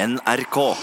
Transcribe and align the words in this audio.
NRK. 0.00 0.76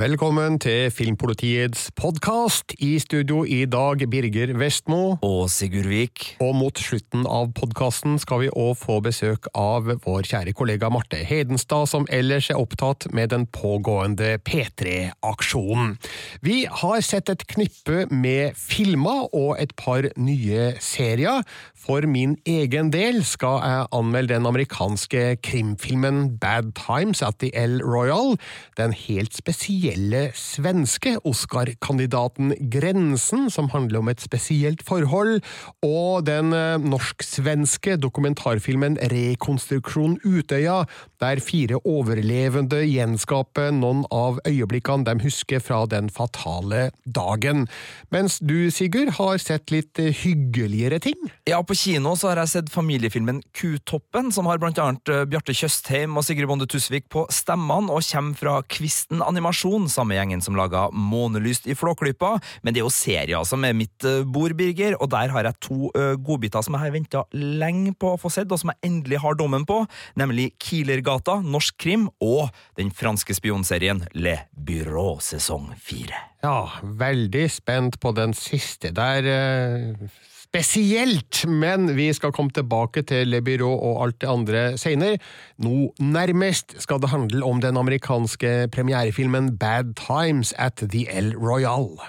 Velkommen 0.00 0.54
til 0.56 0.86
Filmpolitiets 0.88 1.90
podkast. 1.92 2.72
I 2.80 2.94
studio 2.98 3.42
i 3.44 3.66
dag 3.68 4.00
Birger 4.08 4.54
Vestmo. 4.56 5.18
Og 5.20 5.50
Sigurd 5.52 5.90
Vik. 5.90 6.22
Og 6.40 6.54
mot 6.56 6.80
slutten 6.80 7.26
av 7.28 7.50
podkasten 7.52 8.16
skal 8.22 8.40
vi 8.46 8.48
òg 8.48 8.78
få 8.80 8.96
besøk 9.04 9.50
av 9.52 9.90
vår 10.06 10.24
kjære 10.30 10.54
kollega 10.56 10.88
Marte 10.88 11.20
Hedenstad, 11.20 11.90
som 11.92 12.08
ellers 12.08 12.48
er 12.48 12.62
opptatt 12.62 13.10
med 13.12 13.34
den 13.34 13.44
pågående 13.52 14.38
P3-aksjonen. 14.40 15.98
Vi 16.40 16.62
har 16.64 17.04
sett 17.04 17.28
et 17.28 17.44
knippe 17.52 18.06
med 18.08 18.56
filmer 18.56 19.28
og 19.36 19.58
et 19.60 19.76
par 19.76 20.08
nye 20.16 20.70
serier. 20.80 21.44
For 21.80 22.04
min 22.04 22.34
egen 22.44 22.90
del 22.92 23.22
skal 23.24 23.62
jeg 23.64 23.86
anmelde 23.96 24.34
den 24.34 24.44
amerikanske 24.46 25.38
krimfilmen 25.40 26.36
Bad 26.42 26.74
Times 26.76 27.22
at 27.24 27.38
the 27.40 27.48
El 27.56 27.78
Royal. 27.80 28.36
Den 28.76 28.92
helt 28.92 29.32
spesielle 29.32 30.26
svenske 30.36 31.14
Oscar-kandidaten 31.24 32.52
Grensen, 32.72 33.48
som 33.48 33.70
handler 33.72 34.02
om 34.02 34.10
et 34.12 34.20
spesielt 34.20 34.84
forhold, 34.84 35.40
og 35.80 36.26
den 36.28 36.52
eh, 36.52 36.76
norsk-svenske 36.84 37.96
dokumentarfilmen 37.96 38.98
Rekonstruksjon 39.12 40.18
Utøya, 40.20 40.82
der 41.20 41.40
fire 41.40 41.80
overlevende 41.88 42.82
gjenskaper 42.84 43.72
noen 43.72 44.04
av 44.12 44.42
øyeblikkene 44.44 45.08
de 45.08 45.16
husker 45.24 45.64
fra 45.64 45.86
den 45.88 46.12
fatale 46.12 46.90
dagen. 47.08 47.66
Mens 48.12 48.36
du, 48.44 48.68
Sigurd, 48.68 49.16
har 49.16 49.40
sett 49.40 49.72
litt 49.72 49.96
hyggeligere 49.96 51.00
ting? 51.00 51.16
Ja, 51.48 51.64
på 51.70 51.76
kino 51.78 52.16
så 52.18 52.30
har 52.30 52.40
jeg 52.40 52.50
sett 52.50 52.70
familiefilmen 52.72 53.36
Kutoppen, 53.54 54.32
som 54.34 54.48
har 54.50 54.58
blant 54.58 54.78
annet 54.82 55.10
eh, 55.12 55.22
Bjarte 55.30 55.54
Tjøstheim 55.54 56.16
og 56.18 56.24
Sigrid 56.26 56.48
Bonde 56.50 56.66
Tusvik 56.70 57.04
på 57.12 57.22
stemmene, 57.30 57.92
og 57.94 58.02
kommer 58.08 58.38
fra 58.38 58.54
Kvisten 58.66 59.22
Animasjon, 59.22 59.86
samme 59.92 60.16
gjengen 60.16 60.42
som 60.42 60.58
laga 60.58 60.88
Månelyst 60.90 61.68
i 61.70 61.76
Flåklypa. 61.78 62.32
Men 62.64 62.74
det 62.74 62.82
er 62.82 62.88
jo 62.88 62.94
serier 62.94 63.46
som 63.46 63.62
er 63.66 63.76
mitt 63.78 64.06
eh, 64.08 64.24
bord, 64.26 64.56
Birger, 64.58 64.96
og 64.98 65.12
der 65.12 65.30
har 65.30 65.46
jeg 65.46 65.60
to 65.62 65.92
uh, 65.94 66.16
godbiter 66.18 66.64
som 66.66 66.74
jeg 66.74 66.82
har 66.82 66.94
venta 66.96 67.22
lenge 67.36 67.94
på 67.94 68.16
å 68.16 68.18
få 68.18 68.32
sett, 68.34 68.50
og 68.50 68.58
som 68.58 68.72
jeg 68.72 68.90
endelig 68.90 69.20
har 69.22 69.38
dommen 69.38 69.62
på, 69.68 69.84
nemlig 70.18 70.48
Kielergata, 70.58 71.38
norsk 71.44 71.78
krim, 71.78 72.08
og 72.18 72.50
den 72.80 72.90
franske 72.90 73.36
spionserien 73.38 74.02
Le 74.18 74.40
Byrå 74.50 75.20
sesong 75.22 75.70
fire. 75.78 76.18
Ja, 76.42 76.66
veldig 76.82 77.46
spent 77.52 78.00
på 78.02 78.10
den 78.16 78.34
siste 78.34 78.90
der. 78.96 79.30
eh, 79.30 80.29
Spesielt, 80.50 81.44
men 81.46 81.92
vi 81.94 82.08
skal 82.12 82.32
komme 82.34 82.50
tilbake 82.50 83.04
til 83.06 83.28
Le 83.30 83.38
Byrå 83.38 83.68
og 83.70 84.00
alt 84.02 84.16
det 84.20 84.28
andre 84.28 84.62
senere. 84.82 85.18
Nå 85.62 85.92
nærmest 86.02 86.74
skal 86.82 86.98
det 86.98 87.12
handle 87.12 87.44
om 87.46 87.60
den 87.62 87.76
amerikanske 87.76 88.68
premierefilmen 88.72 89.58
Bad 89.58 89.94
Times 89.94 90.52
at 90.58 90.82
the 90.82 91.06
El 91.06 91.36
Royal. 91.38 92.00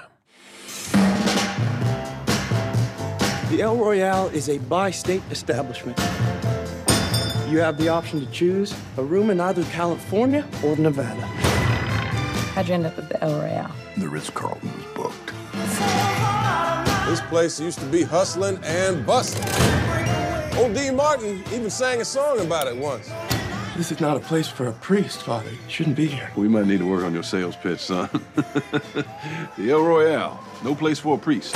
The 3.52 3.62
El 3.62 3.78
Royale 3.78 4.34
is 4.34 4.50
a 4.50 4.58
bi 4.58 4.92
state 4.92 5.24
establishment. 5.32 6.00
You 7.52 7.60
have 7.60 7.78
the 7.78 7.90
option 7.90 8.26
to 8.26 8.32
choose 8.34 8.74
a 8.98 9.04
room 9.04 9.30
in 9.30 9.40
either 9.40 9.64
California 9.64 10.44
or 10.66 10.76
Nevada. 10.78 11.28
How'd 12.56 12.68
you 12.68 12.74
end 12.74 12.88
up 12.88 12.98
at 12.98 13.10
the 13.10 13.24
El 13.24 13.36
Royale? 13.36 13.76
The 13.98 14.08
Ritz 14.08 14.32
Carlton 14.32 14.72
was 14.78 14.86
booked. 14.96 15.31
This 17.08 17.22
place 17.22 17.60
used 17.60 17.80
to 17.80 17.86
be 17.86 18.04
hustling 18.04 18.60
and 18.64 19.06
bustling. 19.06 19.48
Old 20.58 20.74
Dean 20.74 20.96
Martin 20.96 21.44
even 21.52 21.70
sang 21.70 22.02
a 22.02 22.06
song 22.06 22.40
about 22.40 22.68
it 22.68 22.78
once. 22.78 23.10
This 23.76 23.92
is 23.92 24.00
not 24.00 24.18
a 24.18 24.20
place 24.20 24.48
for 24.48 24.68
a 24.68 24.74
priest, 24.74 25.24
Father. 25.24 25.50
You 25.50 25.58
shouldn't 25.68 25.96
be 25.96 26.08
here. 26.08 26.30
We 26.36 26.48
might 26.48 26.68
need 26.68 26.80
to 26.80 26.86
work 26.86 27.04
on 27.04 27.14
your 27.14 27.24
sales 27.24 27.56
pitch, 27.56 27.80
son. 27.80 28.10
the 28.36 29.06
El 29.72 29.82
Royale, 29.82 30.40
no 30.64 30.76
place 30.76 31.00
for 31.00 31.16
a 31.16 31.18
priest. 31.18 31.56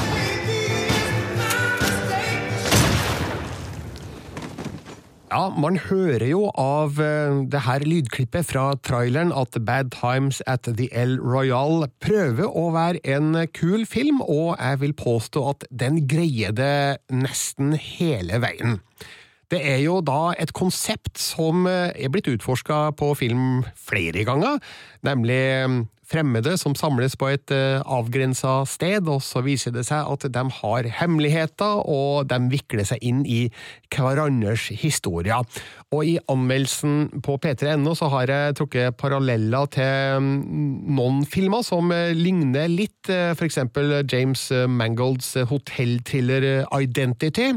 Ja, 5.35 5.50
man 5.51 5.75
hører 5.90 6.23
jo 6.29 6.46
av 6.56 6.96
eh, 7.03 7.41
det 7.51 7.59
her 7.66 7.84
lydklippet 7.84 8.46
fra 8.47 8.69
traileren 8.88 9.34
at 9.35 9.57
Bad 9.68 9.90
Times 9.91 10.38
at 10.47 10.69
the 10.78 10.85
El 10.96 11.18
Royal 11.19 11.90
prøver 12.00 12.47
å 12.47 12.69
være 12.72 13.01
en 13.18 13.41
kul 13.51 13.84
film, 13.84 14.22
og 14.23 14.53
jeg 14.56 14.79
vil 14.85 14.96
påstå 14.96 15.44
at 15.50 15.66
den 15.75 16.06
greier 16.07 16.56
det 16.56 17.01
nesten 17.12 17.75
hele 17.75 18.40
veien. 18.46 18.79
Det 19.51 19.59
er 19.59 19.81
jo 19.84 19.97
da 20.07 20.31
et 20.40 20.56
konsept 20.56 21.19
som 21.19 21.67
eh, 21.67 21.91
er 21.91 22.16
blitt 22.16 22.31
utforska 22.31 22.94
på 22.96 23.12
film 23.19 23.66
flere 23.75 24.23
ganger, 24.23 24.63
nemlig 25.03 25.41
eh, 25.57 25.79
fremmede 26.10 26.56
som 26.62 26.76
samles 26.78 27.16
på 27.20 27.30
et 27.34 27.54
uh, 27.54 27.82
avgrensa 27.98 28.60
sted, 28.70 29.08
og 29.10 29.24
så 29.26 29.42
viser 29.46 29.74
det 29.76 29.86
seg 29.88 30.06
at 30.12 30.28
de 30.32 30.44
har 30.60 30.90
hemmeligheter, 31.00 31.82
og 31.86 32.28
de 32.30 32.40
vikler 32.52 32.88
seg 32.88 33.02
inn 33.06 33.24
i 33.26 33.46
hverandres 33.96 34.68
historier. 34.76 35.46
Og 35.96 36.06
i 36.06 36.16
anmeldelsen 36.32 37.22
på 37.24 37.38
p3.no 37.42 37.94
så 37.96 38.10
har 38.12 38.32
jeg 38.32 38.58
trukket 38.60 38.98
paralleller 39.00 39.70
til 39.76 40.20
mm, 40.22 40.94
noen 40.98 41.24
filmer 41.30 41.64
som 41.66 41.94
eh, 41.96 42.14
ligner 42.18 42.68
litt, 42.72 43.06
f.eks. 43.06 43.38
for 43.40 43.48
eksempel 43.48 43.98
James 44.12 44.48
Mangolds 44.68 45.34
hotellthriller 45.50 46.66
Identity. 46.74 47.52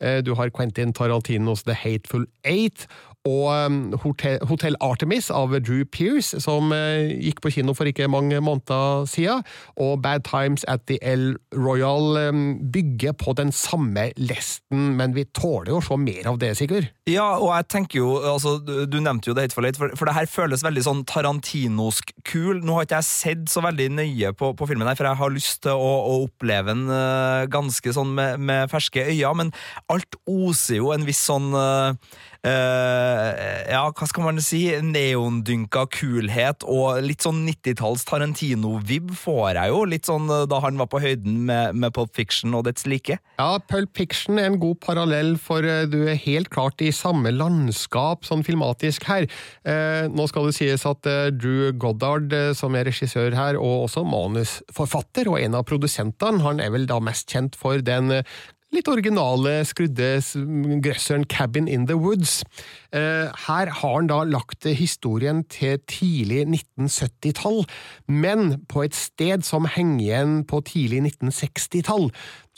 Eh, 0.00 0.20
Du 0.24 0.34
har 0.38 0.50
Quentin 0.54 0.92
Tarantinos 0.92 1.64
The 1.64 1.74
Hateful 1.74 2.26
Eight, 2.44 2.86
og 3.28 3.66
um, 3.66 3.92
Hotel, 4.00 4.38
Hotel 4.48 4.76
Artemis 4.80 5.28
av 5.30 5.52
Drew 5.60 5.84
Pearce, 5.84 6.38
som 6.40 6.72
eh, 6.72 7.10
gikk 7.20 7.42
på 7.44 7.52
kino 7.52 7.74
for 7.76 7.88
ikke 7.88 8.08
mange 8.08 8.38
måneder 8.40 9.04
siden, 9.10 9.44
og 9.76 10.00
Bad 10.04 10.24
Times 10.24 10.64
at 10.68 10.86
the 10.88 10.96
El 11.04 11.34
Royal 11.52 12.16
um, 12.30 12.70
bygger 12.72 13.12
på 13.20 13.34
den 13.36 13.52
samme 13.52 14.08
lesten, 14.16 14.94
men 14.96 15.12
vi 15.16 15.26
tåler 15.36 15.74
jo 15.74 15.80
å 15.82 15.84
se 15.84 15.98
mer 16.00 16.30
av 16.32 16.40
det, 16.40 16.54
Sigurd? 16.56 16.88
Ja, 17.10 17.26
og 17.36 17.52
jeg 17.52 17.68
tenker 17.74 18.00
jo, 18.00 18.14
altså, 18.24 18.56
du, 18.64 18.98
nevnte 19.02 19.28
jo 19.30 19.36
det 19.36 19.50
Hateful 19.50 19.68
Eight, 19.68 19.80
for, 19.80 19.92
for 19.98 20.08
det 20.08 20.16
her 20.16 20.30
føles 20.30 20.64
veldig 20.64 20.86
sånn 20.86 21.04
tarantinosk 21.10 22.14
kul. 22.24 22.62
Nå 22.64 22.78
har 22.78 22.88
ikke 22.88 23.02
jeg 23.02 23.10
sett 23.10 23.52
så 23.52 23.64
veldig 23.66 23.90
nøye 23.98 24.32
på, 24.38 24.54
på 24.56 24.70
filmen 24.70 24.88
her, 24.88 24.96
for 24.96 25.10
jeg 25.10 25.20
har 25.20 25.34
lyst 25.34 25.60
til 25.66 25.76
å, 25.76 25.92
å 26.08 26.16
oppleve 26.24 26.72
den 26.72 26.88
eh, 26.88 27.44
ganske 27.52 27.92
sånn 27.96 28.16
med, 28.16 28.40
med 28.40 28.72
ferske 28.72 29.04
øyne, 29.10 29.36
men 29.42 29.54
alt 29.92 30.16
oser 30.24 30.80
jo 30.80 30.94
en 30.94 31.04
viss 31.04 31.20
sånn 31.28 31.52
eh, 31.56 32.18
ja, 32.48 33.82
hva 33.92 34.06
skal 34.08 34.24
man 34.24 34.40
si, 34.44 34.62
neondynka 34.84 35.84
kulhet, 35.92 36.64
og 36.64 37.00
litt 37.04 37.24
sånn 37.24 37.42
90-talls 37.46 38.06
Tarantino-vib 38.08 39.12
får 39.18 39.58
jeg 39.58 39.72
jo, 39.72 39.82
litt 39.88 40.08
sånn 40.08 40.28
eh, 40.32 40.46
da 40.50 40.60
han 40.64 40.78
var 40.80 40.88
på 40.90 41.02
høyden 41.02 41.42
med, 41.48 41.78
med 41.80 41.94
Pulp 41.96 42.14
Fiction 42.16 42.54
og 42.56 42.66
dets 42.68 42.86
like. 42.90 43.18
Ja, 43.40 43.50
Pulp 43.70 43.92
Fiction 43.96 44.40
er 44.40 44.50
en 44.50 44.60
god 44.62 44.80
parallell, 44.84 45.34
for 45.40 45.66
eh, 45.66 45.86
du 45.90 45.98
er 46.06 46.20
helt 46.20 46.50
klart 46.52 46.82
i 46.84 46.92
samme 46.94 47.32
landskap 47.34 48.26
sånn 48.28 48.44
filmatisk 48.46 49.06
her. 49.10 49.28
Eh, 49.68 50.06
nå 50.10 50.28
skal 50.30 50.48
det 50.48 50.56
sies 50.58 50.86
at 50.88 51.10
eh, 51.10 51.32
Drew 51.34 51.70
Goddard, 51.80 52.32
eh, 52.36 52.52
som 52.56 52.76
er 52.78 52.88
regissør 52.90 53.36
her, 53.36 53.60
og 53.60 53.88
også 53.88 54.06
manusforfatter 54.08 55.30
og 55.30 55.40
en 55.42 55.58
av 55.60 55.68
produsentene, 55.68 56.42
han 56.44 56.62
er 56.62 56.72
vel 56.74 56.88
da 56.90 57.00
mest 57.04 57.28
kjent 57.30 57.58
for 57.58 57.84
den 57.84 58.20
eh, 58.20 58.40
litt 58.74 58.88
originale, 58.90 59.60
skrudde 59.66 60.12
grøsseren 60.84 61.26
Cabin 61.30 61.68
in 61.68 61.86
the 61.90 61.96
Woods. 61.98 62.40
Eh, 62.94 63.30
her 63.46 63.72
har 63.80 63.96
han 63.96 64.10
da 64.10 64.22
lagt 64.24 64.64
historien 64.64 65.42
til 65.50 65.80
tidlig 65.90 66.44
1970-tall, 66.46 67.64
men 68.06 68.60
på 68.70 68.84
et 68.86 68.96
sted 68.96 69.46
som 69.46 69.68
henger 69.70 70.04
igjen 70.04 70.36
på 70.48 70.62
tidlig 70.70 71.02
1960-tall. 71.10 72.10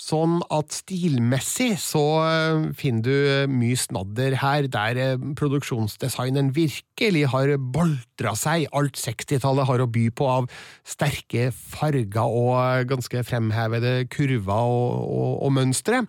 Sånn 0.02 0.40
at 0.50 0.72
stilmessig 0.74 1.76
så 1.78 2.02
eh, 2.24 2.64
finner 2.78 3.04
du 3.06 3.12
eh, 3.12 3.50
mye 3.50 3.78
snadder 3.78 4.34
her, 4.40 4.66
der 4.72 4.98
eh, 4.98 5.26
produksjonsdesigneren 5.38 6.50
virkelig 6.56 7.28
har 7.30 7.52
boltra 7.76 8.32
seg 8.38 8.66
alt 8.74 8.98
60-tallet 8.98 9.68
har 9.68 9.84
å 9.84 9.90
by 9.92 10.08
på 10.18 10.26
av 10.26 10.48
sterke 10.82 11.50
farger 11.54 12.34
og 12.34 12.90
ganske 12.90 13.22
fremhevede 13.28 14.08
kurver 14.10 14.72
og, 14.74 15.06
og, 15.06 15.30
og 15.46 15.54
mønstre. 15.60 16.02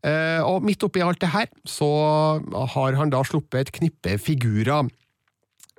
Og 0.00 0.64
midt 0.64 0.80
oppi 0.86 1.02
alt 1.04 1.20
det 1.20 1.28
her, 1.28 1.50
så 1.68 1.86
har 2.72 2.96
han 2.96 3.10
da 3.12 3.20
sluppet 3.28 3.66
et 3.66 3.72
knippe 3.76 4.14
figurer 4.16 4.88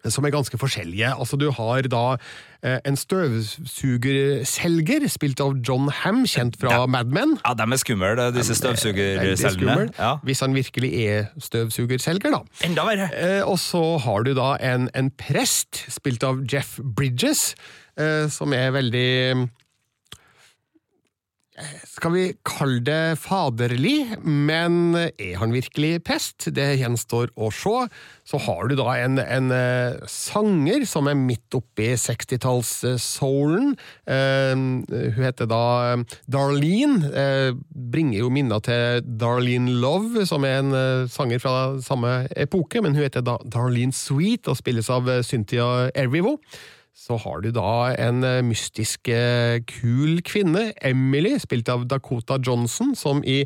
som 0.10 0.26
er 0.26 0.32
ganske 0.34 0.58
forskjellige. 0.58 1.12
Altså, 1.14 1.38
du 1.38 1.52
har 1.54 1.82
da 1.92 2.16
eh, 2.64 2.80
en 2.88 2.96
støvsugerselger, 2.98 5.06
spilt 5.12 5.42
av 5.44 5.58
John 5.68 5.90
Ham, 6.02 6.24
kjent 6.30 6.58
fra 6.62 6.70
Ja. 6.72 6.86
Mad 6.90 7.08
Men. 7.14 7.36
Ja, 7.46 7.54
de 7.54 7.68
er 7.72 7.78
skumle, 7.82 8.32
disse 8.34 8.56
støvsugerselgerne. 8.58 9.90
Ja. 10.00 10.16
Hvis 10.24 10.40
han 10.42 10.54
virkelig 10.56 10.92
er 11.06 11.26
støvsugerselger, 11.40 12.32
da. 12.32 12.40
Enda 12.66 12.82
verre. 12.88 13.10
Eh, 13.14 13.44
og 13.48 13.60
så 13.60 13.98
har 14.02 14.24
du 14.24 14.34
da 14.38 14.56
en, 14.62 14.90
en 14.96 15.12
prest, 15.12 15.86
spilt 15.90 16.24
av 16.24 16.42
Jeff 16.52 16.80
Bridges, 16.82 17.54
eh, 18.00 18.28
som 18.30 18.54
er 18.54 18.72
veldig 18.72 19.50
skal 21.86 22.14
vi 22.16 22.24
kalle 22.48 22.82
det 22.86 23.20
faderlig, 23.22 24.18
men 24.24 24.96
er 24.98 25.36
han 25.42 25.54
virkelig 25.54 26.02
prest? 26.08 26.48
Det 26.56 26.68
gjenstår 26.80 27.30
å 27.36 27.52
se. 27.54 27.76
Så 28.28 28.40
har 28.46 28.70
du 28.70 28.76
da 28.80 28.96
en, 29.02 29.20
en 29.22 29.54
uh, 29.54 30.02
sanger 30.10 30.86
som 30.90 31.10
er 31.12 31.20
midt 31.20 31.58
oppi 31.58 31.92
60-talls-soulen. 32.00 33.74
Uh, 34.10 34.54
hun 34.88 35.22
heter 35.22 35.50
da 35.52 35.64
Darlene. 36.32 37.14
Uh, 37.14 37.62
bringer 37.94 38.24
jo 38.24 38.34
minner 38.34 38.64
til 38.66 39.06
Darlene 39.22 39.78
Love, 39.84 40.26
som 40.30 40.46
er 40.48 40.62
en 40.62 40.76
sanger 41.12 41.42
fra 41.44 41.56
samme 41.84 42.26
epoke, 42.40 42.82
men 42.82 42.96
hun 42.96 43.06
heter 43.06 43.26
da 43.26 43.38
Darlene 43.46 43.96
Sweet 43.96 44.50
og 44.52 44.60
spilles 44.60 44.90
av 44.94 45.10
Cynthia 45.28 45.90
Erivo 45.98 46.38
så 46.92 47.18
har 47.24 47.42
du 47.42 47.52
da 47.56 47.92
en 48.00 48.24
eh, 48.28 48.42
mystisk 48.46 49.10
eh, 49.12 49.62
kul 49.68 50.22
kvinne, 50.28 50.72
Emily, 50.84 51.38
spilt 51.42 51.72
av 51.72 51.88
Dakota 51.90 52.38
Johnson, 52.44 52.96
som 52.96 53.24
i 53.24 53.46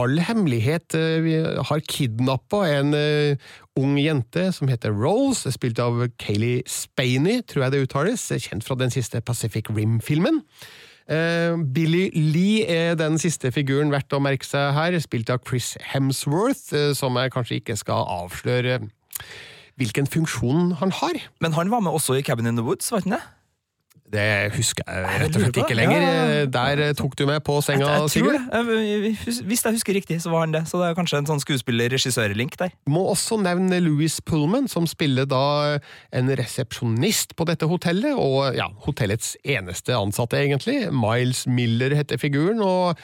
all 0.00 0.16
hemmelighet 0.24 0.94
uh, 0.96 1.58
har 1.68 1.82
kidnappa 1.84 2.62
en 2.64 2.94
ung 3.76 3.98
jente 4.00 4.46
som 4.56 4.70
heter 4.72 4.94
Rose, 4.96 5.52
spilt 5.52 5.76
av 5.84 6.06
Kayleigh 6.16 6.64
Spaney, 6.64 7.42
tror 7.44 7.66
jeg 7.66 7.74
det 7.74 7.82
uttales, 7.84 8.24
kjent 8.40 8.64
fra 8.64 8.78
den 8.80 8.94
siste 8.94 9.20
Pacific 9.20 9.68
Rim-filmen. 9.68 10.40
Billy 11.76 12.06
Lee 12.16 12.64
er 12.72 12.96
den 12.96 13.20
siste 13.20 13.52
figuren 13.52 13.92
verdt 13.92 14.16
å 14.16 14.22
merke 14.24 14.48
seg 14.48 14.72
her, 14.78 14.96
spilt 15.04 15.28
av 15.34 15.44
Chris 15.44 15.74
Hemsworth, 15.92 16.72
som 16.96 17.20
jeg 17.20 17.36
kanskje 17.36 17.60
ikke 17.60 17.76
skal 17.76 18.08
avsløre 18.16 18.80
hvilken 19.80 20.08
funksjon 20.10 20.74
han 20.80 20.92
har. 21.02 21.20
Men 21.40 21.54
han 21.58 21.70
var 21.72 21.84
med 21.84 21.92
også 21.92 22.18
i 22.18 22.26
Cabin 22.26 22.50
in 22.50 22.58
the 22.58 22.66
Woods, 22.66 22.92
var 22.92 23.04
han 23.06 23.16
det? 23.18 23.22
Det 24.12 24.52
husker 24.52 24.84
jeg 24.84 25.20
rett 25.22 25.36
og 25.38 25.40
slett 25.40 25.58
ikke 25.62 25.76
lenger. 25.76 26.02
Der 26.52 26.82
tok 26.98 27.14
du 27.16 27.24
meg 27.28 27.38
på 27.46 27.54
senga, 27.64 27.94
Sigurd. 28.12 28.36
Hvis 29.48 29.64
jeg 29.64 29.78
husker 29.78 29.96
riktig, 29.96 30.18
så 30.20 30.32
var 30.34 30.44
han 30.44 30.52
det. 30.52 30.66
Så 30.68 30.76
det 30.82 30.90
er 30.90 30.98
kanskje 30.98 31.22
en 31.22 31.30
sånn 31.30 31.40
skuespiller-regissør-link 31.40 32.58
der. 32.60 32.74
Må 32.92 33.06
også 33.14 33.40
nevne 33.40 33.80
Louis 33.80 34.18
Pullman, 34.28 34.68
som 34.68 34.88
spiller 34.90 35.24
da 35.30 35.78
en 36.12 36.28
resepsjonist 36.28 37.32
på 37.38 37.48
dette 37.48 37.68
hotellet, 37.70 38.12
og 38.12 38.52
ja, 38.58 38.68
hotellets 38.84 39.32
eneste 39.48 39.96
ansatte, 39.96 40.36
egentlig. 40.44 40.82
Miles 40.92 41.46
Miller 41.48 41.96
heter 41.96 42.20
figuren. 42.20 42.60
og 42.60 43.00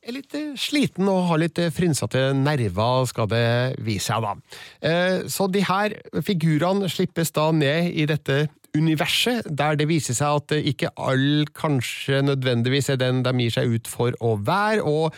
er 0.00 0.16
litt 0.16 0.36
eh, 0.36 0.54
sliten 0.58 1.08
og 1.10 1.26
har 1.30 1.42
litt 1.42 1.58
eh, 1.60 1.72
frynsete 1.74 2.30
nerver, 2.36 3.04
skal 3.10 3.28
det 3.30 3.44
vise 3.84 4.10
seg, 4.10 4.24
da. 4.24 4.60
Eh, 4.86 5.28
så 5.30 5.48
de 5.52 5.64
her 5.66 5.96
figurene 6.24 6.88
slippes 6.90 7.32
da 7.36 7.50
ned 7.54 7.92
i 7.92 8.06
dette 8.10 8.46
universet, 8.76 9.48
der 9.50 9.76
det 9.78 9.88
viser 9.90 10.14
seg 10.16 10.40
at 10.40 10.56
ikke 10.56 10.92
all 10.94 11.44
kanskje 11.58 12.22
nødvendigvis 12.22 12.92
er 12.92 13.00
den 13.00 13.24
de 13.26 13.34
gir 13.42 13.56
seg 13.56 13.72
ut 13.74 13.90
for 13.90 14.14
å 14.22 14.36
være, 14.46 14.84
og 14.86 15.16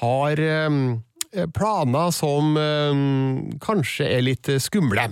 har 0.00 0.40
planer 1.52 2.14
som 2.16 2.56
kanskje 3.60 4.08
er 4.08 4.24
litt 4.24 4.48
skumle. 4.62 5.10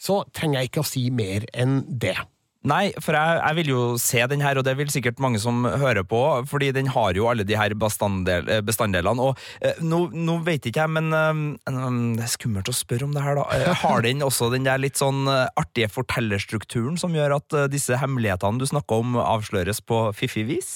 Så 0.00 0.22
trenger 0.32 0.62
jeg 0.62 0.72
ikke 0.72 0.86
å 0.86 0.88
si 0.88 1.04
mer 1.12 1.44
enn 1.52 1.82
det. 1.84 2.16
Nei, 2.64 2.94
for 2.96 3.12
jeg, 3.12 3.40
jeg, 3.42 3.56
vil 3.58 3.70
jo 3.74 3.80
se 4.00 4.22
den 4.30 4.40
her, 4.40 4.56
og 4.56 4.64
det 4.64 4.72
vil 4.78 4.88
sikkert 4.92 5.18
mange 5.20 5.40
som 5.42 5.66
hører 5.68 6.04
på, 6.08 6.20
fordi 6.48 6.70
den 6.72 6.88
har 6.94 7.12
jo 7.16 7.26
alle 7.28 7.44
de 7.44 7.58
her 7.60 7.74
bestanddel, 7.76 8.48
eh, 8.48 8.62
bestanddelene. 8.64 9.20
Og 9.20 9.40
eh, 9.60 9.82
nå, 9.84 10.06
nå, 10.16 10.38
vet 10.46 10.70
ikke 10.70 10.86
jeg, 10.86 10.94
men 10.96 11.12
eh, 11.12 12.14
det 12.16 12.24
er 12.24 12.32
skummelt 12.32 12.70
å 12.72 12.76
spørre 12.76 13.04
om 13.04 13.12
det 13.12 13.24
her, 13.24 13.36
da. 13.36 13.44
Eh, 13.52 13.82
har 13.82 14.06
den 14.06 14.24
også 14.24 14.48
den 14.54 14.64
der 14.64 14.80
litt 14.80 14.96
sånn 14.96 15.28
eh, 15.28 15.44
artige 15.60 15.90
fortellerstrukturen 15.92 16.96
som 17.00 17.12
gjør 17.12 17.36
at 17.36 17.56
eh, 17.58 17.68
disse 17.72 17.98
hemmelighetene 18.00 18.62
du 18.62 18.64
snakker 18.70 19.04
om, 19.04 19.18
avsløres 19.20 19.82
på 19.84 20.06
fiffig 20.16 20.46
vis? 20.48 20.72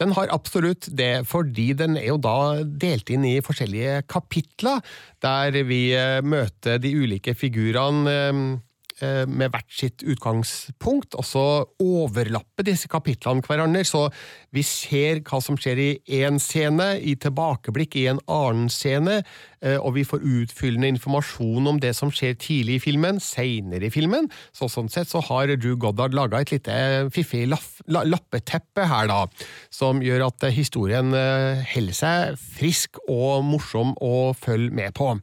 Den 0.00 0.14
har 0.16 0.30
absolutt 0.32 0.88
det, 0.96 1.26
fordi 1.28 1.74
den 1.76 1.98
er 2.00 2.08
jo 2.14 2.16
da 2.22 2.62
delt 2.64 3.12
inn 3.12 3.26
i 3.28 3.34
forskjellige 3.44 4.00
kapitler, 4.08 4.80
der 5.20 5.60
vi 5.68 5.90
møter 6.24 6.80
de 6.80 6.94
ulike 6.96 7.34
figurene 7.36 8.62
med 9.00 9.52
hvert 9.52 9.72
sitt 9.72 10.02
utgangspunkt, 10.02 11.14
og 11.18 11.24
så 11.26 11.44
overlapper 11.82 12.66
disse 12.66 12.88
kapitlene 12.90 13.44
hverandre. 13.46 13.84
Så 13.86 14.08
vi 14.54 14.64
ser 14.66 15.20
hva 15.26 15.40
som 15.44 15.58
skjer 15.60 15.80
i 15.82 15.88
én 16.20 16.40
scene, 16.42 16.94
i 16.98 17.14
tilbakeblikk 17.20 17.96
i 18.00 18.06
en 18.12 18.20
annen 18.32 18.68
scene, 18.72 19.20
eh, 19.62 19.76
og 19.76 19.94
vi 19.98 20.06
får 20.08 20.24
utfyllende 20.24 20.90
informasjon 20.94 21.70
om 21.70 21.80
det 21.82 21.94
som 21.98 22.12
skjer 22.14 22.36
tidlig 22.40 22.78
i 22.78 22.82
filmen, 22.88 23.20
seinere 23.22 23.88
i 23.88 23.92
filmen. 23.94 24.30
Så 24.56 24.70
sånn 24.72 24.90
sett 24.92 25.10
så 25.12 25.22
har 25.28 25.54
Drew 25.56 25.76
Goddard 25.80 26.16
laga 26.16 26.42
et 26.42 26.52
lite 26.54 27.08
fiffig 27.14 27.46
lappeteppe 27.48 28.88
her, 28.88 29.08
da, 29.10 29.24
som 29.74 30.02
gjør 30.04 30.28
at 30.28 30.50
historien 30.54 31.14
eh, 31.16 31.64
holder 31.74 31.98
seg 32.02 32.44
frisk 32.58 33.00
og 33.08 33.44
morsom 33.46 33.94
å 34.04 34.32
følge 34.38 34.74
med 34.74 34.96
på. 34.98 35.14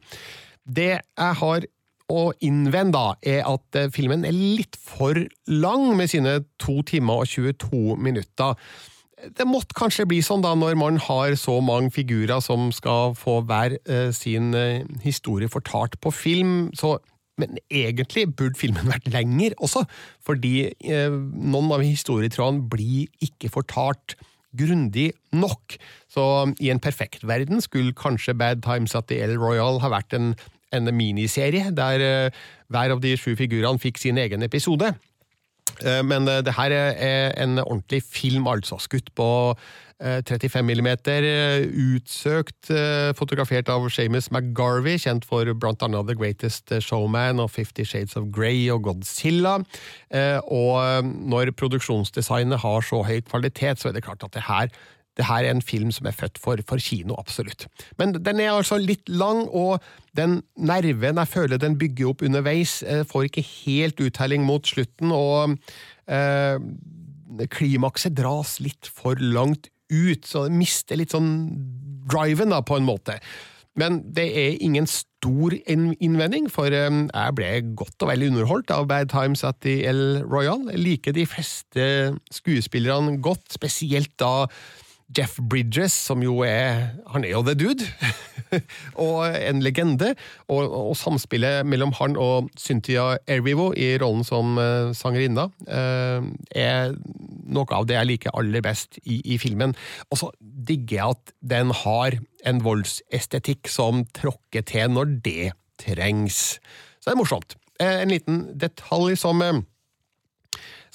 Det 0.66 0.92
jeg 0.96 1.34
har 1.40 1.66
å 2.12 2.28
innvende, 2.44 3.02
er 3.26 3.42
at 3.48 3.78
eh, 3.78 3.88
filmen 3.94 4.26
er 4.26 4.36
litt 4.36 4.78
for 4.78 5.18
lang 5.50 5.88
med 5.98 6.12
sine 6.12 6.38
to 6.62 6.80
timer 6.86 7.24
og 7.24 7.32
22 7.32 7.96
minutter. 7.98 8.54
Det 9.16 9.46
måtte 9.48 9.74
kanskje 9.76 10.06
bli 10.08 10.20
sånn 10.22 10.44
da, 10.44 10.52
når 10.58 10.76
man 10.78 11.00
har 11.00 11.34
så 11.40 11.56
mange 11.64 11.90
figurer 11.94 12.42
som 12.44 12.68
skal 12.74 13.16
få 13.18 13.40
hver 13.48 13.78
eh, 13.88 14.10
sin 14.14 14.52
eh, 14.54 14.86
historie 15.02 15.50
fortalt 15.50 15.98
på 16.00 16.14
film. 16.14 16.70
så 16.76 16.98
men 17.36 17.58
egentlig 17.68 18.30
burde 18.32 18.56
filmen 18.56 18.88
vært 18.94 19.10
lenger 19.12 19.56
også, 19.60 19.84
fordi 20.24 20.70
eh, 20.72 21.12
noen 21.12 21.74
av 21.76 21.84
historietrådene 21.84 22.64
blir 22.72 23.10
ikke 23.24 23.52
fortalt 23.52 24.16
grundig 24.56 25.10
nok. 25.36 25.76
Så 26.08 26.22
i 26.64 26.70
en 26.72 26.80
perfekt 26.80 27.26
verden 27.28 27.60
skulle 27.60 27.96
kanskje 27.96 28.36
Bad 28.38 28.64
Times 28.64 28.96
at 28.96 29.10
the 29.10 29.20
El 29.20 29.36
Royal 29.36 29.82
ha 29.82 29.92
vært 29.92 30.16
en 30.16 30.32
en 30.74 30.90
miniserie 30.94 31.70
der 31.74 32.04
eh, 32.04 32.44
hver 32.72 32.96
av 32.96 33.02
de 33.02 33.14
sju 33.18 33.34
figurene 33.38 33.82
fikk 33.82 34.00
sin 34.02 34.18
egen 34.18 34.42
episode. 34.46 34.92
Eh, 35.82 36.02
men 36.06 36.28
eh, 36.28 36.42
det 36.44 36.56
her 36.58 36.74
er 36.74 37.34
en 37.42 37.58
ordentlig 37.62 38.02
film, 38.02 38.46
altså. 38.50 38.80
Skutt 38.82 39.12
på 39.14 39.56
35 39.96 40.60
mm, 40.60 40.90
utsøkt, 41.96 42.68
fotografert 43.16 43.70
av 43.72 43.86
Shamus 43.88 44.26
McGarvey, 44.28 44.98
kjent 45.00 45.24
for 45.24 45.48
blant 45.56 45.80
annet 45.80 46.10
The 46.10 46.16
Greatest 46.20 46.68
Showman 46.84 47.40
og 47.40 47.48
Fifty 47.54 47.80
Shades 47.88 48.12
of 48.20 48.26
Grey 48.28 48.66
og 48.68 48.82
Godzilla. 48.84 49.54
Og 50.52 51.08
når 51.32 51.54
produksjonsdesignet 51.56 52.60
har 52.60 52.84
så 52.84 53.00
høy 53.08 53.22
kvalitet, 53.24 53.80
så 53.80 53.88
er 53.88 53.96
det 53.96 54.04
klart 54.04 54.28
at 54.28 54.36
det 54.36 54.44
her 54.50 54.68
det 55.16 55.24
her 55.24 55.46
er 55.46 55.54
en 55.54 55.64
film 55.64 55.92
som 55.94 56.08
er 56.08 56.16
født 56.16 56.38
for, 56.40 56.60
for, 56.68 56.82
kino, 56.82 57.16
absolutt. 57.18 57.66
Men 57.98 58.12
den 58.16 58.40
er 58.40 58.52
altså 58.52 58.78
litt 58.80 59.08
lang, 59.08 59.46
og 59.48 59.82
den 60.16 60.42
nerven 60.56 61.22
jeg 61.22 61.32
føler 61.32 61.60
den 61.60 61.78
bygger 61.80 62.12
opp 62.12 62.24
underveis, 62.26 62.82
eh, 62.82 63.04
får 63.08 63.30
ikke 63.30 63.46
helt 63.64 64.00
uttelling 64.04 64.44
mot 64.44 64.68
slutten, 64.68 65.12
og 65.16 65.56
eh, 66.06 66.60
klimakset 67.52 68.16
dras 68.16 68.58
litt 68.60 68.92
for 68.92 69.18
langt 69.20 69.70
ut, 69.90 70.26
så 70.26 70.46
det 70.46 70.56
mister 70.58 70.98
litt 71.00 71.14
sånn 71.14 71.30
driven, 72.10 72.52
da, 72.52 72.62
på 72.62 72.78
en 72.78 72.88
måte. 72.88 73.20
Men 73.76 74.00
det 74.16 74.24
er 74.40 74.62
ingen 74.64 74.86
stor 74.88 75.52
innvending, 75.68 76.48
for 76.52 76.72
eh, 76.72 76.88
jeg 77.08 77.36
ble 77.36 77.52
godt 77.76 78.04
og 78.04 78.12
vel 78.12 78.28
underholdt 78.28 78.72
av 78.74 78.88
Bad 78.92 79.12
Times 79.12 79.44
at 79.48 79.62
the 79.64 79.80
El 79.88 80.24
Royal. 80.24 80.68
Jeg 80.72 80.82
liker 80.82 81.16
de 81.16 81.24
fleste 81.28 81.86
skuespillerne 82.32 83.16
godt, 83.24 83.48
spesielt 83.56 84.12
da 84.20 84.48
Jeff 85.14 85.38
Bridges, 85.38 85.94
som 85.94 86.22
jo 86.24 86.40
er 86.42 86.96
Han 87.12 87.24
er 87.24 87.36
jo 87.36 87.42
the 87.46 87.54
dude! 87.54 87.86
og 89.06 89.26
en 89.26 89.62
legende. 89.62 90.14
Og, 90.48 90.64
og, 90.66 90.94
samspillet 90.98 91.66
mellom 91.66 91.92
han 91.98 92.16
og 92.20 92.50
Cynthia 92.58 93.16
Erivo 93.30 93.72
i 93.76 93.96
rollen 94.02 94.24
som 94.26 94.58
uh, 94.58 94.94
sangerinna 94.96 95.48
uh, 95.66 96.26
er 96.54 96.94
noe 97.46 97.76
av 97.76 97.88
det 97.88 97.98
jeg 97.98 98.10
liker 98.12 98.36
aller 98.38 98.64
best 98.64 99.00
i, 99.04 99.20
i 99.24 99.38
filmen. 99.42 99.74
Og 100.10 100.22
så 100.22 100.30
digger 100.40 100.96
jeg 100.96 101.16
at 101.16 101.34
den 101.54 101.74
har 101.84 102.18
en 102.46 102.62
voldsestetikk 102.64 103.70
som 103.70 104.04
tråkker 104.16 104.66
til 104.66 104.94
når 104.94 105.16
det 105.26 105.52
trengs. 105.82 106.58
Så 106.98 107.10
det 107.10 107.16
er 107.16 107.22
morsomt. 107.22 107.58
Uh, 107.82 108.02
en 108.02 108.14
liten 108.14 108.44
detalj 108.58 109.18
som 109.20 109.42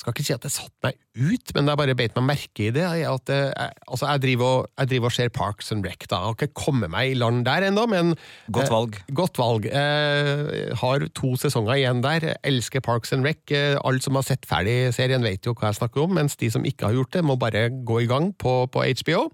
skal 0.02 0.16
ikke 0.16 0.26
si 0.26 0.34
at 0.34 0.46
det 0.46 0.50
satte 0.54 0.88
meg 0.88 0.98
ut, 1.14 1.52
men 1.54 1.70
jeg 1.70 1.78
bare 1.78 1.96
beit 1.98 2.16
meg 2.18 2.26
merke 2.32 2.64
i 2.66 2.72
det. 2.74 2.86
At, 3.06 3.30
jeg, 3.30 3.52
eh, 3.54 3.74
altså, 3.86 4.08
jeg, 4.10 4.22
driver 4.24 4.48
og, 4.48 4.70
jeg 4.80 4.90
driver 4.94 5.12
og 5.12 5.16
ser 5.16 5.34
Parks 5.36 5.72
and 5.76 5.86
Rec. 5.86 6.08
da. 6.08 6.18
Jeg 6.18 6.32
har 6.32 6.38
ikke 6.40 6.62
kommet 6.64 6.92
meg 6.94 7.12
i 7.12 7.18
land 7.20 7.44
der 7.46 7.68
ennå, 7.68 7.86
men 7.92 8.16
Godt 8.52 8.72
valg. 8.74 8.98
Eh, 8.98 9.14
godt 9.20 9.42
valg. 9.42 9.68
Eh, 9.70 10.72
har 10.82 11.06
to 11.18 11.36
sesonger 11.38 11.78
igjen 11.78 12.02
der. 12.06 12.32
Elsker 12.48 12.82
Parks 12.82 13.14
and 13.14 13.28
Rec. 13.28 13.44
Eh, 13.54 13.78
alle 13.78 14.02
som 14.02 14.18
har 14.18 14.26
sett 14.26 14.50
ferdig 14.50 14.80
serien, 14.98 15.24
vet 15.24 15.46
jo 15.46 15.54
hva 15.54 15.70
jeg 15.70 15.82
snakker 15.82 16.08
om, 16.08 16.18
mens 16.18 16.40
de 16.42 16.50
som 16.54 16.66
ikke 16.66 16.90
har 16.90 16.98
gjort 16.98 17.14
det, 17.14 17.26
må 17.28 17.38
bare 17.38 17.68
gå 17.70 18.02
i 18.02 18.10
gang 18.10 18.32
på, 18.34 18.66
på 18.74 18.88
HBO. 19.04 19.28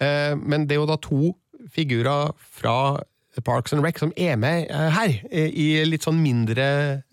Eh, 0.00 0.34
men 0.40 0.64
det 0.64 0.78
er 0.78 0.82
jo 0.82 0.88
da 0.88 0.96
to 1.02 1.34
figurer 1.74 2.32
fra 2.38 3.02
Parks 3.44 3.74
and 3.74 3.84
Rec 3.84 4.00
som 4.00 4.12
er 4.16 4.38
med 4.40 4.70
eh, 4.70 4.88
her, 4.94 5.14
i 5.30 5.68
litt 5.86 6.06
sånn 6.06 6.20
mindre 6.22 6.68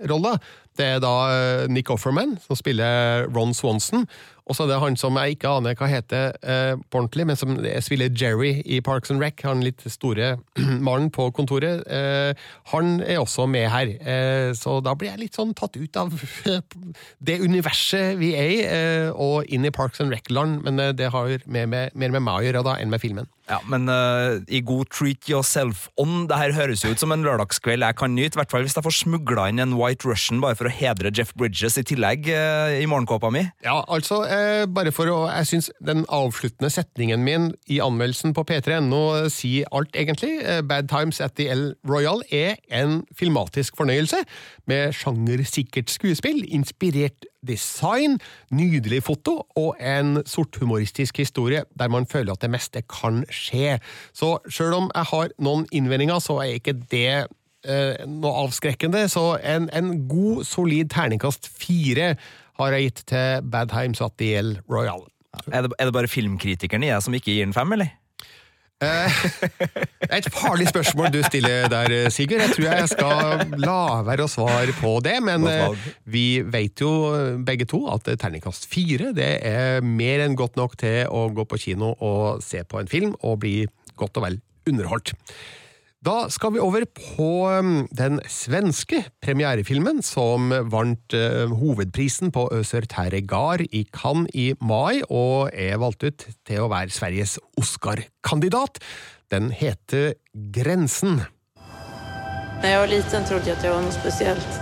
roller. 0.09 0.39
Det 0.75 0.85
er 0.95 1.03
da 1.03 1.15
eh, 1.31 1.65
Nick 1.71 1.89
Offerman 1.93 2.35
som 2.43 2.57
spiller 2.59 3.29
Ron 3.31 3.53
Swanson, 3.55 4.05
Og 4.45 4.53
så 4.53 4.65
er 4.65 4.69
det 4.69 4.81
han 4.83 4.97
som 4.99 5.15
jeg 5.17 5.35
ikke 5.35 5.49
aner 5.57 5.73
hva 5.77 5.87
heter 5.89 6.35
eh, 6.45 6.75
på 6.77 6.99
ordentlig, 6.99 7.25
men 7.25 7.39
som 7.39 7.55
spiller 7.81 8.11
Jerry 8.13 8.59
i 8.61 8.77
Parks 8.85 9.09
and 9.09 9.23
Rec, 9.23 9.41
han 9.41 9.63
litt 9.65 9.81
store 9.89 10.35
mannen 10.85 11.09
på 11.13 11.31
kontoret. 11.33 11.81
Eh, 11.89 12.37
han 12.69 12.99
er 13.01 13.23
også 13.23 13.47
med 13.49 13.69
her, 13.73 13.95
eh, 13.97 14.51
så 14.57 14.77
da 14.85 14.93
blir 14.93 15.15
jeg 15.15 15.23
litt 15.23 15.39
sånn 15.39 15.55
tatt 15.57 15.79
ut 15.79 15.97
av 15.97 16.13
det 17.27 17.39
universet 17.41 18.19
vi 18.21 18.35
er 18.37 18.51
i, 18.53 18.59
eh, 18.69 19.09
og 19.09 19.49
inn 19.49 19.65
i 19.65 19.73
Parks 19.73 20.03
and 20.03 20.13
Rec-land, 20.13 20.61
men 20.67 20.83
eh, 20.83 20.93
det 20.93 21.09
har 21.15 21.39
mer 21.49 21.65
med, 21.71 21.97
mer 21.97 22.13
med 22.13 22.27
meg 22.27 22.37
å 22.37 22.45
gjøre 22.45 22.65
da 22.69 22.77
enn 22.77 22.93
med 22.93 23.01
filmen. 23.01 23.31
Ja, 23.45 23.59
Men 23.69 23.85
uh, 23.89 24.41
i 24.49 24.61
god 24.65 24.89
treat 24.89 25.27
yourself-ånd, 25.29 26.25
det 26.31 26.39
her 26.39 26.55
høres 26.57 26.81
jo 26.81 26.93
ut 26.93 27.01
som 27.01 27.13
en 27.13 27.25
lørdagskveld 27.25 27.85
jeg 27.85 27.97
kan 27.99 28.15
nyte. 28.17 28.33
I 28.33 28.41
hvert 28.41 28.53
fall 28.53 28.65
hvis 28.65 28.77
jeg 28.77 28.85
får 28.85 28.95
smugla 28.97 29.47
inn 29.51 29.61
en 29.61 29.75
White 29.77 30.07
Russian 30.09 30.41
bare 30.41 30.57
for 30.57 30.69
å 30.69 30.73
hedre 30.73 31.11
Jeff 31.13 31.33
Bridges 31.37 31.77
i 31.77 31.85
tillegg 31.85 32.29
uh, 32.31 32.73
i 32.73 32.87
morgenkåpa 32.89 33.29
mi. 33.33 33.45
Ja, 33.65 33.77
altså, 33.85 34.23
uh, 34.25 34.65
bare 34.65 34.93
for 34.95 35.11
å 35.13 35.19
Jeg 35.35 35.49
syns 35.49 35.69
den 35.85 36.03
avsluttende 36.13 36.71
setningen 36.73 37.21
min 37.25 37.51
i 37.69 37.79
anmeldelsen 37.83 38.33
på 38.35 38.45
p3.no 38.49 39.03
sier 39.33 39.69
alt, 39.75 39.93
egentlig. 39.93 40.39
Bad 40.65 40.89
Times 40.89 41.21
at 41.21 41.35
the 41.37 41.47
El 41.51 41.65
Royal 41.87 42.23
er 42.33 42.57
en 42.73 43.03
filmatisk 43.17 43.77
fornøyelse, 43.77 44.23
med 44.69 44.95
sjangersikkert 44.97 45.91
skuespill, 45.93 46.41
inspirert 46.49 47.27
design, 47.47 48.19
nydelig 48.55 49.03
foto 49.05 49.37
og 49.59 49.79
en 49.79 50.19
sorthumoristisk 50.27 51.21
historie 51.23 51.63
der 51.79 51.91
man 51.91 52.07
føler 52.09 52.35
at 52.35 52.43
det 52.43 52.51
meste 52.53 52.83
kan 52.91 53.23
skje. 53.33 53.79
Så 54.13 54.37
sjøl 54.49 54.77
om 54.77 54.91
jeg 54.93 55.11
har 55.11 55.33
noen 55.39 55.65
innvendinger, 55.75 56.21
så 56.23 56.39
er 56.43 56.57
ikke 56.59 56.77
det 56.91 57.09
eh, 57.65 58.05
noe 58.09 58.33
avskrekkende. 58.45 59.05
Så 59.11 59.35
en, 59.43 59.69
en 59.75 60.07
god, 60.11 60.45
solid 60.47 60.91
terningkast 60.93 61.49
fire 61.49 62.15
har 62.59 62.75
jeg 62.75 62.89
gitt 62.89 63.03
til 63.11 63.51
Bad 63.51 63.73
Times 63.73 64.01
at 64.01 64.15
the 64.21 64.33
El 64.39 64.57
Royal. 64.71 65.05
Er 65.51 65.65
det, 65.65 65.75
er 65.79 65.89
det 65.89 65.95
bare 65.95 66.07
filmkritikerne 66.07 66.87
i 66.87 66.93
deg 66.93 67.03
som 67.03 67.15
ikke 67.17 67.33
gir 67.33 67.47
den 67.47 67.55
fem, 67.55 67.73
eller? 67.75 67.91
Det 68.75 70.09
er 70.09 70.17
et 70.17 70.27
farlig 70.35 70.67
spørsmål 70.67 71.07
du 71.13 71.21
stiller 71.23 71.69
der, 71.71 72.09
Sigurd. 72.11 72.41
Jeg 72.43 72.51
tror 72.57 72.65
jeg 72.67 72.89
skal 72.91 73.53
la 73.63 73.77
være 74.03 74.25
å 74.25 74.31
svare 74.31 74.75
på 74.75 74.97
det, 75.05 75.15
men 75.23 75.47
eh, 75.47 75.85
vi 76.03 76.25
vet 76.43 76.83
jo 76.83 76.91
begge 77.47 77.67
to 77.71 77.85
at 77.93 78.09
terningkast 78.19 78.67
fire 78.71 79.13
det 79.15 79.31
er 79.47 79.79
mer 79.79 80.25
enn 80.25 80.35
godt 80.35 80.59
nok 80.59 80.75
til 80.81 81.05
å 81.07 81.29
gå 81.35 81.47
på 81.47 81.61
kino 81.67 81.93
og 82.03 82.43
se 82.43 82.65
på 82.67 82.81
en 82.81 82.91
film 82.91 83.15
og 83.21 83.39
bli 83.45 83.61
godt 83.95 84.19
og 84.19 84.27
vel 84.27 84.41
underholdt. 84.67 85.15
Da 86.05 86.27
skal 86.29 86.53
vi 86.53 86.61
over 86.61 86.83
på 86.85 87.27
um, 87.49 87.87
den 87.89 88.19
svenske 88.29 88.99
premierefilmen 89.25 90.03
som 90.05 90.51
vant 90.69 91.15
uh, 91.17 91.49
hovedprisen 91.49 92.29
på 92.35 92.43
Øser 92.53 92.85
Terregar 92.85 93.63
i 93.65 93.81
Cannes 93.89 94.29
i 94.37 94.51
mai, 94.61 95.01
og 95.09 95.49
er 95.49 95.79
valgt 95.81 96.05
ut 96.05 96.27
til 96.45 96.61
å 96.61 96.69
være 96.69 96.93
Sveriges 96.93 97.39
Oscar-kandidat. 97.57 98.77
Den 99.33 99.49
heter 99.49 100.13
Grensen. 100.53 101.23
Da 102.61 102.69
jeg 102.69 102.83
var 102.83 102.91
liten 102.91 103.25
trodde 103.25 103.49
jeg 103.49 103.57
at 103.57 103.65
jeg 103.65 103.73
var 103.73 103.81
noe 103.87 103.95
spesielt. 103.95 104.59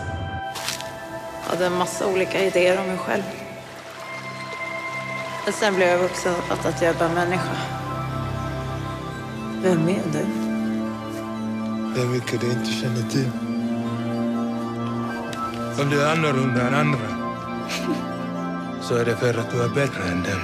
Jeg 1.43 1.49
hadde 1.49 1.67
en 1.67 1.83
ulike 2.07 2.45
ideer 2.53 2.79
om 2.79 2.87
meg 2.87 3.03
selv. 3.03 3.35
Men 5.43 5.59
sen 5.59 5.75
ble 5.75 5.91
jeg 5.91 5.99
voksen 6.05 6.39
og 6.39 6.47
fattet 6.53 6.71
at 6.71 6.81
jeg 6.87 6.95
är 6.95 6.99
bara 7.03 7.13
människa. 7.13 7.57
Vem 9.61 9.89
är 9.89 10.03
du? 10.13 10.42
Det 11.95 12.01
är 12.01 12.07
mycket 12.07 12.41
du 12.41 12.51
inte 12.51 12.71
känner 12.71 13.09
till. 13.09 13.29
Om 15.81 15.89
du 15.89 16.01
är 16.01 16.11
annorlunda 16.11 16.67
än 16.67 16.73
andra 16.73 16.99
så 18.81 18.95
är 18.95 19.05
det 19.05 19.15
för 19.15 19.37
att 19.39 19.51
du 19.51 19.63
är 19.63 19.69
bättre 19.69 20.03
än 20.03 20.23
dem. 20.23 20.41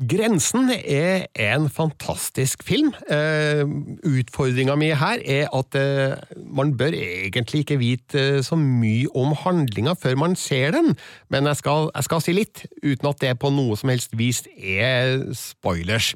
Grensen 0.00 0.70
er 0.70 1.26
en 1.34 1.70
fantastisk 1.70 2.62
film. 2.62 2.92
Eh, 3.10 3.66
Utfordringa 4.06 4.76
mi 4.76 4.92
her 4.94 5.18
er 5.24 5.48
at 5.50 5.74
eh, 5.74 6.14
man 6.46 6.76
bør 6.78 6.94
egentlig 6.94 7.64
ikke 7.64 7.78
vite 7.78 8.20
eh, 8.38 8.42
så 8.42 8.54
mye 8.54 9.10
om 9.14 9.34
handlinga 9.34 9.96
før 9.98 10.14
man 10.14 10.36
ser 10.36 10.70
den, 10.70 10.94
men 11.28 11.46
jeg 11.46 11.56
skal, 11.56 11.90
jeg 11.94 12.04
skal 12.04 12.22
si 12.22 12.32
litt, 12.32 12.66
uten 12.82 13.10
at 13.10 13.20
det 13.20 13.34
på 13.42 13.50
noe 13.50 13.76
som 13.76 13.90
helst 13.90 14.14
vis 14.18 14.44
er 14.54 15.26
spoilers. 15.34 16.14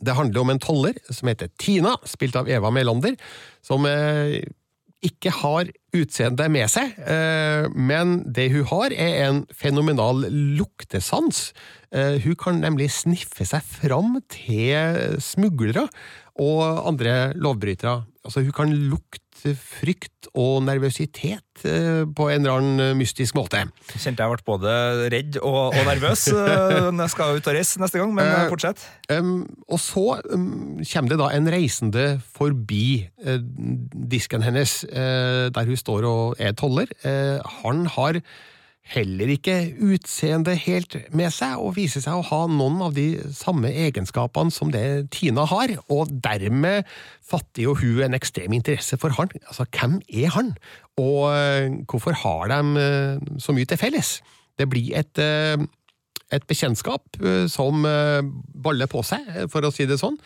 Det 0.00 0.16
handler 0.16 0.42
om 0.42 0.52
en 0.54 0.62
toller 0.62 0.98
som 1.10 1.30
heter 1.30 1.50
Tina, 1.60 1.96
spilt 2.08 2.36
av 2.38 2.48
Eva 2.50 2.70
Melander, 2.74 3.16
som 3.64 3.86
eh, 3.88 4.40
ikke 5.06 5.30
har 5.42 5.70
utseendet 5.96 6.50
med 6.52 6.70
seg, 6.72 6.94
eh, 7.04 7.66
men 7.72 8.18
det 8.32 8.48
hun 8.54 8.66
har 8.72 8.94
er 8.94 9.18
en 9.26 9.42
fenomenal 9.54 10.24
luktesans. 10.58 11.50
Eh, 11.92 12.18
Hun 12.24 12.36
kan 12.40 12.60
nemlig 12.60 12.90
sniffe 12.94 13.46
seg 13.46 13.62
fram 13.64 14.18
til 14.32 15.20
smuglere 15.22 15.86
og 16.42 16.88
andre 16.88 17.32
lovbrytere. 17.36 18.02
Altså, 18.26 18.42
hun 18.42 18.52
kan 18.56 18.72
lukte 18.90 19.25
frykt 19.54 20.30
og 20.34 20.64
nervøsitet 20.66 21.64
eh, 21.68 22.02
på 22.08 22.28
en 22.32 22.42
eller 22.42 22.58
annen 22.58 22.98
mystisk 22.98 23.36
måte. 23.38 23.62
Kjente 23.94 24.24
jeg 24.24 24.34
ble 24.34 24.46
både 24.46 24.72
redd 25.12 25.38
og, 25.42 25.76
og 25.76 25.86
nervøs 25.86 26.26
eh, 26.32 26.88
når 26.94 27.04
jeg 27.04 27.14
skal 27.14 27.38
ut 27.38 27.50
og 27.52 27.56
reise 27.58 27.82
neste 27.82 28.02
gang, 28.02 28.14
men 28.16 28.26
Eh, 28.26 28.48
fortsett. 28.50 28.82
Um, 29.12 29.46
og 29.68 29.80
så 29.80 30.20
um, 30.32 30.80
kommer 30.82 31.12
det 31.12 31.20
da 31.20 31.30
en 31.34 31.48
reisende 31.52 32.06
forbi 32.36 33.06
eh, 33.24 33.40
disken 34.10 34.44
hennes, 34.46 34.82
eh, 34.90 35.46
der 35.54 35.70
hun 35.70 35.80
står 35.80 36.08
og 36.10 36.42
er 36.42 36.56
toller. 36.58 36.90
Eh, 37.06 37.38
han 37.62 37.86
har 37.96 38.20
heller 38.86 39.30
ikke 39.34 39.54
utseendet 39.82 40.60
helt 40.66 40.96
med 41.16 41.32
seg, 41.34 41.58
og 41.58 41.74
viser 41.78 42.04
seg 42.04 42.18
å 42.18 42.26
ha 42.28 42.40
noen 42.50 42.78
av 42.86 42.94
de 42.96 43.08
samme 43.34 43.72
egenskapene 43.72 44.54
som 44.54 44.70
det 44.74 45.10
Tina 45.14 45.46
har, 45.50 45.74
og 45.92 46.12
dermed 46.24 46.86
fatter 47.26 47.66
jo 47.66 47.74
hun 47.80 48.04
en 48.06 48.18
ekstrem 48.18 48.54
interesse 48.54 48.98
for 49.02 49.14
han. 49.18 49.32
Altså, 49.48 49.66
hvem 49.74 49.98
er 50.06 50.30
han, 50.36 50.54
og 51.02 51.20
eh, 51.32 51.74
hvorfor 51.90 52.16
har 52.22 52.52
de 52.52 52.84
eh, 52.84 53.26
så 53.42 53.56
mye 53.56 53.68
til 53.68 53.80
felles? 53.80 54.20
Det 54.56 54.68
blir 54.70 54.94
et 54.98 55.22
eh, 55.22 55.58
et 56.34 56.42
bekjentskap 56.42 57.20
som 57.46 57.84
baller 57.86 58.88
på 58.90 58.98
seg, 59.06 59.28
for 59.46 59.62
å 59.62 59.68
si 59.70 59.84
det 59.86 60.00
sånn. 60.00 60.16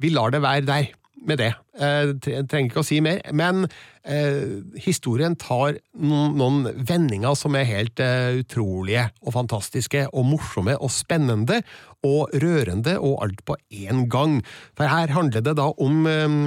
Vi 0.00 0.08
lar 0.08 0.32
det 0.32 0.40
være 0.40 0.64
der 0.64 0.86
med 1.26 1.40
det. 1.40 1.52
Eh, 1.80 2.12
trenger 2.20 2.70
ikke 2.70 2.82
å 2.82 2.86
si 2.86 3.00
mer. 3.04 3.20
Men 3.36 3.66
eh, 4.02 4.60
historien 4.80 5.36
tar 5.38 5.78
noen, 6.00 6.64
vendinger 6.88 7.36
som 7.38 7.56
er 7.58 7.68
helt 7.68 8.02
eh, 8.02 8.40
utrolige 8.40 9.08
og 9.24 9.34
fantastiske 9.36 10.06
og 10.10 10.26
morsomme 10.32 10.76
og 10.78 10.92
spennende 10.94 11.60
og 12.06 12.32
rørende 12.40 12.96
og 12.98 13.18
alt 13.26 13.42
på 13.48 13.58
én 13.76 14.06
gang. 14.12 14.38
For 14.78 14.88
her 14.88 15.12
handler 15.12 15.44
det 15.44 15.56
da 15.60 15.70
om 15.76 16.06
eh, 16.10 16.38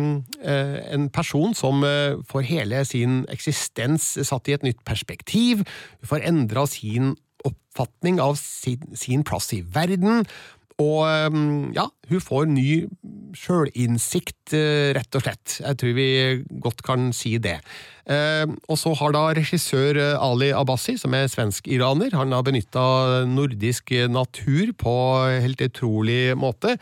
eh, 0.41 0.79
en 0.95 1.09
person 1.13 1.53
som 1.57 1.85
eh, 1.87 2.19
får 2.29 2.49
hele 2.49 2.85
sin 2.89 3.23
eksistens 3.33 4.15
satt 4.21 4.49
i 4.49 4.57
et 4.57 4.65
nytt 4.65 4.81
perspektiv. 4.87 5.65
Får 6.05 6.25
endra 6.25 6.65
sin 6.69 7.15
oppfatning 7.43 8.21
av 8.23 8.37
sin, 8.39 8.93
sin 8.95 9.23
plass 9.27 9.51
i 9.55 9.61
verden. 9.75 10.23
Og 10.81 11.03
ja, 11.75 11.85
hun 12.09 12.21
får 12.23 12.47
ny 12.49 12.69
sjølinnsikt, 13.37 14.53
øh, 14.57 14.91
rett 14.97 15.17
og 15.17 15.23
slett. 15.25 15.57
Jeg 15.61 15.79
tror 15.79 15.95
vi 15.97 16.07
godt 16.63 16.83
kan 16.85 17.11
si 17.15 17.35
det. 17.41 17.59
Eh, 18.09 18.45
og 18.67 18.77
så 18.79 18.93
har 18.99 19.13
da 19.15 19.23
regissør 19.37 19.97
øh, 19.97 20.17
Ali 20.21 20.51
Abbasi, 20.53 20.97
som 21.01 21.15
er 21.17 21.31
svensk-iraner, 21.31 22.15
han 22.17 22.35
har 22.35 22.45
benytta 22.45 23.23
nordisk 23.29 23.93
natur 24.11 24.73
på 24.77 24.95
helt 25.45 25.63
utrolig 25.65 26.37
måte. 26.37 26.77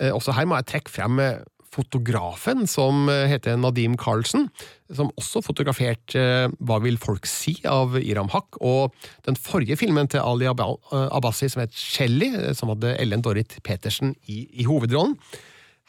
Eh, 0.00 0.10
også 0.10 0.34
her 0.34 0.48
må 0.50 0.58
jeg 0.58 0.70
trekke 0.72 0.90
frem 0.90 1.20
eh, 1.22 1.42
fotografen 1.74 2.68
som 2.70 3.08
eh, 3.10 3.26
heter 3.30 3.58
Nadim 3.60 3.96
Karlsen, 4.00 4.48
som 4.94 5.10
også 5.18 5.42
fotograferte 5.44 6.20
eh, 6.20 6.54
Hva 6.64 6.80
vil 6.84 6.98
folk 7.02 7.28
si? 7.30 7.56
av 7.68 7.96
Iram 8.00 8.30
Haq, 8.32 8.58
og 8.60 8.94
den 9.26 9.38
forrige 9.38 9.78
filmen 9.80 10.10
til 10.10 10.22
Ali 10.24 10.48
eh, 10.48 10.66
Abbasi 10.92 11.50
som 11.52 11.64
het 11.64 11.74
Shelly, 11.76 12.30
som 12.56 12.72
hadde 12.74 12.96
Ellen 13.00 13.24
Dorrit 13.24 13.58
Petersen 13.66 14.14
i, 14.26 14.44
i 14.52 14.68
hovedrollen. 14.68 15.16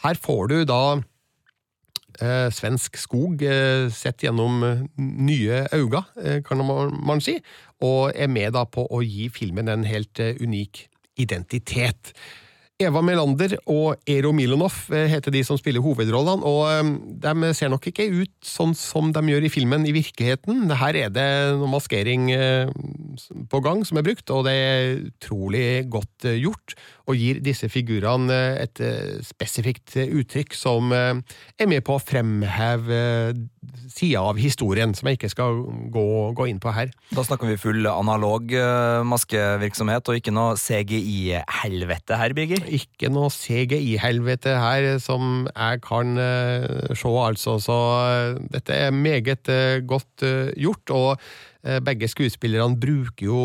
Her 0.04 0.18
får 0.20 0.50
du 0.52 0.58
da 0.68 0.82
eh, 2.22 2.48
svensk 2.54 2.98
skog 3.00 3.44
eh, 3.46 3.88
sett 3.94 4.26
gjennom 4.26 4.64
nye 4.98 5.66
øyne, 5.76 6.04
kan 6.48 6.66
man, 6.66 7.24
si, 7.24 7.38
og 7.84 8.12
er 8.16 8.32
med 8.32 8.56
da 8.58 8.66
på 8.68 8.88
å 8.90 9.04
gi 9.06 9.30
filmen 9.34 9.72
en 9.72 9.86
helt 9.88 10.20
unik 10.20 10.88
identitet. 11.22 12.16
Eva 12.76 13.00
Melander 13.00 13.54
og 13.72 14.02
Ero 14.04 14.34
Milonov 14.36 14.90
eh, 14.92 15.06
heter 15.08 15.32
de 15.32 15.46
som 15.48 15.56
spiller 15.56 15.80
hovedrollene, 15.80 16.44
og 16.44 16.66
eh, 16.68 16.90
de 17.24 17.52
ser 17.56 17.72
nok 17.72 17.88
ikke 17.88 18.10
ut 18.12 18.34
sånn 18.44 18.74
som 18.76 19.14
de 19.16 19.22
gjør 19.32 19.48
i 19.48 19.52
filmen 19.54 19.86
i 19.88 19.94
virkeligheten. 19.96 20.68
Her 20.76 21.00
er 21.06 21.14
det 21.16 21.28
noe 21.56 21.72
maskering 21.72 22.28
eh, 22.36 22.68
på 23.48 23.62
gang 23.64 23.86
som 23.88 24.02
er 24.02 24.04
brukt, 24.10 24.28
og 24.28 24.44
det 24.50 24.56
er 24.60 25.00
utrolig 25.06 25.64
godt 25.88 26.28
gjort, 26.36 26.76
og 27.08 27.16
gir 27.16 27.40
disse 27.46 27.70
figurene 27.72 28.36
et 28.60 28.82
spesifikt 29.24 29.94
uttrykk 30.04 30.56
som 30.58 30.90
er 30.92 31.70
med 31.70 31.84
på 31.86 31.96
å 31.96 32.02
fremheve 32.02 32.98
sida 33.94 34.24
av 34.26 34.40
historien, 34.42 34.92
som 34.98 35.08
jeg 35.08 35.20
ikke 35.20 35.30
skal 35.30 35.62
gå, 35.94 36.06
gå 36.36 36.48
inn 36.50 36.60
på 36.60 36.74
her. 36.74 36.90
Da 37.14 37.24
snakker 37.24 37.52
vi 37.52 37.60
full 37.62 37.86
analog 37.88 38.50
maskevirksomhet, 39.06 40.10
og 40.10 40.20
ikke 40.20 40.34
noe 40.34 40.58
CGI-helvete 40.60 42.18
her, 42.20 42.36
Birger? 42.36 42.65
Ikke 42.68 43.10
noe 43.14 43.32
CGI-helvete 43.34 44.56
her 44.60 44.88
som 45.04 45.48
jeg 45.50 45.82
kan 45.86 46.16
uh, 46.20 46.96
se, 46.96 47.12
altså. 47.22 47.58
Så 47.64 47.76
uh, 47.76 48.40
dette 48.54 48.80
er 48.88 48.96
meget 48.96 49.52
uh, 49.52 49.82
godt 49.86 50.26
gjort. 50.56 50.96
og 50.96 51.28
begge 51.82 52.06
skuespillerne 52.06 52.78
bruker 52.78 53.26
jo 53.26 53.44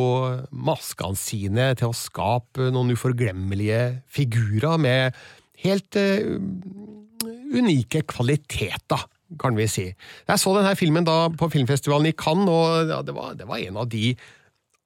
maskene 0.53 1.17
sine 1.17 1.71
til 1.73 1.89
å 1.89 1.97
skape 1.97 2.67
noen 2.69 2.93
uforglemmelige 2.93 4.03
figurer 4.13 4.77
med 4.77 5.17
helt 5.63 5.97
unike 5.97 8.03
kvaliteter 8.13 9.07
kan 9.41 9.57
vi 9.57 9.65
si. 9.71 9.87
Jeg 10.29 10.43
så 10.43 10.53
denne 10.57 10.75
filmen 10.77 11.07
da 11.07 11.31
på 11.33 11.49
filmfestivalen 11.53 12.11
i 12.11 12.17
Cannes, 12.19 12.51
og 12.51 12.93
det, 13.07 13.15
var, 13.17 13.33
det, 13.39 13.49
var, 13.49 13.63
en 13.63 13.81
av 13.81 13.89
de 13.89 14.13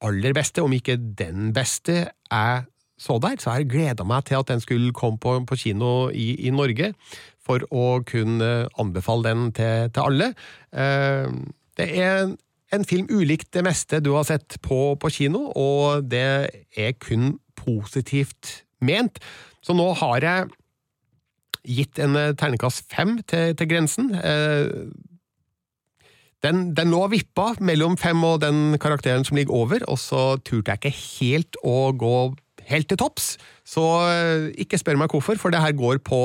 aller 0.04 0.36
beste, 0.36 0.62
om 0.62 0.74
ikke 0.74 0.98
den 1.18 1.50
beste, 1.56 2.04
jeg 2.30 2.64
så 3.04 3.18
der, 3.20 3.36
så 3.40 3.58
jeg 3.58 3.68
gleda 3.72 4.06
meg 4.08 4.24
til 4.28 4.40
at 4.40 4.48
den 4.48 4.62
skulle 4.64 4.94
komme 4.96 5.20
på, 5.20 5.36
på 5.44 5.58
kino 5.60 6.08
i, 6.08 6.32
i, 6.46 6.52
Norge, 6.54 6.94
for 7.44 7.64
å 7.68 8.00
kunne 8.08 8.50
anbefale 8.80 9.28
den 9.28 9.52
til, 9.56 9.92
til 9.92 10.08
alle. 10.08 10.32
Eh, 10.72 11.28
det 11.76 11.88
er 12.00 12.32
en 12.74 12.86
film 12.88 13.10
ulikt 13.12 13.52
det 13.54 13.64
meste 13.66 14.00
du 14.02 14.14
har 14.16 14.26
sett 14.28 14.56
på, 14.64 14.94
på 15.00 15.12
kino, 15.12 15.50
og 15.52 16.08
det 16.10 16.26
er 16.76 16.94
kun 17.02 17.36
positivt 17.58 18.62
ment. 18.84 19.20
Så 19.64 19.76
nå 19.76 19.90
har 20.00 20.24
jeg 20.24 20.52
gitt 21.64 21.98
en 21.98 22.12
ternekast 22.12 22.40
terningkast 22.40 22.88
fem 22.92 23.18
til, 23.28 23.54
til 23.56 23.68
grensen. 23.70 24.14
Eh, 24.16 24.88
den, 26.44 26.74
den, 26.76 26.90
lå 26.92 27.06
vippa 27.08 27.54
mellom 27.64 27.96
fem 27.96 28.20
og 28.26 28.42
den 28.42 28.76
karakteren 28.80 29.24
som 29.24 29.38
ligger 29.38 29.56
over, 29.56 29.84
og 29.88 29.96
så 30.00 30.24
turte 30.44 30.74
jeg 30.74 30.82
ikke 30.82 30.98
helt 31.20 31.60
å 31.64 31.78
gå 31.96 32.18
helt 32.70 32.88
til 32.90 33.00
topps. 33.00 33.34
Så 33.66 33.84
eh, 34.08 34.48
ikke 34.64 34.80
spør 34.80 35.00
meg 35.00 35.12
hvorfor, 35.12 35.40
for 35.40 35.54
det 35.54 35.62
her 35.64 35.76
går 35.76 36.02
på 36.04 36.20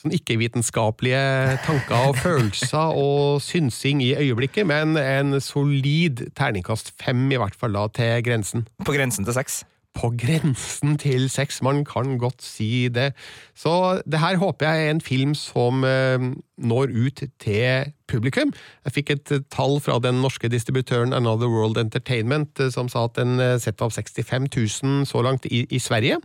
sånn 0.00 0.14
ikke-vitenskapelige 0.16 1.58
tanker 1.64 2.10
og 2.10 2.18
følelser 2.20 2.96
og 3.04 3.42
synsing 3.44 4.02
i 4.04 4.14
øyeblikket, 4.18 4.66
men 4.68 4.98
en 5.00 5.38
solid 5.40 6.26
terningkast 6.36 6.92
fem, 7.00 7.26
i 7.32 7.40
hvert 7.40 7.56
fall 7.58 7.76
da, 7.76 7.86
til 7.94 8.18
grensen. 8.26 8.68
På 8.84 8.96
grensen 8.96 9.26
til 9.26 9.36
seks? 9.36 9.62
På 9.94 10.10
grensen 10.18 10.96
til 10.98 11.28
sex, 11.30 11.60
man 11.62 11.84
kan 11.86 12.16
godt 12.18 12.42
si 12.42 12.88
det. 12.92 13.12
Så 13.54 14.02
det 14.10 14.20
her 14.20 14.36
håper 14.40 14.66
jeg 14.66 14.86
er 14.86 14.90
en 14.90 15.00
film 15.00 15.34
som 15.38 15.84
eh, 15.86 16.18
når 16.58 16.90
ut 16.90 17.22
til 17.40 17.92
publikum. 18.10 18.52
Jeg 18.84 18.96
fikk 18.96 19.14
et 19.14 19.32
tall 19.54 19.78
fra 19.80 20.00
den 20.02 20.18
norske 20.22 20.50
distributøren 20.50 21.14
Another 21.14 21.48
World 21.50 21.78
Entertainment 21.78 22.60
eh, 22.60 22.72
som 22.74 22.90
sa 22.90 23.06
at 23.06 23.16
den 23.20 23.38
eh, 23.40 23.56
setter 23.62 23.86
av 23.86 23.94
65 23.94 24.50
000 24.82 25.06
så 25.06 25.22
langt 25.22 25.46
i, 25.46 25.64
i 25.70 25.78
Sverige. 25.78 26.20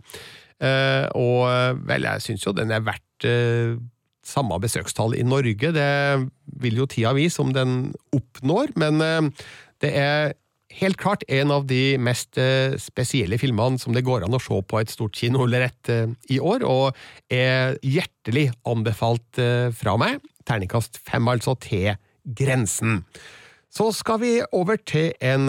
Og 1.16 1.46
vel, 1.88 2.04
jeg 2.04 2.20
syns 2.20 2.42
jo 2.44 2.52
den 2.52 2.68
er 2.68 2.82
verdt 2.84 3.24
samme 4.28 4.58
besøkstall 4.60 5.14
i 5.16 5.22
Norge. 5.24 5.70
Det 5.72 5.86
vil 6.60 6.82
jo 6.82 6.84
tida 6.84 7.14
vise 7.16 7.40
om 7.40 7.54
den 7.56 7.94
oppnår, 8.12 8.74
men 8.76 9.00
det 9.80 9.94
er 9.96 10.34
helt 10.78 10.98
klart 11.00 11.24
en 11.28 11.50
av 11.54 11.66
de 11.68 11.98
mest 12.00 12.38
eh, 12.40 12.76
spesielle 12.80 13.38
filmene 13.40 13.80
som 13.80 13.94
det 13.94 14.04
går 14.06 14.24
an 14.26 14.36
å 14.36 14.42
se 14.42 14.60
på 14.62 14.80
et 14.80 14.92
stort 14.92 15.16
kinolerret 15.18 15.90
eh, 15.92 16.06
i 16.30 16.40
år, 16.40 16.64
og 16.66 16.96
er 17.32 17.76
hjertelig 17.86 18.50
anbefalt 18.68 19.40
eh, 19.42 19.68
fra 19.74 19.96
meg. 20.00 20.20
Terningkast 20.48 21.00
fem, 21.04 21.28
altså, 21.30 21.56
til 21.60 21.92
Grensen. 22.24 23.04
Så 23.70 23.92
skal 23.94 24.18
vi 24.18 24.32
over 24.56 24.80
til 24.82 25.12
en 25.22 25.46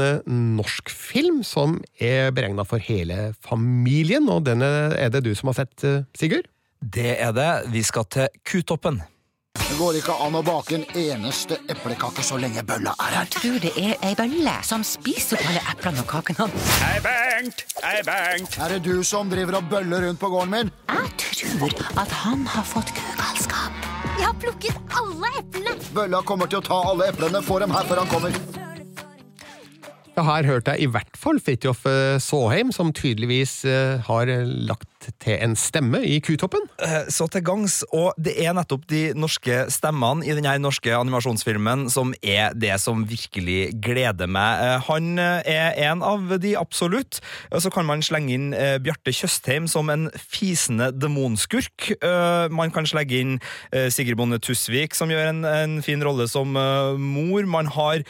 norsk 0.57 0.91
film 0.93 1.39
som 1.47 1.79
er 1.97 2.29
beregna 2.35 2.65
for 2.69 2.83
hele 2.83 3.31
familien, 3.41 4.29
og 4.29 4.45
denne 4.45 4.69
er 4.93 5.09
det 5.13 5.23
du 5.25 5.31
som 5.37 5.49
har 5.49 5.63
sett, 5.63 5.87
Sigurd? 6.17 6.45
Det 6.81 7.15
er 7.17 7.33
det. 7.33 7.49
Vi 7.73 7.81
skal 7.85 8.05
til 8.13 8.29
Kutoppen. 8.45 9.01
Det 9.71 9.77
går 9.79 9.97
ikke 9.99 10.13
an 10.23 10.35
å 10.35 10.41
bake 10.43 10.75
en 10.77 10.83
eneste 10.99 11.57
eplekake 11.71 12.23
så 12.23 12.37
lenge 12.39 12.63
bølla 12.67 12.91
er 13.03 13.15
her. 13.17 13.27
Jeg 13.27 13.31
tror 13.35 13.57
det 13.63 13.71
er 13.79 14.05
ei 14.07 14.11
bølle 14.19 14.53
som 14.67 14.83
spiser 14.87 15.39
opp 15.39 15.49
alle 15.51 15.63
eplene 15.73 16.03
og 16.03 16.07
kakene. 16.11 16.47
Hei, 16.81 16.97
Bengt! 17.05 17.63
Hei, 17.83 17.97
Bengt! 18.07 18.57
Er 18.63 18.75
det 18.75 18.81
du 18.87 19.03
som 19.07 19.31
driver 19.31 19.59
og 19.59 19.69
bøller 19.71 20.03
rundt 20.07 20.21
på 20.21 20.29
gården 20.33 20.53
min? 20.55 20.71
Jeg 20.91 21.15
tror 21.23 21.75
at 22.03 22.15
han 22.21 22.43
har 22.51 22.67
fått 22.67 22.91
kugalskap. 22.95 23.87
Jeg 24.19 24.27
har 24.27 24.37
plukket 24.43 24.95
alle 25.01 25.31
eplene. 25.39 25.75
Bølla 25.95 26.23
kommer 26.27 26.51
til 26.51 26.59
å 26.61 26.65
ta 26.67 26.79
alle 26.91 27.07
eplene. 27.11 27.43
Få 27.47 27.59
dem 27.63 27.75
her 27.75 27.87
før 27.87 28.03
han 28.03 28.11
kommer. 28.11 28.35
Ja, 30.11 30.25
her 30.27 30.47
hørte 30.51 30.75
jeg 30.75 30.83
i 30.89 30.91
hvert 30.91 31.15
fall 31.17 31.39
Fridtjof 31.39 31.85
eh, 31.87 32.17
Saaheim, 32.19 32.75
som 32.75 32.91
tydeligvis 32.91 33.61
eh, 33.63 34.03
har 34.03 34.31
lagt 34.67 34.90
til 35.21 35.37
en 35.41 35.55
stemme 35.57 36.01
i 36.05 36.19
Kutoppen. 36.23 36.63
Eh, 36.83 37.07
så 37.09 37.27
til 37.31 37.43
gangs, 37.45 37.81
og 37.95 38.13
det 38.21 38.35
er 38.41 38.53
nettopp 38.55 38.85
de 38.91 39.01
norske 39.17 39.65
stemmene 39.73 40.25
i 40.27 40.35
denne 40.37 40.53
norske 40.61 40.93
animasjonsfilmen 40.95 41.87
som 41.91 42.13
er 42.21 42.55
det 42.57 42.73
som 42.83 43.03
virkelig 43.09 43.71
gleder 43.83 44.29
meg. 44.31 44.83
Han 44.87 45.17
er 45.19 45.77
en 45.89 46.03
av 46.05 46.35
de 46.41 46.53
absolutt. 46.59 47.21
Så 47.51 47.71
kan 47.73 47.87
man 47.87 48.03
slenge 48.05 48.33
inn 48.35 48.49
Bjarte 48.83 49.13
Tjøstheim 49.15 49.67
som 49.71 49.89
en 49.91 50.07
fisende 50.17 50.91
demonskurk. 50.93 51.91
Man 52.53 52.73
kan 52.73 52.87
slenge 52.89 53.17
inn 53.17 53.37
Sigrid 53.93 54.17
Bonde 54.19 54.39
Tusvik, 54.43 54.95
som 54.97 55.11
gjør 55.11 55.31
en, 55.31 55.43
en 55.47 55.77
fin 55.85 56.01
rolle 56.03 56.27
som 56.31 56.53
mor. 56.53 57.47
Man 57.49 57.71
har 57.73 58.05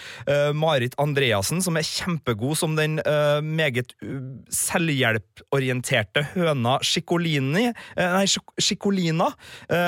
Marit 0.58 0.98
Andreassen, 1.02 1.62
som 1.64 1.80
er 1.80 1.88
kjempegod 1.88 2.60
som 2.60 2.76
den 2.80 3.00
meget 3.46 3.96
selvhjelporienterte 4.54 6.28
høna 6.36 6.81
Chicolini, 6.82 7.70
uh, 7.70 8.08
nei, 8.18 8.26
Chicolina. 8.62 9.32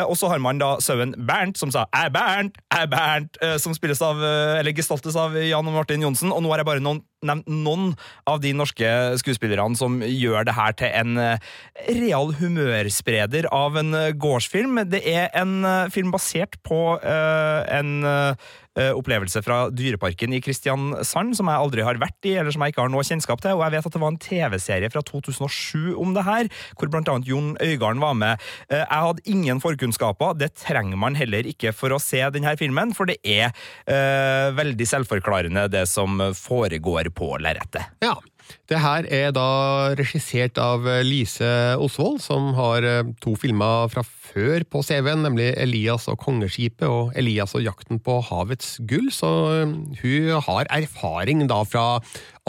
og 0.07 0.15
så 0.17 0.29
har 0.31 0.39
man 0.39 0.59
da 0.61 0.77
sauen 0.81 1.13
Bernt, 1.17 1.57
som 1.57 1.71
sa 1.71 1.85
'æ 1.93 2.09
Bernt', 2.13 2.57
æ 2.73 2.85
Bernt', 2.87 3.37
som 3.59 3.73
spilles 3.73 4.01
av, 4.01 4.21
eller 4.21 4.71
gestaltes 4.71 5.15
av 5.15 5.35
Jan 5.35 5.67
og 5.67 5.73
Martin 5.73 6.01
Johnsen. 6.01 6.31
Og 6.31 6.41
nå 6.43 6.49
har 6.49 6.61
jeg 6.61 6.65
bare 6.65 6.79
noen, 6.79 7.01
nevnt 7.23 7.47
noen 7.47 7.95
av 8.27 8.41
de 8.41 8.53
norske 8.53 9.17
skuespillerne 9.17 9.75
som 9.75 10.01
gjør 10.01 10.45
det 10.45 10.55
her 10.55 10.71
til 10.71 10.91
en 10.93 11.39
real 11.87 12.33
humørspreder 12.33 13.47
av 13.51 13.77
en 13.77 13.91
gårdsfilm. 14.19 14.89
Det 14.89 15.03
er 15.07 15.29
en 15.33 15.89
film 15.91 16.11
basert 16.11 16.59
på 16.63 16.99
en 17.03 18.03
Eh, 18.03 18.35
opplevelse 18.73 19.43
fra 19.45 19.67
Dyreparken 19.69 20.33
i 20.33 20.41
Kristiansand, 20.41 21.35
som 21.37 21.49
jeg 21.49 21.61
aldri 21.61 21.83
har 21.85 21.99
vært 22.01 22.25
i, 22.25 22.35
eller 22.39 22.53
som 22.53 22.63
jeg 22.65 22.73
ikke 22.73 22.83
har 22.85 22.91
noe 22.93 23.05
kjennskap 23.05 23.43
til. 23.43 23.57
Og 23.57 23.63
jeg 23.65 23.75
vet 23.75 23.89
at 23.89 23.95
det 23.95 24.01
var 24.01 24.13
en 24.13 24.21
TV-serie 24.23 24.89
fra 24.93 25.03
2007 25.05 25.93
om 25.99 26.15
det 26.15 26.25
her, 26.25 26.49
hvor 26.79 26.89
annet 26.99 27.29
Jon 27.29 27.53
Øigarden 27.61 28.01
var 28.03 28.17
med. 28.17 28.43
Eh, 28.69 28.81
jeg 28.81 29.07
hadde 29.07 29.25
ingen 29.29 29.61
forkunnskaper. 29.63 30.37
Det 30.39 30.53
trenger 30.63 30.99
man 30.99 31.17
heller 31.19 31.47
ikke 31.49 31.73
for 31.75 31.93
å 31.93 32.01
se 32.01 32.21
denne 32.33 32.55
filmen, 32.59 32.93
for 32.97 33.09
det 33.09 33.19
er 33.23 33.51
uh, 33.87 34.53
veldig 34.55 34.87
selvforklarende, 34.87 35.67
det 35.71 35.85
som 35.89 36.21
foregår 36.37 37.09
på 37.15 37.33
lerretet. 37.41 37.93
Ja. 38.03 38.15
Det 38.67 38.75
her 38.83 39.05
er 39.07 39.29
da 39.31 39.93
regissert 39.95 40.57
av 40.59 40.83
Lise 41.07 41.47
Osvold, 41.79 42.19
som 42.21 42.51
har 42.57 42.83
to 43.23 43.37
filmer 43.39 43.87
fra 43.93 44.03
før 44.23 44.63
på 44.69 44.83
CV-en, 44.85 45.23
nemlig 45.25 45.51
Elias 45.59 46.07
og 46.11 46.19
kongeskipet 46.23 46.87
og 46.87 47.13
Elias 47.19 47.55
og 47.57 47.65
jakten 47.65 48.01
på 48.03 48.19
havets 48.29 48.77
gull, 48.89 49.09
så 49.13 49.31
hun 50.01 50.31
har 50.47 50.69
erfaring 50.71 51.45
da 51.51 51.63
fra 51.67 51.87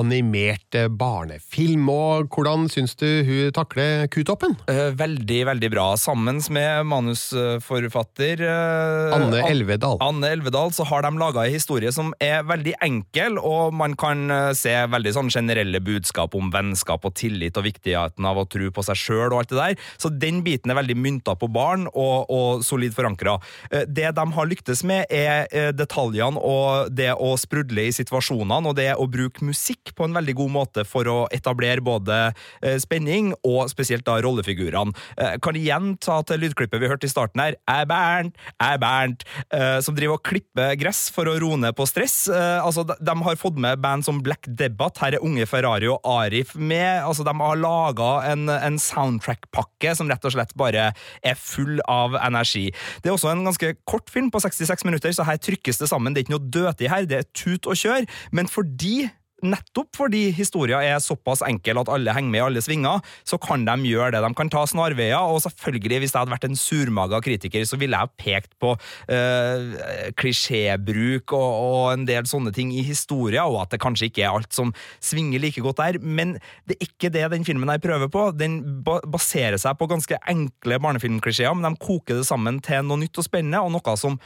animert 0.00 0.74
barnefilm. 0.98 1.86
Og 1.90 2.30
hvordan 2.34 2.66
syns 2.72 2.96
du 2.98 3.06
hun 3.26 3.52
takler 3.54 4.08
Kutoppen? 4.10 4.56
Eh, 4.70 4.90
veldig, 4.98 5.40
veldig 5.50 5.70
bra. 5.70 5.86
Sammen 6.00 6.40
med 6.54 6.88
manusforfatter 6.90 8.42
eh, 8.42 9.14
Anne 9.14 9.44
Elvedal. 9.46 10.00
Anne 10.02 10.32
Elvedal 10.34 10.74
så 10.74 10.86
har 10.88 11.06
de 11.06 11.12
laga 11.20 11.44
ei 11.46 11.54
historie 11.54 11.92
som 11.94 12.10
er 12.22 12.42
veldig 12.48 12.74
enkel, 12.84 13.38
og 13.38 13.74
man 13.76 13.94
kan 13.98 14.26
eh, 14.34 14.50
se 14.58 14.74
veldig 14.90 15.14
sånn 15.14 15.30
generelle 15.34 15.82
budskap 15.84 16.34
om 16.34 16.50
vennskap 16.54 17.06
og 17.06 17.14
tillit 17.18 17.58
og 17.60 17.68
viktigheten 17.68 18.26
av 18.26 18.42
å 18.42 18.48
tro 18.50 18.72
på 18.74 18.86
seg 18.86 18.98
sjøl 18.98 19.28
og 19.30 19.44
alt 19.44 19.54
det 19.54 19.60
der. 19.60 19.88
Så 20.00 20.10
den 20.10 20.42
biten 20.46 20.74
er 20.74 20.80
veldig 20.80 20.98
mynta 20.98 21.38
på 21.38 21.50
barn 21.52 21.63
og, 21.92 22.30
og 22.30 22.64
solid 22.66 22.94
forankra. 22.96 23.36
Det 23.88 24.10
de 24.16 24.24
har 24.36 24.48
lyktes 24.48 24.84
med, 24.86 25.06
er 25.12 25.72
detaljene 25.76 26.40
og 26.40 26.92
det 26.94 27.10
å 27.14 27.34
sprudle 27.40 27.88
i 27.88 27.94
situasjonene 27.94 28.70
og 28.70 28.76
det 28.78 28.90
å 28.98 29.06
bruke 29.10 29.44
musikk 29.46 29.94
på 29.96 30.06
en 30.06 30.16
veldig 30.16 30.36
god 30.38 30.52
måte 30.54 30.84
for 30.88 31.08
å 31.10 31.18
etablere 31.34 31.84
både 31.84 32.18
eh, 32.62 32.76
spenning 32.82 33.32
og 33.42 33.68
spesielt 33.72 34.06
da 34.06 34.18
rollefigurene. 34.22 34.94
Eh, 35.18 35.36
kan 35.44 35.58
igjen 35.58 35.94
ta 36.02 36.20
til 36.26 36.42
lydklippet 36.44 36.82
vi 36.82 36.90
hørte 36.90 37.08
i 37.08 37.12
starten 37.12 37.42
her. 37.42 37.58
Er 37.70 37.88
Bernt, 37.90 38.38
er 38.62 38.80
Bernt, 38.82 39.24
eh, 39.54 39.78
som 39.84 39.96
driver 39.96 40.18
og 40.18 40.24
klipper 40.26 40.74
gress 40.80 41.06
for 41.14 41.30
å 41.30 41.36
roe 41.40 41.58
ned 41.60 41.76
på 41.76 41.86
stress. 41.88 42.24
Eh, 42.28 42.58
altså, 42.60 42.86
de, 42.86 43.16
har 43.24 43.40
fått 43.40 43.60
med 43.60 43.80
band 43.82 44.06
som 44.06 44.20
Black 44.24 44.48
Debbath, 44.48 45.02
her 45.04 45.16
er 45.16 45.24
Unge 45.24 45.46
Ferrari 45.48 45.88
og 45.90 46.04
Arif 46.08 46.54
med. 46.54 47.04
Altså, 47.04 47.26
de 47.26 47.34
har 47.38 47.60
laga 47.60 48.10
en, 48.32 48.48
en 48.52 48.80
soundtrack-pakke 48.80 49.94
som 49.96 50.10
rett 50.10 50.24
og 50.26 50.34
slett 50.34 50.54
bare 50.58 50.90
er 51.24 51.38
full 51.54 51.82
av 51.90 52.18
energi. 52.20 52.68
Det 53.02 53.10
er 53.10 53.16
også 53.16 53.32
en 53.32 53.46
ganske 53.48 53.74
kort 53.88 54.10
film 54.12 54.30
på 54.34 54.42
66 54.44 54.86
minutter, 54.88 55.14
så 55.14 55.26
her 55.26 55.40
trykkes 55.40 55.80
det 55.80 55.90
sammen. 55.90 56.14
Det 56.14 56.22
er 56.22 56.28
ikke 56.28 56.36
noe 56.36 56.54
døtig 56.58 56.90
her, 56.92 57.08
det 57.08 57.20
er 57.20 57.30
tut 57.36 57.70
og 57.70 57.78
kjør. 57.78 58.08
Men 58.34 58.50
fordi 58.50 59.08
Nettopp 59.42 59.96
fordi 59.98 60.28
historia 60.32 60.78
er 60.86 61.00
såpass 61.02 61.42
enkel 61.44 61.80
at 61.80 61.90
alle 61.92 62.12
henger 62.14 62.30
med 62.32 62.38
i 62.38 62.44
alle 62.44 62.62
svinger, 62.64 63.02
så 63.26 63.38
kan 63.42 63.64
de 63.66 63.74
gjøre 63.90 64.14
det. 64.14 64.22
De 64.24 64.30
kan 64.38 64.50
ta 64.52 64.62
snarveier, 64.68 65.18
og 65.18 65.42
selvfølgelig, 65.44 65.98
hvis 66.04 66.14
jeg 66.14 66.20
hadde 66.20 66.32
vært 66.32 66.46
en 66.48 66.58
surmaga 66.58 67.20
kritiker, 67.24 67.66
så 67.66 67.78
ville 67.80 67.98
jeg 67.98 68.14
pekt 68.20 68.54
på 68.62 68.72
øh, 68.72 69.74
klisjébruk 70.20 71.34
og, 71.36 71.50
og, 71.50 71.82
en 71.94 72.06
del 72.08 72.28
sånne 72.30 72.54
ting 72.54 72.72
i 72.72 72.86
historia, 72.86 73.44
og 73.50 73.64
at 73.64 73.74
det 73.74 73.82
kanskje 73.84 74.08
ikke 74.08 74.24
er 74.24 74.38
alt 74.38 74.54
som 74.54 74.72
svinger 75.02 75.42
like 75.42 75.64
godt 75.64 75.82
der. 75.82 76.00
Men 76.00 76.38
det 76.68 76.78
er 76.78 76.88
ikke 76.88 77.12
det 77.12 77.26
den 77.34 77.44
filmen 77.44 77.72
her 77.72 77.82
prøver 77.82 78.08
på. 78.12 78.30
Den 78.38 78.60
baserer 78.84 79.58
seg 79.60 79.76
på 79.80 79.90
ganske 79.90 80.20
enkle 80.30 80.80
barnefilmklisjeer, 80.80 81.52
men 81.58 81.74
de 81.74 81.84
koker 81.84 82.22
det 82.22 82.28
sammen 82.30 82.62
til 82.64 82.86
noe 82.86 83.02
nytt 83.02 83.20
og 83.20 83.28
spennende, 83.28 83.60
og 83.60 83.74
noe 83.74 83.98
som 84.00 84.18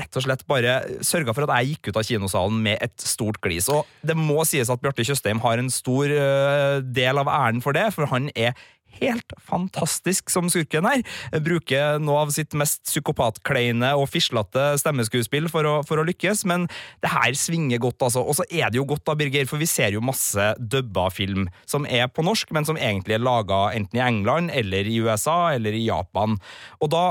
rett 0.00 0.18
og 0.18 0.26
slett 0.26 0.46
bare 0.48 0.78
sørga 1.04 1.34
for 1.36 1.46
at 1.46 1.60
jeg 1.60 1.74
gikk 1.74 1.90
ut 1.90 2.00
av 2.00 2.06
kinosalen 2.08 2.62
med 2.64 2.80
et 2.84 2.96
stort 3.02 3.40
glis. 3.44 3.70
Og 3.72 3.86
det 4.06 4.16
må 4.18 4.42
sies 4.48 4.70
at 4.72 4.82
Bjarte 4.82 5.06
Tjøstheim 5.06 5.42
har 5.44 5.60
en 5.60 5.72
stor 5.72 6.12
uh, 6.12 6.78
del 6.84 7.22
av 7.22 7.30
æren 7.32 7.62
for 7.64 7.76
det, 7.76 7.88
for 7.96 8.08
han 8.12 8.30
er 8.34 8.56
helt 9.00 9.34
fantastisk 9.42 10.30
som 10.32 10.48
skurken 10.52 10.86
her. 10.88 11.02
Bruker 11.44 12.00
noe 12.02 12.24
av 12.24 12.32
sitt 12.34 12.54
mest 12.58 12.84
psykopatkleine 12.88 13.92
og 13.98 14.08
fislete 14.12 14.68
stemmeskuespill 14.80 15.50
for 15.52 15.68
å, 15.68 15.74
for 15.86 16.00
å, 16.00 16.06
lykkes, 16.06 16.44
men 16.48 16.68
det 17.04 17.12
her 17.12 17.36
svinger 17.38 17.82
godt, 17.82 18.00
altså. 18.08 18.24
Og 18.24 18.38
så 18.38 18.46
er 18.48 18.70
det 18.70 18.80
jo 18.80 18.86
godt, 18.88 19.04
da, 19.08 19.16
Birger, 19.18 19.48
for 19.50 19.62
vi 19.62 19.68
ser 19.70 19.96
jo 19.96 20.04
masse 20.04 20.52
dubba 20.58 21.08
film 21.14 21.50
som 21.68 21.86
er 21.88 22.08
på 22.12 22.24
norsk, 22.26 22.52
men 22.56 22.68
som 22.68 22.80
egentlig 22.80 23.18
er 23.18 23.24
laga 23.24 23.66
enten 23.76 24.00
i 24.00 24.06
England 24.06 24.54
eller 24.54 24.88
i 24.88 24.98
USA 25.02 25.38
eller 25.56 25.76
i 25.76 25.86
Japan. 25.88 26.38
Og 26.80 26.92
da 26.94 27.06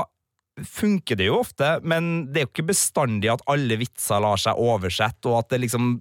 funker 0.64 1.18
det 1.20 1.28
jo 1.28 1.40
ofte, 1.42 1.76
men 1.84 2.28
det 2.32 2.40
er 2.40 2.46
jo 2.46 2.52
ikke 2.54 2.70
bestandig 2.72 3.32
at 3.32 3.44
alle 3.50 3.78
vitser 3.80 4.22
lar 4.24 4.40
seg 4.40 4.60
oversette, 4.60 5.28
og 5.28 5.42
at 5.42 5.52
det 5.52 5.64
liksom 5.66 5.96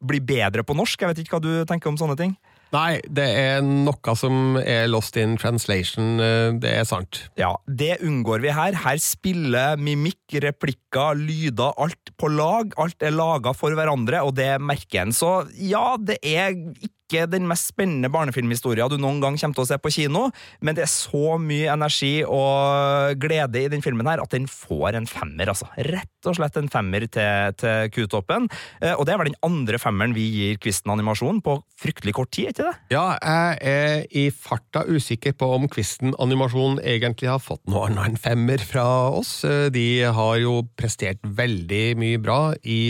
blir 0.00 0.24
bedre 0.24 0.64
på 0.66 0.76
norsk. 0.76 1.00
Jeg 1.00 1.12
vet 1.12 1.24
ikke 1.24 1.38
hva 1.38 1.44
du 1.44 1.52
tenker 1.68 1.92
om 1.92 1.98
sånne 2.00 2.16
ting? 2.18 2.36
Nei, 2.74 2.98
det 3.06 3.26
er 3.38 3.60
noe 3.62 4.14
som 4.18 4.56
er 4.58 4.88
lost 4.90 5.16
in 5.20 5.36
translation, 5.38 6.18
eh, 6.18 6.50
det 6.58 6.72
er 6.80 6.88
sant. 6.88 7.22
Ja, 7.38 7.52
det 7.64 8.00
unngår 8.04 8.42
vi 8.42 8.50
her. 8.52 8.74
Her 8.82 8.98
spiller 9.02 9.78
mimikk, 9.78 10.34
replikker, 10.42 11.14
lyder, 11.14 11.76
alt 11.78 12.12
på 12.18 12.30
lag. 12.32 12.74
Alt 12.82 13.06
er 13.06 13.14
laga 13.14 13.54
for 13.54 13.76
hverandre, 13.76 14.24
og 14.26 14.34
det 14.40 14.56
merker 14.58 15.04
en. 15.04 15.14
Så 15.14 15.46
ja, 15.62 15.94
det 16.00 16.18
er 16.26 16.56
ikke 16.56 16.95
ikke 17.06 17.26
den 17.30 17.46
mest 17.48 17.70
spennende 17.70 18.10
barnefilmhistoria 18.12 18.88
du 18.90 18.98
noen 18.98 19.20
gang 19.22 19.38
kommer 19.38 19.56
til 19.56 19.64
å 19.64 19.68
se 19.68 19.78
på 19.78 19.92
kino, 19.94 20.26
men 20.60 20.76
det 20.76 20.86
er 20.86 20.90
så 20.90 21.36
mye 21.38 21.70
energi 21.72 22.20
og 22.26 23.16
glede 23.22 23.62
i 23.62 23.70
den 23.70 23.84
filmen 23.84 24.08
her 24.10 24.22
at 24.22 24.34
den 24.34 24.48
får 24.50 24.98
en 24.98 25.08
femmer, 25.10 25.52
altså. 25.52 25.68
Rett 25.86 26.26
og 26.26 26.38
slett 26.38 26.58
en 26.58 26.70
femmer 26.72 27.06
til, 27.06 27.54
til 27.60 27.92
Q-toppen. 27.94 28.48
Eh, 28.82 28.94
og 28.96 29.06
det 29.06 29.14
er 29.14 29.20
vel 29.22 29.30
den 29.30 29.40
andre 29.46 29.78
femmeren 29.82 30.16
vi 30.16 30.26
gir 30.32 30.60
Kvisten 30.62 30.92
animasjon 30.94 31.40
på 31.46 31.60
fryktelig 31.78 32.16
kort 32.18 32.32
tid, 32.34 32.50
ikke 32.50 32.66
det? 32.66 32.74
Ja, 32.96 33.06
jeg 33.20 33.58
er 33.70 34.06
i 34.10 34.26
farta 34.34 34.82
usikker 34.88 35.36
på 35.38 35.52
om 35.56 35.70
Kvisten 35.70 36.16
animasjon 36.22 36.80
egentlig 36.82 37.30
har 37.30 37.42
fått 37.42 37.62
noe 37.70 37.86
annet 37.86 38.10
enn 38.10 38.20
femmer 38.20 38.62
fra 38.66 38.86
oss. 39.14 39.38
Eh, 39.46 39.68
de 39.74 39.86
har 40.16 40.38
jo 40.42 40.60
prestert 40.78 41.22
veldig 41.22 41.84
mye 42.00 42.22
bra 42.22 42.40
i 42.66 42.80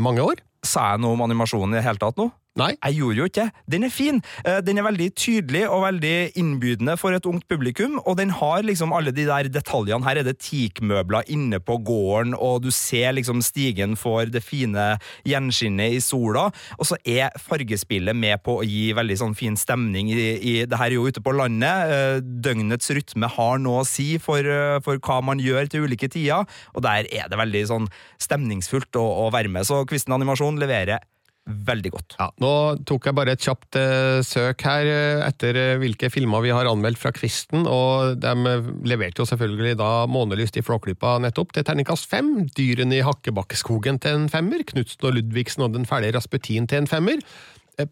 mange 0.00 0.24
år. 0.24 0.40
Sa 0.66 0.92
jeg 0.92 1.04
noe 1.04 1.16
om 1.16 1.24
animasjonen 1.24 1.74
i 1.74 1.80
det 1.80 1.86
hele 1.86 2.00
tatt 2.00 2.18
nå? 2.20 2.30
Nei. 2.60 2.74
Jeg 2.76 2.98
gjorde 3.00 3.20
jo 3.20 3.28
ikke 3.30 3.46
Den 3.70 3.86
er 3.86 3.92
fin. 3.92 4.20
Eh, 4.44 4.60
den 4.64 4.80
er 4.80 4.86
veldig 4.86 5.08
tydelig 5.16 5.62
og 5.70 5.84
veldig 5.86 6.14
innbydende 6.40 6.96
for 7.00 7.14
et 7.16 7.26
ungt 7.28 7.46
publikum, 7.48 7.98
og 8.04 8.18
den 8.18 8.32
har 8.34 8.64
liksom 8.66 8.92
alle 8.96 9.12
de 9.14 9.26
der 9.28 9.48
detaljene. 9.52 10.04
Her 10.04 10.20
er 10.20 10.26
det 10.26 10.38
teakmøbler 10.44 11.28
inne 11.32 11.60
på 11.62 11.78
gården, 11.86 12.34
og 12.36 12.64
du 12.64 12.70
ser 12.74 13.14
liksom 13.16 13.42
stigen 13.44 13.96
får 13.98 14.32
det 14.34 14.42
fine 14.44 14.86
gjenskinnet 15.28 15.96
i 15.96 16.00
sola, 16.04 16.48
og 16.78 16.88
så 16.88 16.98
er 17.04 17.34
fargespillet 17.40 18.16
med 18.16 18.42
på 18.44 18.58
å 18.60 18.66
gi 18.66 18.90
veldig 18.96 19.18
sånn 19.22 19.36
fin 19.38 19.56
stemning 19.60 20.10
i, 20.12 20.18
i 20.40 20.54
Det 20.70 20.78
her 20.78 20.90
er 20.90 20.98
jo 20.98 21.06
ute 21.08 21.22
på 21.24 21.34
landet. 21.36 21.94
Eh, 21.94 22.18
døgnets 22.20 22.90
rytme 22.96 23.30
har 23.30 23.62
noe 23.62 23.84
å 23.84 23.88
si 23.88 24.12
for, 24.22 24.44
eh, 24.44 24.80
for 24.84 25.00
hva 25.00 25.20
man 25.24 25.40
gjør 25.42 25.70
til 25.70 25.86
ulike 25.86 26.10
tider, 26.10 26.44
og 26.74 26.84
der 26.84 27.08
er 27.10 27.30
det 27.30 27.40
veldig 27.40 27.64
sånn 27.70 27.88
stemningsfullt 28.20 29.00
å, 29.00 29.06
å 29.26 29.30
være 29.34 29.52
med. 29.52 29.68
Så 29.68 29.84
Kvisten 29.88 30.16
Animasjon 30.16 30.60
leverer 30.60 31.00
veldig 31.48 31.90
godt. 31.94 32.16
Ja, 32.20 32.28
nå 32.42 32.52
tok 32.88 33.08
jeg 33.08 33.16
bare 33.16 33.34
et 33.34 33.42
kjapt 33.42 33.78
uh, 33.80 34.20
søk 34.26 34.64
her 34.66 34.88
uh, 34.90 35.24
etter 35.26 35.56
uh, 35.58 35.80
hvilke 35.82 36.10
filmer 36.12 36.44
vi 36.44 36.52
har 36.54 36.68
anmeldt 36.70 37.00
fra 37.00 37.12
Kvisten, 37.16 37.66
og 37.66 38.20
de 38.22 38.56
leverte 38.88 39.22
jo 39.22 39.28
selvfølgelig 39.28 39.78
da 39.80 39.90
Månelyst 40.10 40.60
i 40.60 40.64
Flåklypa 40.66 41.16
nettopp 41.24 41.54
til 41.56 41.66
terningkast 41.66 42.10
fem, 42.10 42.32
Dyrene 42.56 43.00
i 43.00 43.04
Hakkebakkeskogen 43.06 44.00
til 44.02 44.22
en 44.22 44.30
femmer, 44.32 44.64
Knutsen 44.68 45.08
og 45.08 45.16
Ludvigsen 45.16 45.66
og 45.66 45.74
Den 45.76 45.88
fæle 45.88 46.12
Rasputin 46.16 46.68
til 46.70 46.84
en 46.84 46.90
femmer, 46.90 47.22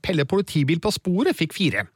Pelle 0.04 0.26
politibil 0.28 0.82
på 0.84 0.90
sporet 0.92 1.36
fikk 1.38 1.54
fire. 1.56 1.86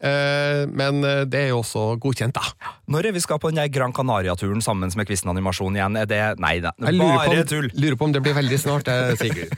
Men 0.00 1.02
det 1.28 1.36
er 1.36 1.50
jo 1.50 1.58
også 1.60 1.82
godkjent, 2.00 2.32
da. 2.32 2.72
Når 2.88 3.10
er 3.10 3.12
vi 3.12 3.20
skal 3.20 3.36
på 3.42 3.50
den 3.52 3.60
Gran 3.68 3.92
Canaria-turen 3.92 4.64
sammen 4.64 4.88
med 4.96 5.08
Kvisten 5.08 5.28
Animasjon 5.28 5.76
igjen? 5.76 5.98
Er 6.00 6.08
det 6.08 6.22
Nei 6.40 6.54
da, 6.64 6.72
bare 6.80 7.44
tull! 7.44 7.68
Lurer 7.76 7.98
på 8.00 8.08
om 8.08 8.14
det 8.16 8.24
blir 8.24 8.38
veldig 8.38 8.60
snart, 8.62 8.88
Sigurd. 9.20 9.52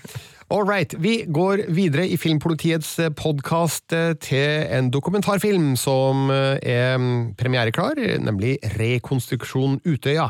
All 0.53 0.69
right. 0.69 0.95
Vi 0.99 1.25
går 1.29 1.63
videre 1.69 2.05
i 2.09 2.17
Filmpolitiets 2.21 2.99
eh, 2.99 3.09
podkast 3.09 3.93
eh, 3.97 4.13
til 4.21 4.67
en 4.69 4.91
dokumentarfilm 4.93 5.71
som 5.81 6.29
eh, 6.29 6.59
er 6.61 6.99
mm, 7.01 7.35
premiereklar, 7.41 7.97
nemlig 8.21 8.59
Rekonstruksjon 8.77 9.79
Utøya. 9.89 10.29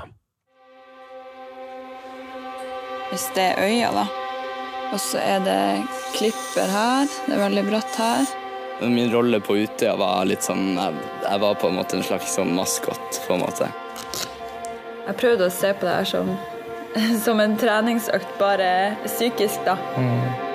Hvis 3.10 3.26
det 3.34 3.48
er 3.48 3.58
øya, 3.66 3.90
da. 3.98 4.06
Og 4.92 5.00
så 5.00 5.18
er 5.18 5.42
det 5.42 5.58
klipper 6.14 6.70
her. 6.70 7.10
Det 7.26 7.34
er 7.34 7.44
veldig 7.48 7.66
bratt 7.72 7.98
her. 7.98 8.41
Min 8.90 9.12
rolle 9.12 9.38
på 9.44 9.56
Utøya 9.62 9.94
var 10.00 10.24
litt 10.26 10.42
sånn 10.42 10.72
Jeg, 10.74 11.04
jeg 11.22 11.42
var 11.42 11.58
på 11.60 11.68
en 11.70 11.76
måte 11.78 11.98
en 11.98 12.06
slags 12.06 12.34
sånn 12.34 12.54
maskot, 12.56 13.20
på 13.26 13.36
en 13.36 13.44
måte. 13.44 13.68
Jeg 15.02 15.18
prøvde 15.18 15.46
å 15.46 15.54
se 15.54 15.70
på 15.74 15.86
det 15.86 15.94
her 16.00 16.08
som 16.08 16.32
som 17.24 17.40
en 17.40 17.56
treningsøkt, 17.56 18.34
bare 18.40 18.96
psykisk, 19.06 19.64
da. 19.66 19.76
Mm. 19.96 20.50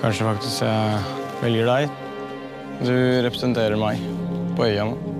Kanskje 0.00 0.28
faktisk 0.28 0.64
jeg 0.64 1.00
velger 1.42 1.68
deg. 1.68 2.02
Du 2.86 2.94
representerer 3.26 3.78
meg 3.80 4.02
på 4.56 4.68
øya 4.68 4.86
nå. 4.88 5.17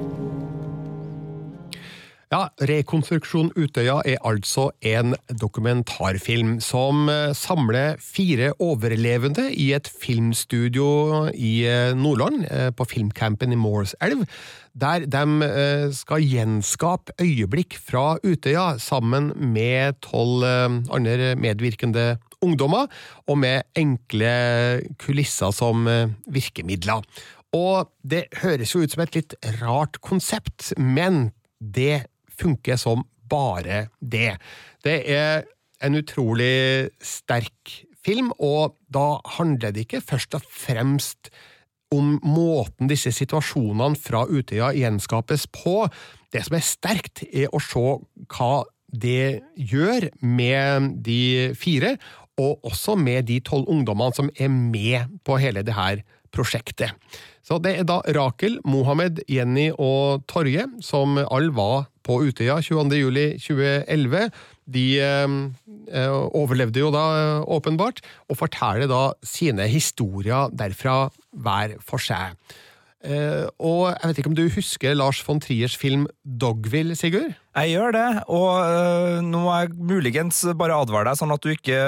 Ja, 2.29 2.51
Rekonstruksjon 2.61 3.55
Utøya 3.57 4.03
er 4.05 4.19
altså 4.29 4.67
en 4.85 5.15
dokumentarfilm 5.41 6.59
som 6.61 7.07
eh, 7.09 7.31
samler 7.33 7.97
fire 8.05 8.51
overlevende 8.61 9.47
i 9.57 9.71
et 9.73 9.89
filmstudio 9.89 11.31
i 11.33 11.53
eh, 11.65 11.95
Nordland, 11.97 12.45
eh, 12.53 12.69
på 12.77 12.85
filmcampen 12.91 13.55
i 13.57 13.57
Moorselv, 13.57 14.27
der 14.77 15.07
de 15.09 15.49
skal 15.97 16.27
gjenskape 16.29 17.17
øyeblikk 17.25 17.79
fra 17.81 18.19
Utøya 18.21 18.77
sammen 18.79 19.33
med 19.55 19.97
tolv 20.05 20.45
andre 20.45 21.33
medvirkende 21.35 22.19
ungdommer, 22.45 22.87
og 23.27 23.41
med 23.41 23.65
enkle 23.75 24.85
kulisser 25.01 25.51
som 25.57 25.89
virkemidler. 26.31 27.03
Og 27.57 27.91
det 28.07 28.29
høres 28.45 28.77
jo 28.77 28.85
ut 28.85 28.95
som 28.95 29.03
et 29.03 29.19
litt 29.19 29.35
rart 29.65 29.99
konsept, 30.05 30.71
men 30.79 31.33
det 31.59 32.05
funker 32.39 32.79
som 32.81 33.05
bare 33.29 33.89
det. 34.01 34.37
Det 34.85 34.99
er 35.11 35.45
en 35.85 35.99
utrolig 35.99 36.91
sterk 37.05 37.85
film, 38.05 38.33
og 38.39 38.77
da 38.93 39.19
handler 39.39 39.75
det 39.75 39.87
ikke 39.87 40.05
først 40.05 40.39
og 40.39 40.47
fremst 40.49 41.31
om 41.95 42.19
måten 42.25 42.91
disse 42.91 43.13
situasjonene 43.17 43.97
fra 43.97 44.25
Utøya 44.29 44.73
gjenskapes 44.77 45.47
på. 45.55 45.87
Det 46.33 46.45
som 46.45 46.59
er 46.59 46.67
sterkt, 46.67 47.25
er 47.33 47.53
å 47.53 47.61
se 47.63 47.85
hva 48.35 48.53
det 48.89 49.41
gjør 49.57 50.09
med 50.25 50.95
de 51.05 51.55
fire, 51.59 51.97
og 52.39 52.63
også 52.69 52.95
med 52.97 53.27
de 53.29 53.41
tolv 53.45 53.69
ungdommene 53.71 54.15
som 54.15 54.31
er 54.39 54.53
med 54.53 55.19
på 55.27 55.41
hele 55.43 55.65
det 55.67 55.75
her 55.77 56.05
prosjektet. 56.35 56.93
Så 57.43 57.59
det 57.65 57.79
er 57.81 57.89
da 57.89 57.99
Rakel, 58.15 58.59
Mohammed, 58.69 59.23
Jenny 59.33 59.71
og 59.73 60.27
Torje 60.31 60.69
som 60.85 61.17
alle 61.19 61.55
var 61.57 61.89
på 62.09 62.23
Utøya 62.25 62.59
22.07.2011. 62.65 64.31
De 64.69 64.87
eh, 65.01 65.29
overlevde 66.37 66.81
jo 66.83 66.93
da 66.95 67.05
eh, 67.19 67.43
åpenbart, 67.57 68.01
og 68.29 68.41
forteller 68.41 68.89
da 68.91 69.03
sine 69.25 69.69
historier 69.71 70.53
derfra 70.53 71.07
hver 71.37 71.77
for 71.85 72.03
seg. 72.03 72.37
Eh, 73.07 73.47
og 73.63 73.93
jeg 73.93 74.11
vet 74.11 74.21
ikke 74.21 74.33
om 74.33 74.39
du 74.39 74.49
husker 74.51 74.97
Lars 74.97 75.21
von 75.23 75.41
Triers 75.41 75.77
film 75.79 76.09
Dogville, 76.25 76.97
Sigurd? 76.99 77.37
Jeg 77.59 77.75
gjør 77.75 77.95
det, 77.95 78.07
og 78.31 78.49
øh, 78.63 79.19
nå 79.27 79.41
må 79.43 79.55
jeg 79.57 79.73
muligens 79.75 80.41
bare 80.59 80.77
advare 80.79 81.11
deg, 81.11 81.19
sånn 81.19 81.35
at 81.35 81.43
du 81.43 81.51
ikke 81.51 81.79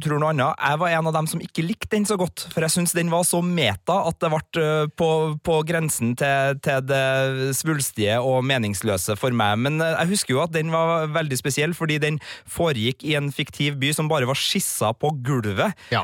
tror 0.00 0.20
noe 0.22 0.32
annet. 0.32 0.56
Jeg 0.56 0.80
var 0.80 0.94
en 0.94 1.10
av 1.10 1.16
dem 1.18 1.28
som 1.28 1.42
ikke 1.44 1.64
likte 1.66 1.90
den 1.92 2.06
så 2.08 2.16
godt, 2.20 2.46
for 2.54 2.64
jeg 2.64 2.72
syns 2.72 2.94
den 2.96 3.12
var 3.12 3.26
så 3.28 3.42
meta 3.44 3.98
at 4.08 4.18
det 4.22 4.30
ble 4.32 4.62
øh, 4.62 4.86
på, 4.96 5.10
på, 5.44 5.58
grensen 5.68 6.14
til, 6.18 6.56
til, 6.64 6.80
det 6.88 7.52
svulstige 7.58 8.16
og 8.24 8.40
meningsløse 8.48 9.18
for 9.20 9.36
meg. 9.36 9.60
Men 9.66 9.80
øh, 9.84 9.92
jeg 9.98 10.12
husker 10.14 10.36
jo 10.36 10.42
at 10.46 10.56
den 10.56 10.72
var 10.72 11.10
veldig 11.12 11.40
spesiell, 11.40 11.76
fordi 11.76 12.00
den 12.02 12.20
foregikk 12.48 13.04
i 13.04 13.16
en 13.18 13.28
fiktiv 13.34 13.76
by 13.82 13.92
som 13.96 14.08
bare 14.10 14.28
var 14.28 14.38
skissa 14.38 14.94
på 14.96 15.12
gulvet, 15.24 15.76
ja. 15.92 16.02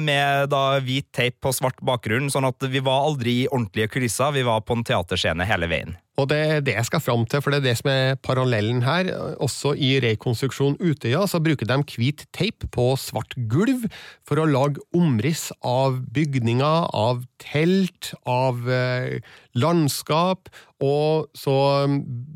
med 0.00 0.50
da 0.52 0.62
hvit 0.82 1.06
teip 1.14 1.38
på 1.42 1.52
svart 1.54 1.78
bakgrunn, 1.86 2.30
sånn 2.32 2.48
at 2.48 2.66
vi 2.70 2.82
var 2.84 3.06
aldri 3.08 3.42
i 3.44 3.48
ordentlige 3.50 3.90
kulisser, 3.94 4.34
vi 4.34 4.46
var 4.46 4.64
på 4.66 4.76
en 4.76 4.86
teaterscene 4.86 5.46
hele 5.48 5.68
veien. 5.70 5.98
Og 6.18 6.26
det 6.28 6.38
er 6.38 6.62
det 6.64 6.74
jeg 6.74 6.88
skal 6.88 7.02
fram 7.02 7.22
til, 7.28 7.40
for 7.40 7.52
det 7.52 7.60
er 7.60 7.68
det 7.70 7.76
som 7.78 7.90
er 7.92 8.18
parallellen 8.20 8.82
her. 8.84 9.08
Også 9.40 9.72
i 9.78 9.92
Rekonstruksjon 10.02 10.76
Utøya 10.82 11.22
så 11.30 11.40
bruker 11.42 11.68
de 11.68 11.78
hvit 11.94 12.26
teip 12.36 12.66
på 12.74 12.90
svart 13.00 13.36
gulv 13.50 13.86
for 14.28 14.40
å 14.40 14.48
lage 14.48 14.82
omriss 14.96 15.48
av 15.64 16.00
bygninger, 16.12 16.90
av 16.92 17.22
telt, 17.40 18.12
av 18.28 18.68
eh, 18.68 19.20
landskap, 19.56 20.50
og 20.80 21.30
så 21.36 21.56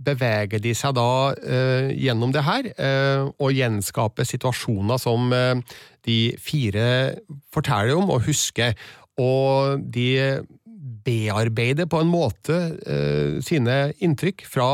beveger 0.04 0.60
de 0.60 0.74
seg 0.76 0.96
da 0.96 1.32
eh, 1.32 1.92
gjennom 1.96 2.32
det 2.32 2.44
her 2.44 2.68
eh, 2.74 3.24
og 3.24 3.56
gjenskaper 3.56 4.28
situasjoner 4.28 5.00
som 5.00 5.32
de 6.04 6.18
fire 6.40 6.87
forteller 7.52 7.96
om 7.96 8.12
og 8.12 8.26
husker. 8.28 8.76
Og 9.20 9.80
de 9.94 10.08
bearbeider 11.04 11.88
på 11.90 12.02
en 12.02 12.10
måte 12.12 12.58
eh, 12.86 13.40
sine 13.44 13.94
inntrykk 14.04 14.46
fra 14.48 14.68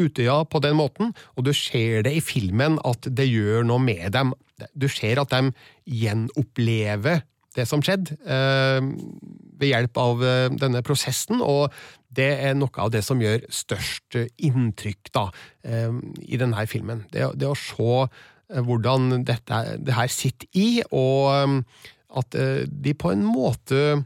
Utøya 0.00 0.44
på 0.48 0.60
den 0.64 0.78
måten, 0.78 1.10
og 1.36 1.44
du 1.44 1.52
ser 1.56 2.06
det 2.06 2.14
i 2.16 2.22
filmen 2.24 2.78
at 2.88 3.04
det 3.04 3.26
gjør 3.28 3.66
noe 3.68 3.82
med 3.84 4.14
dem. 4.16 4.32
Du 4.72 4.88
ser 4.88 5.20
at 5.20 5.32
de 5.34 5.52
gjenopplever 5.84 7.20
det 7.56 7.66
som 7.68 7.82
skjedde, 7.82 8.14
eh, 8.24 8.80
ved 9.60 9.72
hjelp 9.72 9.98
av 10.00 10.22
eh, 10.24 10.48
denne 10.54 10.82
prosessen, 10.86 11.42
og 11.42 11.74
det 12.14 12.30
er 12.46 12.58
noe 12.58 12.82
av 12.82 12.92
det 12.94 13.02
som 13.06 13.20
gjør 13.22 13.44
størst 13.54 14.18
inntrykk 14.38 15.10
da, 15.14 15.28
eh, 15.66 15.94
i 16.26 16.38
denne 16.40 16.66
filmen. 16.70 17.04
Det, 17.12 17.26
det 17.38 17.50
å 17.50 17.58
se 17.58 17.90
eh, 18.06 18.62
hvordan 18.62 19.24
dette, 19.26 19.62
det 19.82 19.96
her 19.98 20.10
sitter 20.12 20.48
i, 20.54 20.68
og 20.90 21.34
eh, 21.34 21.88
at 22.20 22.34
de 22.66 22.90
på 22.98 23.12
en 23.12 23.20
måte 23.22 24.00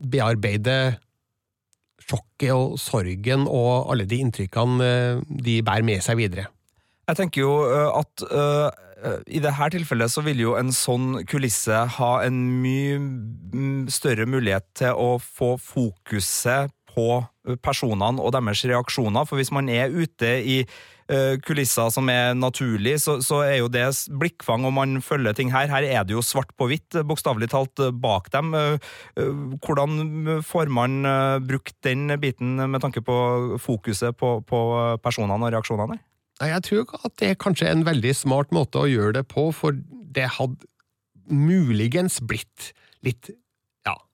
bearbeide 0.00 0.96
sjokket 2.06 2.52
og 2.54 2.76
sorgen 2.80 3.46
og 3.50 3.90
alle 3.92 4.06
de 4.08 4.20
inntrykkene 4.22 4.86
eh, 4.86 5.22
de 5.26 5.60
bærer 5.66 5.86
med 5.86 6.04
seg 6.04 6.20
videre. 6.20 6.48
Jeg 7.06 7.20
tenker 7.20 7.42
jo 7.42 7.52
eh, 7.70 7.90
at 8.00 8.26
uh, 8.30 8.68
i 9.26 9.42
dette 9.42 9.70
tilfellet 9.76 10.10
så 10.10 10.22
vil 10.26 10.40
jo 10.42 10.54
en 10.58 10.72
sånn 10.74 11.20
kulisse 11.28 11.84
ha 11.98 12.12
en 12.24 12.38
mye 12.62 13.90
større 13.92 14.26
mulighet 14.26 14.66
til 14.78 14.96
å 14.96 15.16
få 15.22 15.54
fokuset 15.60 16.72
på 16.96 17.20
personene 17.62 18.22
og 18.22 18.32
deres 18.34 18.64
reaksjoner. 18.66 19.28
For 19.28 19.38
hvis 19.38 19.52
man 19.54 19.68
er 19.70 19.92
ute 19.92 20.32
i 20.40 20.62
kulisser 21.46 21.92
som 21.94 22.08
er 22.10 22.32
naturlig, 22.34 22.96
så, 23.02 23.18
så, 23.22 23.42
er 23.46 23.60
jo 23.60 23.68
det 23.70 23.84
blikkfang, 24.20 24.64
og 24.66 24.74
man 24.74 24.96
følger 25.04 25.36
ting 25.38 25.52
her. 25.54 25.70
Her 25.70 25.86
er 25.86 26.06
det 26.06 26.16
jo 26.16 26.24
svart 26.24 26.50
på 26.58 26.66
hvitt, 26.70 26.98
bokstavelig 27.06 27.50
talt, 27.52 27.82
bak 28.02 28.30
dem. 28.34 28.50
Hvordan 29.62 30.40
får 30.42 30.72
man 30.74 31.06
brukt 31.46 31.76
den 31.86 32.10
biten 32.22 32.58
med 32.58 32.82
tanke 32.82 33.04
på 33.06 33.16
fokuset 33.62 34.18
på, 34.18 34.40
på 34.46 34.60
personene 35.04 35.46
og 35.46 35.54
reaksjonene? 35.54 36.00
Jeg 36.42 36.64
tror 36.66 36.98
at 37.06 37.14
det 37.20 37.30
er 37.32 37.38
kanskje 37.40 37.70
en 37.70 37.86
veldig 37.86 38.12
smart 38.16 38.50
måte 38.52 38.82
å 38.82 38.90
gjøre 38.90 39.20
det 39.20 39.26
på, 39.30 39.48
for 39.56 39.78
det 40.16 40.28
hadde 40.36 40.68
muligens 41.32 42.20
blitt 42.22 42.72
litt 43.06 43.30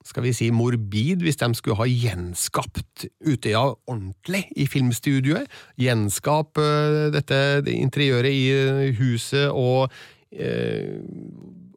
skal 0.06 0.26
vi 0.26 0.34
si 0.36 0.50
morbid 0.54 1.22
hvis 1.24 1.40
de 1.40 1.50
skulle 1.58 1.78
ha 1.80 1.88
gjenskapt 1.88 3.06
Utøya 3.22 3.64
ordentlig 3.90 4.44
i 4.58 4.66
filmstudioet. 4.70 5.50
Gjenskap 5.80 6.58
uh, 6.60 7.10
dette 7.14 7.42
det 7.66 7.76
interiøret 7.78 8.32
i 8.32 8.46
uh, 8.52 8.86
huset 9.00 9.48
og 9.50 9.92
uh, 9.92 10.96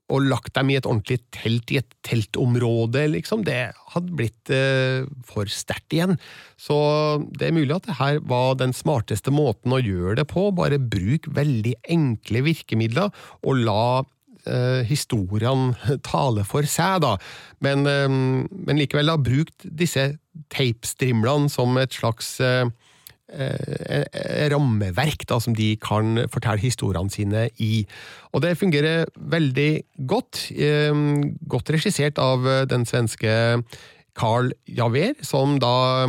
og 0.06 0.22
lagt 0.22 0.52
dem 0.54 0.70
i 0.70 0.76
et 0.78 0.86
ordentlig 0.86 1.16
telt, 1.34 1.72
i 1.74 1.80
et 1.80 1.96
teltområde, 2.06 3.08
liksom. 3.10 3.42
Det 3.42 3.72
hadde 3.96 4.14
blitt 4.14 4.52
for 5.26 5.50
sterkt 5.50 5.96
igjen. 5.98 6.14
Så 6.62 6.78
det 7.34 7.48
er 7.48 7.56
mulig 7.58 7.74
at 7.74 7.88
det 7.90 7.96
her 7.98 8.20
var 8.22 8.54
den 8.60 8.70
smarteste 8.78 9.34
måten 9.34 9.74
å 9.74 9.82
gjøre 9.82 10.20
det 10.20 10.28
på. 10.30 10.52
Bare 10.54 10.78
bruk 10.78 11.26
veldig 11.34 11.74
enkle 11.98 12.44
virkemidler, 12.46 13.10
og 13.42 13.66
la 13.66 14.06
eh, 14.48 14.82
historiene 14.88 16.00
taler 16.06 16.48
for 16.48 16.68
seg, 16.70 17.02
da. 17.06 17.16
Men, 17.66 17.86
eh, 17.90 18.10
men 18.10 18.80
likevel, 18.80 19.12
har 19.14 19.22
brukt 19.24 19.66
disse 19.66 20.14
teipstrimlene 20.54 21.50
som 21.52 21.78
et 21.80 21.96
slags 21.96 22.36
eh, 22.44 22.68
eh, 23.32 24.46
rammeverk 24.52 25.26
da, 25.30 25.40
som 25.42 25.56
de 25.58 25.74
kan 25.82 26.26
fortelle 26.32 26.64
historiene 26.64 27.14
sine 27.14 27.48
i. 27.64 27.86
Og 28.34 28.44
det 28.46 28.58
fungerer 28.60 29.10
veldig 29.16 29.72
godt. 30.08 30.48
Eh, 30.52 31.04
godt 31.48 31.74
regissert 31.76 32.22
av 32.22 32.46
den 32.70 32.88
svenske 32.88 33.36
Carl 34.16 34.54
Javer, 34.72 35.16
som 35.26 35.60
da 35.60 36.08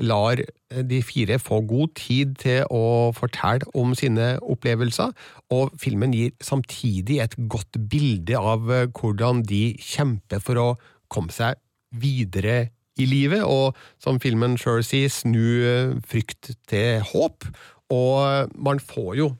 lar 0.00 0.40
de 0.88 1.00
fire 1.04 1.38
få 1.42 1.60
god 1.68 1.94
tid 1.98 2.36
til 2.40 2.62
å 2.72 3.12
fortelle 3.16 3.68
om 3.78 3.94
sine 3.98 4.36
opplevelser, 4.40 5.12
og 5.52 5.74
filmen 5.80 6.14
gir 6.16 6.32
samtidig 6.44 7.20
et 7.22 7.36
godt 7.52 7.80
bilde 7.92 8.38
av 8.38 8.64
hvordan 8.96 9.44
de 9.48 9.74
kjemper 9.80 10.40
for 10.44 10.60
å 10.60 10.68
komme 11.12 11.34
seg 11.34 11.60
videre 11.92 12.72
i 13.00 13.06
livet, 13.08 13.44
og 13.44 13.76
som 14.00 14.20
filmen 14.20 14.58
sjøl 14.60 14.82
sier, 14.84 15.12
snu 15.12 16.00
frykt 16.08 16.54
til 16.68 17.04
håp. 17.12 17.48
Og 17.92 18.52
man 18.56 18.80
får 18.80 19.14
jo 19.20 19.30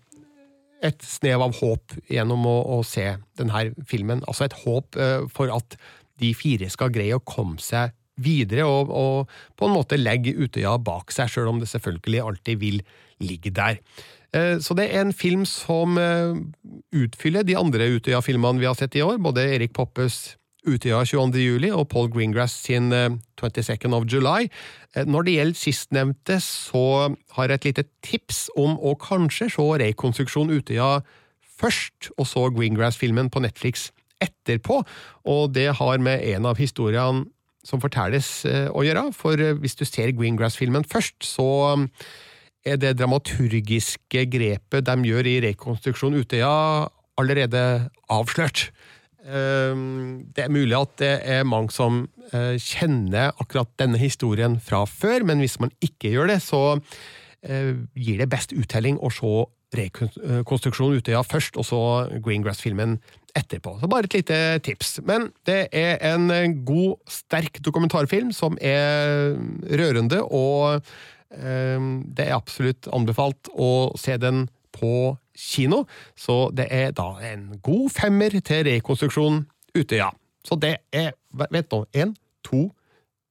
et 0.84 1.04
snev 1.06 1.44
av 1.44 1.56
håp 1.60 1.96
gjennom 2.10 2.46
å, 2.48 2.56
å 2.76 2.78
se 2.84 3.14
denne 3.38 3.68
filmen. 3.88 4.24
Altså 4.26 4.48
et 4.48 4.56
håp 4.64 4.98
for 5.32 5.52
at 5.54 5.76
de 6.20 6.32
fire 6.36 6.68
skal 6.72 6.92
greie 6.94 7.16
å 7.16 7.24
komme 7.24 7.60
seg 7.62 7.94
videre 8.20 8.66
og, 8.68 8.90
og, 8.90 9.30
på 9.56 9.68
en 9.68 9.76
måte 9.76 10.00
legge 10.00 10.34
Utøya 10.36 10.76
bak 10.82 11.14
seg, 11.14 11.30
sjøl 11.32 11.52
om 11.52 11.62
det 11.62 11.70
selvfølgelig 11.70 12.24
alltid 12.26 12.60
vil 12.60 12.82
ligge 13.22 13.52
der. 13.54 13.80
Eh, 14.32 14.58
så 14.60 14.76
det 14.76 14.90
er 14.90 15.04
en 15.04 15.16
film 15.16 15.46
som 15.48 15.98
eh, 16.00 16.36
utfyller 16.96 17.46
de 17.46 17.56
andre 17.58 17.90
Utøya-filmene 17.96 18.62
vi 18.62 18.68
har 18.68 18.78
sett 18.78 18.96
i 18.96 19.04
år, 19.04 19.20
både 19.22 19.48
Erik 19.56 19.74
Poppes 19.76 20.36
Utøya 20.62 21.02
22. 21.04 21.40
juli 21.42 21.72
og 21.74 21.88
Paul 21.90 22.10
Greengrass 22.12 22.54
sin 22.68 22.92
22nd 22.92 23.88
eh, 23.88 23.96
of 23.98 24.06
July. 24.06 24.48
Når 24.94 25.26
det 25.26 25.34
gjelder 25.36 25.58
sistnevnte, 25.58 26.38
så 26.44 27.16
har 27.36 27.48
jeg 27.48 27.60
et 27.60 27.66
lite 27.70 27.88
tips 28.04 28.44
om 28.60 28.76
å 28.78 28.94
kanskje 29.00 29.50
se 29.56 29.66
rekonstruksjon 29.82 30.52
Utøya 30.52 31.00
først, 31.62 32.12
og 32.18 32.26
så 32.28 32.48
Greengrass-filmen 32.54 33.30
på 33.30 33.42
Netflix 33.44 33.90
etterpå, 34.22 34.82
og 35.26 35.54
det 35.54 35.72
har 35.78 36.02
med 36.02 36.22
en 36.34 36.46
av 36.46 36.60
historiene 36.62 37.26
som 37.66 37.82
fortelles 37.82 38.28
eh, 38.48 38.68
å 38.70 38.82
gjøre, 38.84 39.08
for 39.16 39.38
eh, 39.40 39.54
hvis 39.62 39.78
du 39.78 39.84
ser 39.86 40.14
Greengrass-filmen 40.16 40.86
først, 40.88 41.20
så 41.24 41.46
mm, 41.78 41.86
er 42.72 42.80
det 42.82 42.96
dramaturgiske 42.98 44.26
grepet 44.30 44.86
de 44.86 44.96
gjør 45.10 45.30
i 45.30 45.38
rekonstruksjon 45.46 46.18
Utøya, 46.18 46.52
allerede 47.20 47.62
avslørt. 48.12 48.68
Eh, 49.22 49.86
det 50.34 50.46
er 50.46 50.54
mulig 50.54 50.78
at 50.78 50.98
det 51.02 51.14
er 51.38 51.48
mange 51.48 51.74
som 51.74 52.04
kjenner 52.32 53.34
akkurat 53.42 53.68
denne 53.76 53.98
historien 54.00 54.54
fra 54.62 54.86
før, 54.88 55.26
men 55.28 55.42
hvis 55.42 55.58
man 55.60 55.74
ikke 55.84 56.14
gjør 56.14 56.30
det, 56.30 56.38
så 56.40 56.78
gir 57.42 58.22
det 58.22 58.28
best 58.32 58.54
uttelling 58.56 58.96
å 59.02 59.10
se 59.12 59.32
rekonstruksjon 59.76 60.98
Utøya 60.98 61.22
først, 61.26 61.56
og 61.56 61.66
så 61.66 61.80
Greengrass-filmen 62.24 62.98
etterpå. 63.36 63.78
Så 63.80 63.88
bare 63.88 64.08
et 64.08 64.18
lite 64.18 64.38
tips. 64.66 64.98
Men 65.08 65.30
det 65.48 65.66
er 65.72 65.96
en 66.12 66.28
god, 66.66 66.98
sterk 67.08 67.60
dokumentarfilm 67.64 68.32
som 68.36 68.58
er 68.60 69.36
rørende, 69.72 70.22
og 70.22 70.82
eh, 71.32 71.88
det 72.16 72.28
er 72.28 72.36
absolutt 72.36 72.90
anbefalt 72.92 73.52
å 73.54 73.92
se 74.00 74.18
den 74.20 74.46
på 74.72 75.16
kino. 75.36 75.84
Så 76.16 76.50
det 76.56 76.68
er 76.70 76.92
da 76.96 77.14
en 77.32 77.48
god 77.64 77.88
femmer 77.92 78.36
til 78.44 78.66
rekonstruksjon 78.68 79.44
Utøya. 79.76 80.10
Så 80.44 80.58
det 80.60 80.76
er, 80.92 81.14
vet 81.32 81.70
du, 81.70 81.84
én, 81.96 82.16
to, 82.44 82.66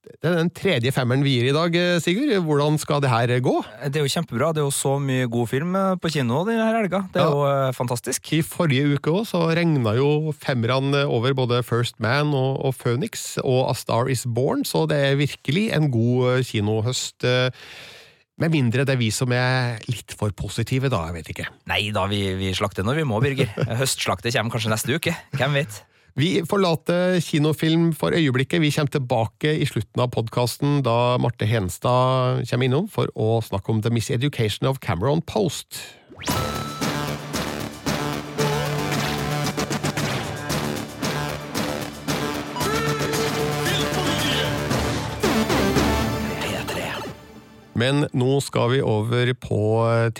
Det 0.01 0.25
er 0.25 0.33
den 0.39 0.49
tredje 0.49 0.89
femmeren 0.95 1.21
vi 1.21 1.35
gir 1.35 1.51
i 1.51 1.53
dag, 1.53 1.75
eh, 1.77 1.99
Sigurd. 2.01 2.31
Hvordan 2.47 2.79
skal 2.81 3.03
det 3.03 3.11
her 3.11 3.29
gå? 3.45 3.53
Det 3.85 3.99
er 4.01 4.05
jo 4.07 4.09
kjempebra. 4.09 4.47
Det 4.53 4.63
er 4.63 4.65
jo 4.65 4.73
så 4.73 4.95
mye 4.97 5.27
god 5.29 5.49
film 5.51 5.75
eh, 5.77 5.93
på 6.01 6.09
kino 6.15 6.39
denne 6.47 6.65
helga. 6.73 7.03
Det 7.13 7.21
er 7.21 7.29
jo 7.29 7.43
eh, 7.45 7.69
fantastisk. 7.77 8.31
I 8.33 8.41
forrige 8.41 8.95
uke 8.97 9.13
også, 9.13 9.35
så 9.35 9.53
regna 9.53 9.93
jo 9.99 10.33
femmerne 10.33 11.03
over 11.05 11.35
både 11.37 11.61
First 11.67 11.99
Man 12.01 12.33
og, 12.33 12.57
og 12.65 12.73
Phoenix 12.81 13.35
og 13.43 13.69
A 13.69 13.75
Star 13.77 14.09
Is 14.09 14.25
Born, 14.25 14.65
så 14.65 14.87
det 14.89 14.97
er 15.11 15.19
virkelig 15.21 15.67
en 15.77 15.91
god 15.93 16.31
eh, 16.39 16.43
kinohøst. 16.49 17.21
eh, 17.29 17.53
Med 18.41 18.49
mindre 18.57 18.87
det 18.89 18.95
er 18.95 19.01
vi 19.03 19.11
som 19.13 19.29
er 19.37 19.77
litt 19.85 20.15
for 20.17 20.33
positive, 20.33 20.89
da. 20.89 21.03
Jeg 21.11 21.19
vet 21.19 21.29
ikke. 21.35 21.45
Nei 21.69 21.91
da, 21.93 22.07
vi, 22.09 22.23
vi 22.41 22.49
slakter 22.57 22.81
når 22.87 23.03
vi 23.03 23.05
må, 23.05 23.21
Birger. 23.21 23.53
Høstslaktet 23.77 24.33
kommer 24.33 24.57
kanskje 24.57 24.73
neste 24.73 24.97
uke. 24.97 25.13
Hvem 25.37 25.59
vet? 25.61 25.83
Vi 26.19 26.41
forlater 26.43 27.21
kinofilm 27.23 27.93
for 27.95 28.11
øyeblikket. 28.11 28.61
Vi 28.61 28.71
kommer 28.71 28.91
tilbake 28.91 29.53
i 29.63 29.65
slutten 29.65 30.01
av 30.03 30.11
podkasten 30.11 30.81
da 30.83 31.15
Marte 31.17 31.47
Henstad 31.47 32.43
kommer 32.49 32.67
innom 32.67 32.89
for 32.91 33.07
å 33.15 33.39
snakke 33.39 33.71
om 33.71 33.79
The 33.81 33.93
Miseducation 33.95 34.67
of 34.67 34.81
Cameron 34.83 35.23
Post. 35.23 35.79
Men 47.73 48.05
nå 48.13 48.41
skal 48.43 48.75
vi 48.75 48.81
over 48.83 49.31
på 49.39 49.61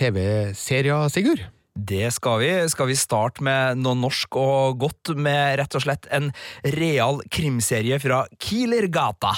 TV-serier, 0.00 1.12
Sigurd. 1.12 1.44
Det 1.74 2.10
skal 2.12 2.40
vi. 2.42 2.50
Skal 2.68 2.90
vi 2.90 2.96
starte 2.96 3.44
med 3.44 3.80
noe 3.80 3.96
norsk 3.96 4.36
og 4.36 4.78
godt, 4.82 5.14
med 5.16 5.56
rett 5.60 5.76
og 5.78 5.84
slett 5.86 6.08
en 6.12 6.28
real 6.76 7.22
krimserie 7.32 7.96
fra 8.02 8.26
Kielergata? 8.36 9.32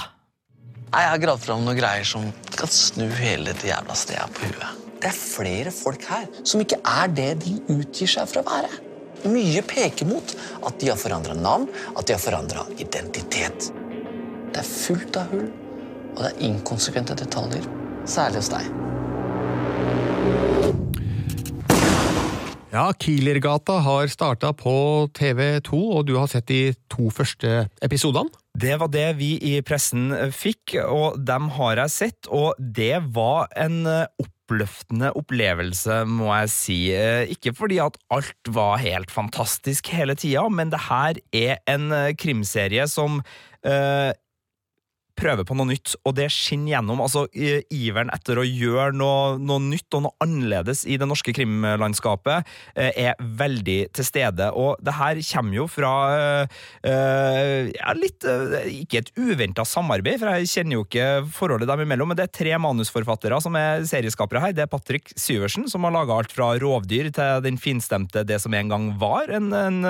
Nei, 0.90 1.02
Jeg 1.02 1.10
har 1.10 1.22
gravd 1.22 1.44
fram 1.46 1.62
noen 1.66 1.78
greier 1.78 2.06
som 2.06 2.26
kan 2.54 2.70
snu 2.70 3.06
hele 3.18 3.48
dette 3.50 3.70
jævla 3.70 3.94
stedet 3.98 4.26
på 4.34 4.50
huet. 4.50 4.82
Det 4.98 5.10
er 5.10 5.16
flere 5.18 5.70
folk 5.74 6.04
her 6.08 6.26
som 6.46 6.62
ikke 6.62 6.78
er 6.80 7.10
det 7.12 7.30
de 7.44 7.54
utgir 7.74 8.10
seg 8.10 8.28
for 8.30 8.40
å 8.40 8.46
være. 8.48 8.70
Mye 9.30 9.62
peker 9.66 10.08
mot 10.08 10.34
at 10.66 10.78
de 10.80 10.90
har 10.90 11.00
forandra 11.00 11.34
navn, 11.38 11.68
at 11.96 12.06
de 12.06 12.16
har 12.16 12.22
forandra 12.22 12.66
identitet. 12.76 13.70
Det 14.52 14.62
er 14.62 14.68
fullt 14.68 15.18
av 15.18 15.30
hull, 15.32 15.48
og 16.14 16.20
det 16.22 16.32
er 16.32 16.42
inkonsekvente 16.50 17.16
detaljer. 17.18 17.66
Særlig 18.06 18.42
hos 18.42 18.52
deg. 18.52 18.68
Ja, 22.74 22.88
Kielergata 22.98 23.76
har 23.84 24.08
starta 24.10 24.48
på 24.58 25.06
TV2, 25.14 25.78
og 25.94 26.08
du 26.08 26.16
har 26.18 26.26
sett 26.26 26.48
de 26.48 26.72
to 26.90 27.06
første 27.14 27.68
episodene. 27.86 28.34
Det 28.58 28.74
var 28.80 28.90
det 28.90 29.12
vi 29.20 29.36
i 29.46 29.52
pressen 29.62 30.08
fikk, 30.34 30.74
og 30.82 31.20
dem 31.22 31.52
har 31.54 31.84
jeg 31.84 31.92
sett, 31.94 32.30
og 32.34 32.58
det 32.58 32.96
var 33.14 33.46
en 33.62 33.86
eh, 33.86 34.10
oppløftende 34.18 35.12
opplevelse, 35.14 36.00
må 36.18 36.32
jeg 36.32 36.50
si. 36.50 36.80
Eh, 36.98 37.30
Ikke 37.30 37.54
fordi 37.54 37.78
at 37.84 37.94
alt 38.10 38.50
var 38.58 38.82
helt 38.82 39.14
fantastisk 39.14 39.92
hele 39.94 40.18
tida, 40.18 40.42
men 40.50 40.74
det 40.74 40.82
her 40.88 41.22
er 41.30 41.62
en 41.70 41.94
eh, 41.94 42.10
krimserie 42.18 42.90
som 42.90 43.22
prøver 45.18 45.46
på 45.46 45.54
noe 45.56 45.68
nytt, 45.70 45.94
og 46.04 46.16
det 46.18 46.28
skinner 46.32 46.74
gjennom. 46.74 47.02
altså 47.04 47.24
Iveren 47.34 48.10
etter 48.14 48.40
å 48.40 48.46
gjøre 48.46 48.94
noe, 48.96 49.36
noe 49.38 49.62
nytt 49.62 49.94
og 49.96 50.06
noe 50.06 50.24
annerledes 50.24 50.84
i 50.90 50.98
det 51.00 51.08
norske 51.08 51.34
krimlandskapet 51.36 52.48
eh, 52.74 52.90
er 53.08 53.18
veldig 53.18 53.78
til 53.94 54.06
stede. 54.06 54.50
Og 54.58 54.80
det 54.84 54.96
her 54.98 55.20
kommer 55.30 55.58
jo 55.60 55.66
fra 55.70 55.92
eh, 56.14 56.58
eh, 56.90 57.70
ja, 57.74 57.94
litt 57.98 58.26
Ikke 58.70 59.02
et 59.02 59.12
uventa 59.18 59.64
samarbeid, 59.68 60.18
for 60.22 60.34
jeg 60.34 60.50
kjenner 60.50 60.78
jo 60.78 60.86
ikke 60.86 61.08
forholdet 61.34 61.70
dem 61.70 61.84
imellom, 61.84 62.10
men 62.10 62.18
det 62.18 62.28
er 62.28 62.34
tre 62.40 62.58
manusforfattere 62.60 63.38
som 63.44 63.56
er 63.58 63.86
serieskapere 63.88 64.42
her. 64.42 64.56
Det 64.56 64.66
er 64.66 64.72
Patrick 64.72 65.12
Syversen, 65.18 65.68
som 65.70 65.86
har 65.86 65.94
laga 65.94 66.18
alt 66.18 66.34
fra 66.34 66.52
rovdyr 66.60 67.10
til 67.14 67.44
den 67.44 67.58
finstemte 67.60 68.24
Det 68.26 68.40
som 68.42 68.54
en 68.56 68.72
gang 68.72 68.90
var. 69.00 69.30
En, 69.34 69.52
en 69.54 69.80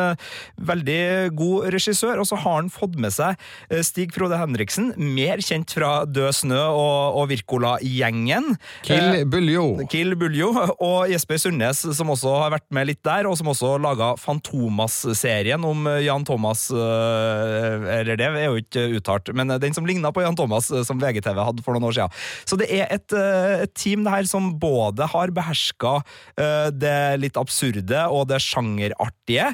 veldig 0.61 1.33
god 1.37 1.71
regissør. 1.75 2.21
Og 2.21 2.29
så 2.29 2.39
har 2.41 2.61
han 2.61 2.73
fått 2.73 2.99
med 3.01 3.15
seg 3.15 3.39
Stig 3.87 4.15
Frode 4.15 4.39
Henriksen, 4.41 4.93
mer 5.15 5.43
kjent 5.45 5.77
fra 5.79 5.93
Død 6.05 6.41
snø 6.43 6.63
og, 6.69 7.21
og 7.23 7.31
Wirkola-gjengen. 7.33 8.55
Kill 8.85 9.15
Eh, 9.15 9.25
Buljo. 9.25 9.65
Kill 9.91 10.15
Buljo, 10.19 10.51
og 10.89 11.11
Jesper 11.13 11.41
Sundnes, 11.41 11.83
som 11.97 12.11
også 12.13 12.35
har 12.43 12.55
vært 12.57 12.67
med 12.75 12.89
litt 12.91 13.03
der, 13.07 13.29
og 13.29 13.37
som 13.39 13.51
også 13.53 13.75
laga 13.83 14.13
Fantomas-serien 14.21 15.65
om 15.67 15.87
Jan 16.03 16.25
Thomas 16.27 16.67
eh, 16.73 17.87
Eller 17.99 18.19
det 18.21 18.29
er 18.29 18.49
jo 18.49 18.61
ikke 18.61 18.87
uttalt, 18.99 19.33
men 19.37 19.57
den 19.61 19.77
som 19.77 19.87
ligna 19.89 20.13
på 20.15 20.25
Jan 20.25 20.39
Thomas, 20.39 20.71
eh, 20.73 20.85
som 20.87 21.01
VGTV 21.03 21.41
hadde 21.41 21.65
for 21.65 21.77
noen 21.77 21.89
år 21.91 21.99
siden. 21.99 22.15
Så 22.49 22.59
det 22.61 22.71
er 22.73 22.89
et, 22.95 23.15
et 23.15 23.75
team 23.79 24.05
det 24.07 24.15
her 24.15 24.29
som 24.29 24.53
både 24.61 25.09
har 25.11 25.33
beherska 25.35 25.97
eh, 26.41 26.69
det 26.75 26.97
litt 27.23 27.39
absurde 27.41 28.07
og 28.13 28.29
det 28.31 28.41
sjangerartige, 28.45 29.51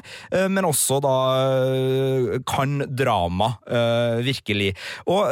men 0.51 0.65
også 0.67 0.97
da 1.03 1.13
kan 2.47 2.81
drama, 2.87 3.51
virkelig. 4.23 4.71
Og 5.09 5.29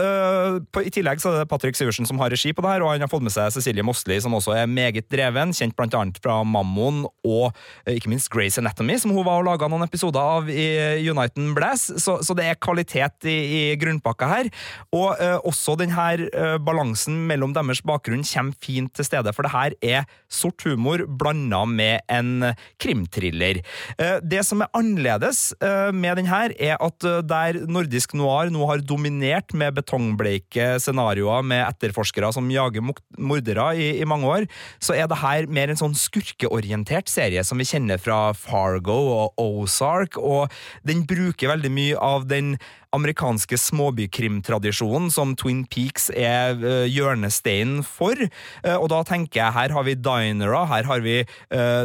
på, 0.73 0.83
i 0.85 0.93
tillegg 0.93 1.21
så 1.21 1.31
er 1.31 1.41
det 1.41 1.49
Patrick 1.51 1.77
Sivertsen 1.77 2.07
som 2.09 2.19
har 2.21 2.31
regi 2.33 2.53
på 2.55 2.63
det 2.65 2.73
her, 2.73 2.85
og 2.85 2.93
han 2.93 3.03
har 3.05 3.11
fått 3.11 3.25
med 3.25 3.33
seg 3.33 3.51
Cecilie 3.55 3.85
Mosli, 3.85 4.19
som 4.23 4.35
også 4.37 4.55
er 4.57 4.69
meget 4.69 5.09
dreven, 5.11 5.53
kjent 5.55 5.77
annet 5.89 6.19
fra 6.23 6.41
Mammon 6.43 7.05
og 7.25 7.51
eh, 7.85 7.95
ikke 7.95 8.11
minst 8.11 8.31
Grace 8.33 8.61
Anatomy, 8.61 8.97
som 9.01 9.13
hun 9.15 9.25
var 9.27 9.41
og 9.41 9.47
laga 9.47 9.69
noen 9.71 9.85
episoder 9.87 10.19
av 10.39 10.49
i 10.51 10.67
Uniten 11.09 11.53
Blass, 11.57 11.87
så, 12.01 12.19
så 12.25 12.35
det 12.37 12.47
er 12.49 12.59
kvalitet 12.61 13.27
i, 13.29 13.37
i 13.59 13.61
grunnpakka 13.79 14.29
her. 14.29 14.51
Og 14.95 15.13
eh, 15.17 15.37
også 15.47 15.77
den 15.79 15.93
her 15.95 16.25
eh, 16.29 16.57
balansen 16.61 17.23
mellom 17.29 17.55
deres 17.55 17.83
bakgrunn 17.85 18.25
kommer 18.27 18.57
fint 18.63 18.93
til 18.97 19.07
stede, 19.07 19.33
for 19.35 19.47
det 19.47 19.53
her 19.55 19.77
er 19.81 20.09
sort 20.29 20.61
humor 20.67 21.05
blanda 21.19 21.63
med 21.69 22.05
en 22.11 22.51
krimthriller. 22.81 23.61
Eh, 23.97 24.17
det 24.23 24.43
som 24.47 24.63
er 24.63 24.71
annerledes 24.77 25.49
eh, 25.63 25.89
med 25.95 26.19
den 26.19 26.29
her, 26.29 26.53
er 26.59 26.77
at 26.83 27.07
eh, 27.07 27.21
der 27.25 27.63
nordisk 27.69 28.15
noir 28.17 28.51
nå 28.53 28.65
har 28.69 28.83
dominert 28.85 29.53
med 29.57 29.77
betongbleike 30.09 30.79
scenarioer 30.81 31.43
med 31.45 31.65
etterforskere 31.67 32.31
som 32.33 32.49
jager 32.51 32.81
mordere 33.17 33.75
i, 33.75 34.01
i 34.01 34.05
mange 34.05 34.27
år, 34.27 34.47
så 34.81 34.95
er 34.95 35.07
det 35.07 35.21
her 35.21 35.47
mer 35.47 35.69
en 35.69 35.79
sånn 35.79 35.95
skurkeorientert 35.97 37.09
serie 37.09 37.43
som 37.43 37.57
vi 37.59 37.67
kjenner 37.67 37.99
fra 38.01 38.33
Fargo 38.33 38.97
og 39.13 39.39
Ozark, 39.39 40.17
og 40.17 40.49
den 40.83 41.05
bruker 41.05 41.53
veldig 41.53 41.71
mye 41.71 41.97
av 41.99 42.27
den 42.29 42.57
amerikanske 42.89 43.53
småbykrimtradisjonen 43.61 45.11
som 45.13 45.35
Twin 45.37 45.61
Peaks 45.69 46.07
er 46.09 46.57
hjørnesteinen 46.89 47.83
for. 47.85 48.17
Og 48.65 48.87
da 48.89 49.03
tenker 49.05 49.43
jeg, 49.43 49.53
her 49.53 49.75
har 49.75 49.85
vi 49.85 49.93
dinere, 49.93 50.63
her 50.71 50.89
har 50.89 51.03
vi 51.05 51.19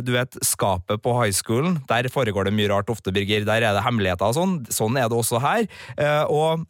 du 0.01 0.15
vet, 0.15 0.39
skapet 0.41 1.03
på 1.05 1.13
high 1.19 1.35
schoolen. 1.37 1.83
Der 1.91 2.09
foregår 2.09 2.49
det 2.49 2.55
mye 2.57 2.71
rart 2.73 2.89
ofte, 2.89 3.13
Birger. 3.13 3.45
Der 3.45 3.69
er 3.69 3.77
det 3.77 3.85
hemmeligheter 3.85 4.33
og 4.33 4.39
sånn. 4.39 4.55
Sånn 4.73 4.97
er 4.97 5.13
det 5.13 5.19
også 5.19 5.43
her. 5.45 5.69
Og 6.33 6.65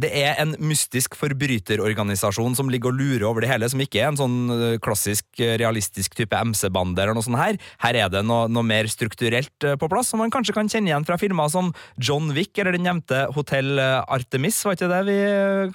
det 0.00 0.10
er 0.16 0.38
en 0.42 0.54
mystisk 0.64 1.14
forbryterorganisasjon 1.18 2.56
som 2.58 2.70
ligger 2.72 2.92
og 2.92 2.98
lurer 3.00 3.24
over 3.28 3.44
det 3.44 3.50
hele, 3.50 3.68
som 3.70 3.80
ikke 3.82 4.00
er 4.02 4.08
en 4.10 4.18
sånn 4.18 4.38
klassisk, 4.82 5.26
realistisk 5.38 6.14
type 6.18 6.36
MC-bande 6.36 7.02
eller 7.02 7.16
noe 7.16 7.24
sånt 7.26 7.40
her. 7.40 7.58
Her 7.84 7.98
er 8.04 8.12
det 8.12 8.22
noe, 8.26 8.46
noe 8.52 8.64
mer 8.66 8.88
strukturelt 8.90 9.66
på 9.80 9.88
plass, 9.90 10.10
som 10.12 10.22
man 10.22 10.32
kanskje 10.32 10.54
kan 10.56 10.70
kjenne 10.70 10.90
igjen 10.92 11.06
fra 11.08 11.18
filmer 11.20 11.50
som 11.52 11.72
John 12.00 12.32
Wick, 12.36 12.56
eller 12.58 12.76
den 12.76 12.86
nevnte 12.86 13.26
Hotell 13.36 13.78
Artemis, 13.80 14.62
var 14.66 14.78
ikke 14.78 14.90
det 14.90 15.02
vi 15.10 15.18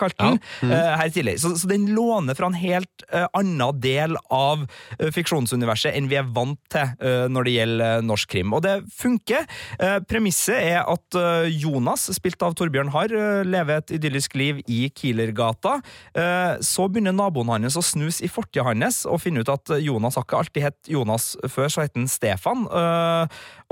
kalte 0.01 0.21
den, 0.31 0.41
Mm. 0.65 0.71
eh, 0.71 0.95
her 0.99 1.09
tidlig. 1.11 1.35
Så, 1.41 1.51
så 1.59 1.67
den 1.67 1.88
låner 1.95 2.35
fra 2.38 2.47
en 2.47 2.55
helt 2.57 3.03
annen 3.35 3.79
del 3.81 4.15
av 4.33 4.63
fiksjonsuniverset 5.13 5.95
enn 5.95 6.07
vi 6.09 6.17
er 6.19 6.27
vant 6.35 6.59
til 6.71 6.91
når 7.31 7.47
det 7.47 7.53
gjelder 7.55 8.01
norsk 8.05 8.29
krim. 8.31 8.53
Og 8.55 8.61
det 8.65 8.75
funker. 8.95 9.45
Premisset 10.09 10.55
er 10.57 10.81
at 10.88 11.17
Jonas, 11.51 12.07
spilt 12.15 12.41
av 12.45 12.55
Torbjørn 12.57 12.91
Harr, 12.93 13.13
lever 13.45 13.81
et 13.81 13.91
idyllisk 13.97 14.14
liv 14.38 14.62
i 14.71 14.86
Kielergata. 14.95 15.80
Eh, 16.15 16.56
så 16.63 16.88
begynner 16.88 17.15
naboen 17.15 17.51
hans 17.51 17.78
å 17.80 17.84
snus 17.84 18.21
i 18.23 18.30
fortida 18.32 18.65
hans 18.69 19.04
og 19.10 19.21
finne 19.23 19.43
ut 19.43 19.51
at 19.51 19.75
Jonas 19.84 20.15
har 20.15 20.25
ikke 20.28 20.39
alltid 20.39 20.67
hett 20.69 20.91
Jonas 20.91 21.34
før, 21.51 21.67
så 21.71 21.86
het 21.86 21.95
han 21.97 22.08
Stefan. 22.12 22.65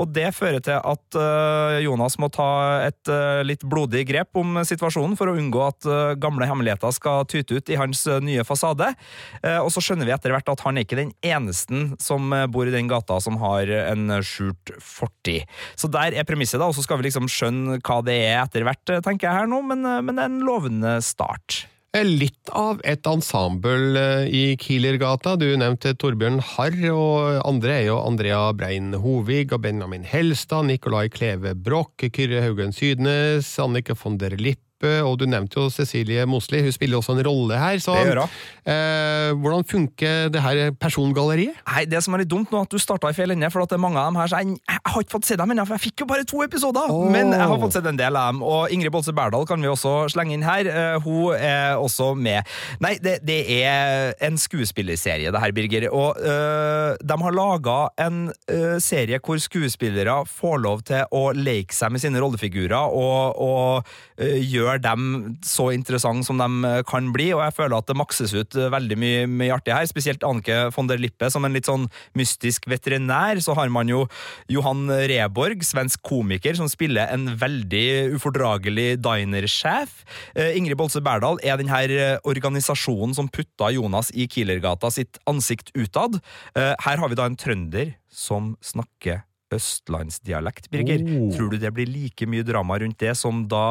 Og 0.01 0.10
det 0.10 0.32
fører 0.34 0.62
til 0.63 0.79
at 0.79 1.17
eh, 1.19 1.84
Jonas 1.86 2.17
må 2.21 2.29
ta 2.34 2.47
et 2.88 3.12
eh, 3.12 3.41
litt 3.45 3.65
blodig 3.69 4.03
grep 4.10 4.39
om 4.39 4.58
situasjonen 4.65 5.13
for 5.19 5.29
å 5.29 5.36
unngå 5.38 5.62
at 5.65 5.88
eh, 5.88 6.13
gamle 6.21 6.47
hemmeligheter 6.49 6.93
skal 6.95 7.27
tyte 7.29 7.60
ut 7.60 7.69
i 7.69 7.77
hans 7.79 8.06
nye 8.23 8.45
fasade. 8.47 8.89
Og 9.63 9.69
så 9.73 9.82
skjønner 9.84 10.08
vi 10.08 10.13
etter 10.15 10.34
hvert 10.34 10.49
at 10.51 10.62
han 10.65 10.77
er 10.77 10.86
ikke 10.86 10.99
den 10.99 11.12
eneste 11.25 11.95
som 12.01 12.34
bor 12.51 12.67
i 12.67 12.73
den 12.73 12.89
gata 12.91 13.19
som 13.23 13.38
har 13.41 13.69
en 13.69 14.17
skjult 14.25 14.73
fortid. 14.84 15.47
Så 15.79 15.89
der 15.91 16.15
er 16.17 16.27
premisset, 16.27 16.60
da, 16.62 16.67
og 16.69 16.77
så 16.77 16.84
skal 16.86 16.99
vi 16.99 17.08
liksom 17.08 17.29
skjønne 17.32 17.79
hva 17.84 17.99
det 18.06 18.17
er 18.27 18.41
etter 18.43 18.65
hvert, 18.67 18.95
tenker 19.06 19.29
jeg 19.29 19.43
her 19.43 19.49
nå, 19.49 19.62
men, 19.67 19.86
men 20.06 20.15
det 20.15 20.25
er 20.25 20.32
en 20.32 20.43
lovende 20.47 20.97
start. 21.06 21.63
Litt 21.93 22.49
av 22.49 22.79
et 22.89 23.06
ensemble 23.06 23.99
eh, 24.01 24.23
i 24.25 24.56
Kielergata. 24.58 25.36
Du 25.38 25.45
nevnte 25.62 25.91
Torbjørn 25.93 26.39
Harr, 26.41 26.79
og 26.89 27.43
andre 27.45 27.75
er 27.75 27.86
jo 27.91 27.99
Andrea 28.01 28.47
Brein 28.58 28.96
Hovig 28.98 29.54
og 29.54 29.62
Benjamin 29.67 30.08
Helstad, 30.10 30.65
Nicolai 30.71 31.06
Kleve 31.13 31.54
Broch, 31.54 31.94
Kyrre 32.02 32.41
Haugen 32.41 32.73
Sydnes, 32.73 33.52
Annike 33.62 33.94
von 33.94 34.17
der 34.17 34.33
Lippe, 34.41 34.73
eh, 34.88 35.02
og 35.06 35.17
du 35.21 35.25
nevnte 35.29 35.60
jo 35.60 35.69
Cecilie 35.73 36.25
Mosli, 36.29 36.62
hun 36.65 36.71
spiller 36.75 37.00
også 37.00 37.15
en 37.17 37.23
rolle 37.25 37.58
her. 37.60 37.79
Så 37.84 37.96
Det 37.96 38.06
gjør 38.12 38.21
hun. 38.23 38.29
eh, 38.65 39.31
hvordan 39.44 39.63
funker 39.67 40.29
det 40.34 40.42
her 40.42 40.71
persongalleriet? 40.79 41.56
Nei, 41.67 41.86
Det 41.86 42.04
som 42.04 42.13
er 42.15 42.23
litt 42.23 42.31
dumt 42.31 42.52
nå, 42.52 42.62
at 42.63 42.69
du 42.71 42.77
starta 42.81 43.10
i 43.10 43.13
feil 43.17 43.31
ende, 43.36 43.50
for 43.52 43.63
at 43.63 43.69
det 43.69 43.77
er 43.77 43.84
mange 43.84 44.00
av 44.00 44.12
dem 44.12 44.19
her, 44.21 44.27
så 44.31 44.40
jeg, 44.42 44.58
jeg 44.69 44.79
har 44.94 45.02
ikke 45.06 45.15
fått 45.17 45.25
se 45.29 45.36
dem 45.40 45.52
ennå, 45.54 45.65
for 45.67 45.77
jeg 45.77 45.86
fikk 45.92 46.04
jo 46.04 46.10
bare 46.10 46.23
to 46.29 46.44
episoder! 46.46 46.90
Oh. 46.90 47.10
Men 47.12 47.31
jeg 47.34 47.48
har 47.52 47.60
fått 47.62 47.73
sett 47.77 47.88
en 47.90 48.00
del 48.00 48.15
av 48.19 48.31
dem, 48.34 48.42
og 48.44 48.71
Ingrid 48.73 48.92
Bolse 48.94 49.13
Berdal 49.15 49.46
kan 49.50 49.62
vi 49.62 49.67
også 49.71 49.96
slenge 50.13 50.34
inn 50.38 50.44
her. 50.46 50.67
Eh, 50.67 51.00
hun 51.04 51.34
er 51.36 51.75
også 51.79 52.13
med. 52.15 52.44
Nei, 52.84 52.96
det, 53.04 53.19
det 53.27 53.40
er 53.63 54.13
en 54.23 54.38
skuespillerserie, 54.40 55.31
det 55.31 55.42
her, 55.44 55.52
Birger, 55.56 55.90
og 55.94 56.17
øh, 56.19 56.96
de 57.04 57.17
har 57.23 57.36
laga 57.36 57.77
en 58.06 58.31
øh, 58.50 58.77
serie 58.81 59.19
hvor 59.23 59.38
skuespillere 59.40 60.15
får 60.27 60.58
lov 60.63 60.81
til 60.88 61.04
å 61.13 61.23
leke 61.36 61.75
seg 61.75 61.92
med 61.94 62.02
sine 62.04 62.19
rollefigurer 62.21 62.94
og, 62.96 63.40
og 63.42 63.84
øh, 64.17 64.40
gjøre 64.42 64.73
dem 64.82 65.38
så 65.46 65.69
interessante 65.76 66.26
som 66.28 66.40
de 66.42 66.84
kan 66.90 67.12
bli, 67.13 67.30
og 67.36 67.44
jeg 67.46 67.56
føler 67.58 67.78
at 67.78 67.90
det 67.90 67.98
makses 68.00 68.34
ut 68.36 68.58
eh, 68.58 68.71
veldig 68.74 68.98
mye, 69.00 69.26
mye 69.30 69.54
artig 69.56 69.76
her, 69.76 69.88
spesielt 69.90 70.26
Anke 70.28 70.69
von 70.76 70.90
der 70.90 71.02
Lippe 71.02 71.30
som 71.34 71.46
en 71.46 71.56
litt 71.56 71.69
sånn 71.69 71.90
mystisk 72.17 72.67
veterinær. 72.71 73.42
Så 73.44 73.56
har 73.58 73.71
man 73.74 73.92
jo 73.92 74.06
Johan 74.52 74.86
Reborg, 75.10 75.63
svensk 75.65 76.04
komiker, 76.06 76.56
som 76.60 76.69
spiller 76.71 77.12
en 77.13 77.34
veldig 77.40 78.15
ufordragelig 78.15 78.98
dinersjef. 79.04 80.00
Eh, 80.38 80.56
Ingrid 80.60 80.80
Bolse 80.80 81.04
Berdal 81.04 81.42
er 81.44 81.60
denne 81.60 81.84
eh, 81.90 82.15
organisasjonen 82.30 83.15
som 83.17 83.32
putta 83.32 83.71
Jonas 83.74 84.13
i 84.13 84.28
Kielergata 84.30 84.92
sitt 84.94 85.19
ansikt 85.30 85.74
utad. 85.78 86.19
Eh, 86.58 86.74
Her 86.84 87.02
har 87.02 87.12
vi 87.12 87.19
da 87.19 87.28
en 87.30 87.40
trønder 87.40 87.96
som 88.13 88.54
snakker 88.63 89.24
østlandsdialekt, 89.56 90.69
Birger. 90.73 91.04
Oh. 91.04 91.29
Tror 91.35 91.51
du 91.54 91.58
det 91.62 91.71
blir 91.75 91.87
like 91.89 92.25
mye 92.29 92.43
drama 92.45 92.77
rundt 92.81 92.97
det 93.01 93.13
som 93.19 93.43
da 93.51 93.62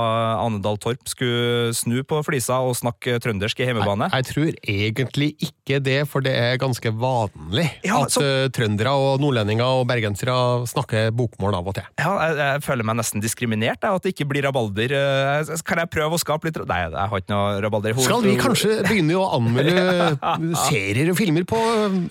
Anedal 0.45 0.78
Torp 0.83 1.03
skulle 1.11 1.72
snu 1.76 2.03
på 2.09 2.20
flisa 2.26 2.61
og 2.64 2.76
snakke 2.78 3.18
trøndersk 3.22 3.61
i 3.62 3.68
hjemmebane? 3.70 4.09
Jeg 4.12 4.28
tror 4.30 4.53
egentlig 4.62 5.33
ikke 5.43 5.80
det, 5.83 5.99
for 6.11 6.24
det 6.24 6.35
er 6.39 6.59
ganske 6.62 6.93
vanlig 6.93 7.68
Ja, 7.85 8.03
at 8.05 8.11
så- 8.14 8.22
eh, 8.22 8.49
trøndere 8.55 8.93
og 8.93 9.20
nordlendinger 9.20 9.64
og 9.83 9.87
bergensere 9.89 10.66
snakker 10.68 11.11
bokmål 11.16 11.55
av 11.59 11.68
og 11.68 11.74
til. 11.74 11.85
Ja, 11.99 12.12
jeg, 12.28 12.37
jeg 12.39 12.62
føler 12.62 12.85
meg 12.85 12.97
nesten 13.01 13.20
diskriminert, 13.22 13.80
jeg, 13.83 13.91
at 13.95 14.03
det 14.03 14.14
ikke 14.14 14.28
blir 14.28 14.43
rabalder. 14.49 14.93
Eh, 14.93 15.57
Kan 15.66 15.78
jeg 15.78 15.91
prøve 15.91 16.16
å 16.16 16.20
skape 16.20 16.45
litt 16.49 16.59
Nei, 16.68 16.80
jeg 16.85 16.93
har 16.95 17.18
ikke 17.20 17.33
noe 17.33 17.61
rabalder. 17.64 17.95
Hun- 17.97 18.05
Skal 18.05 18.22
vi 18.22 18.37
kanskje 18.37 18.83
begynne 18.87 19.16
å 19.18 19.24
anmelde 19.37 20.55
serier 20.68 21.11
og 21.11 21.16
filmer 21.18 21.45
på 21.49 21.59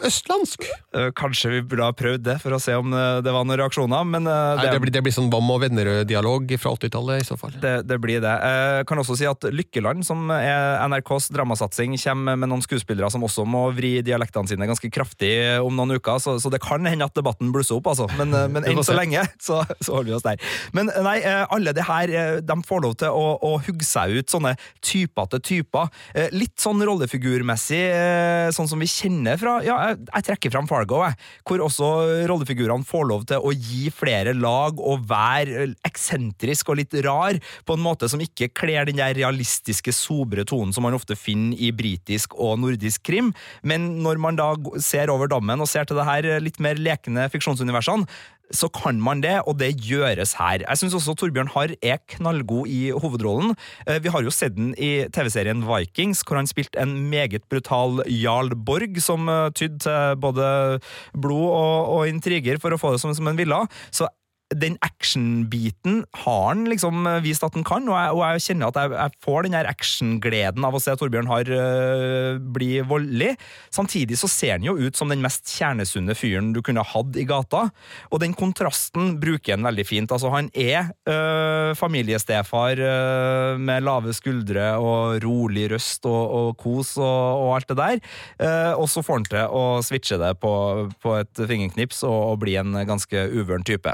østlandsk? 0.07 0.65
Eh, 0.95 1.09
Kanskje 1.17 1.51
vi 1.55 1.61
burde 1.61 1.86
ha 1.88 1.91
prøvd 1.95 2.24
det, 2.26 2.38
for 2.41 2.55
å 2.55 2.59
se 2.61 2.74
om 2.78 2.91
det 2.91 3.32
var 3.32 3.45
noen 3.45 3.61
reaksjoner, 3.62 4.07
men 4.07 4.28
det, 4.28 4.38
Nei, 4.59 4.68
det, 4.74 4.82
blir, 4.84 4.93
det 4.97 5.03
blir 5.05 5.16
sånn 5.16 5.30
Vam 5.32 5.49
og 5.53 5.62
Vennerød-dialog 5.64 6.51
fra 6.62 6.74
80-tallet 6.76 7.24
i 7.24 7.28
så 7.28 7.38
fall. 7.39 7.55
det, 7.62 7.76
det 7.89 7.97
blir 8.03 8.22
det. 8.24 8.34
Jeg 8.41 8.88
kan 8.89 9.01
også 9.01 9.16
si 9.20 9.28
at 9.30 9.45
Lykkeland, 9.53 10.05
som 10.07 10.30
er 10.34 10.82
NRKs 10.91 11.30
dramasatsing, 11.36 11.95
kommer 12.01 12.39
med 12.39 12.51
noen 12.51 12.64
skuespillere 12.66 13.09
som 13.14 13.24
også 13.28 13.45
må 13.47 13.68
vri 13.78 13.93
dialektene 14.05 14.49
sine 14.49 14.68
ganske 14.70 14.89
kraftig 14.93 15.34
om 15.62 15.76
noen 15.78 15.95
uker, 15.97 16.20
så, 16.24 16.36
så 16.41 16.51
det 16.53 16.62
kan 16.64 16.86
hende 16.88 17.07
at 17.07 17.16
debatten 17.18 17.51
blusser 17.53 17.78
opp, 17.78 17.91
altså. 17.93 18.07
Men, 18.20 18.34
eh, 18.38 18.47
men 18.51 18.66
enn 18.72 18.82
så 18.86 18.95
lenge 18.97 19.24
så, 19.41 19.62
så 19.80 19.97
holder 19.97 20.12
vi 20.12 20.18
oss 20.18 20.26
der. 20.26 20.41
Men 20.78 20.91
eh, 20.91 21.01
nei, 21.05 21.18
eh, 21.22 21.43
alle 21.53 21.74
det 21.78 21.86
her, 21.88 22.12
eh, 22.16 22.39
de 22.45 22.57
får 22.68 22.84
lov 22.86 22.97
til 23.01 23.14
å, 23.16 23.26
å 23.47 23.53
hugge 23.66 23.88
seg 23.88 24.18
ut 24.20 24.32
sånne 24.34 24.55
typer 24.86 25.30
til 25.36 25.43
typer. 25.51 25.91
Eh, 26.16 26.30
Litt 26.34 26.57
sånn 26.62 26.82
rollefigurmessig, 26.88 27.82
eh, 27.91 28.49
sånn 28.55 28.70
som 28.72 28.82
vi 28.82 28.89
kjenner 28.89 29.38
fra 29.41 29.59
Ja, 29.66 29.78
jeg, 29.91 30.01
jeg 30.07 30.28
trekker 30.30 30.53
fram 30.53 30.70
Fargo, 30.70 31.01
jeg. 31.05 31.18
Hvor 31.47 31.64
også 31.68 31.89
rollefigurene 32.30 32.88
får 32.88 33.07
lov 33.09 33.26
til 33.30 33.43
å 33.43 33.51
gi 33.56 33.89
flere 33.93 34.34
lag 34.38 34.80
og 34.80 35.06
være 35.10 35.70
eksentrisk 35.88 36.72
og 36.72 36.80
litt 36.82 36.97
rar, 37.06 37.39
på 37.66 37.78
en 37.78 37.84
måte 37.84 38.10
som 38.12 38.22
ikke 38.24 38.52
kler 38.56 38.88
den 38.89 38.99
der 38.99 39.16
realistiske, 39.18 39.93
sobre 39.95 40.45
tonen 40.47 40.74
som 40.76 40.86
man 40.86 40.95
ofte 40.97 41.18
finner 41.20 41.60
i 41.60 41.72
britisk 41.76 42.36
og 42.39 42.60
nordisk 42.62 43.04
krim. 43.08 43.32
Men 43.68 44.04
når 44.06 44.22
man 44.22 44.39
da 44.39 44.54
ser 44.82 45.12
over 45.14 45.32
dammen 45.32 45.62
og 45.62 45.70
ser 45.70 45.88
til 45.88 45.99
det 45.99 46.08
her 46.08 46.30
litt 46.43 46.62
mer 46.64 46.80
lekende 46.80 47.28
fiksjonsuniversene, 47.34 48.08
så 48.56 48.70
kan 48.74 49.02
man 49.02 49.22
det, 49.24 49.38
og 49.47 49.58
det 49.60 49.74
gjøres 49.82 50.36
her. 50.39 50.66
Jeg 50.68 50.82
syns 50.82 50.95
også 50.97 51.16
Torbjørn 51.20 51.52
Harr 51.56 51.76
er 51.82 51.99
knallgod 52.16 52.70
i 52.72 52.91
hovedrollen. 52.91 53.56
Eh, 53.88 53.99
Vi 54.04 54.10
har 54.14 54.24
jo 54.24 54.34
sett 54.34 54.56
den 54.56 54.74
i 54.78 55.08
TV-serien 55.14 55.66
Vikings, 55.68 56.24
hvor 56.28 56.39
han 56.39 56.49
spilte 56.49 56.80
en 56.82 57.10
meget 57.10 57.43
brutal 57.49 58.02
Jarl 58.08 58.56
Borg, 58.56 58.99
som 59.02 59.30
eh, 59.30 59.49
tydde 59.56 59.80
til 59.88 60.18
både 60.22 60.80
blod 61.14 61.49
og, 61.49 61.78
og 61.97 62.08
intriger 62.12 62.60
for 62.62 62.74
å 62.74 62.82
få 62.82 62.93
det 62.95 63.04
som, 63.04 63.14
som 63.16 63.28
en 63.32 63.39
ville. 63.39 63.62
Så 63.91 64.10
den 64.52 64.78
actionbiten 64.84 66.02
har 66.24 66.41
han 66.49 66.66
liksom 66.70 67.06
vist 67.24 67.43
at 67.45 67.56
han 67.56 67.66
kan, 67.68 67.88
og 67.89 67.95
jeg, 67.95 68.16
og 68.16 68.22
jeg 68.26 68.43
kjenner 68.47 68.72
at 68.72 68.80
jeg, 68.82 68.93
jeg 68.97 69.20
får 69.24 69.45
den 69.45 69.56
her 69.56 69.70
actiongleden 69.70 70.68
av 70.68 70.76
å 70.76 70.82
se 70.84 70.95
Torbjørn 70.97 71.30
Harr 71.30 71.52
øh, 71.56 72.39
bli 72.56 72.72
voldelig. 72.88 73.36
Samtidig 73.74 74.20
så 74.20 74.30
ser 74.32 74.58
han 74.58 74.66
jo 74.66 74.76
ut 74.80 74.97
som 74.97 75.12
den 75.12 75.24
mest 75.24 75.49
kjernesunne 75.56 76.16
fyren 76.18 76.52
du 76.56 76.62
kunne 76.66 76.86
hatt 76.86 77.20
i 77.20 77.26
gata, 77.28 77.68
og 78.12 78.24
den 78.24 78.36
kontrasten 78.38 79.16
bruker 79.22 79.56
han 79.56 79.68
veldig 79.68 79.88
fint. 79.88 80.12
Altså, 80.12 80.32
han 80.34 80.52
er 80.54 80.91
øh, 81.10 81.72
familiestefar 81.80 82.82
øh, 82.82 83.62
med 83.62 83.88
lave 83.88 84.16
skuldre 84.18 84.74
og 84.82 85.22
rolig 85.24 85.70
røst 85.72 86.06
og, 86.10 86.22
og 86.41 86.52
kos 86.60 86.95
og, 86.99 87.08
og 87.45 87.56
alt 87.56 87.72
det 87.72 87.80
der, 87.80 87.99
uh, 88.41 88.74
og 88.82 88.88
så 88.91 89.04
får 89.06 89.20
han 89.20 89.26
til 89.28 89.56
å 89.58 89.64
switche 89.86 90.18
det 90.22 90.32
på, 90.41 90.54
på 91.02 91.16
et 91.20 91.41
fingerknips 91.47 92.04
og, 92.08 92.20
og 92.34 92.39
bli 92.43 92.58
en 92.60 92.76
ganske 92.88 93.28
uvøren 93.32 93.66
type. 93.68 93.93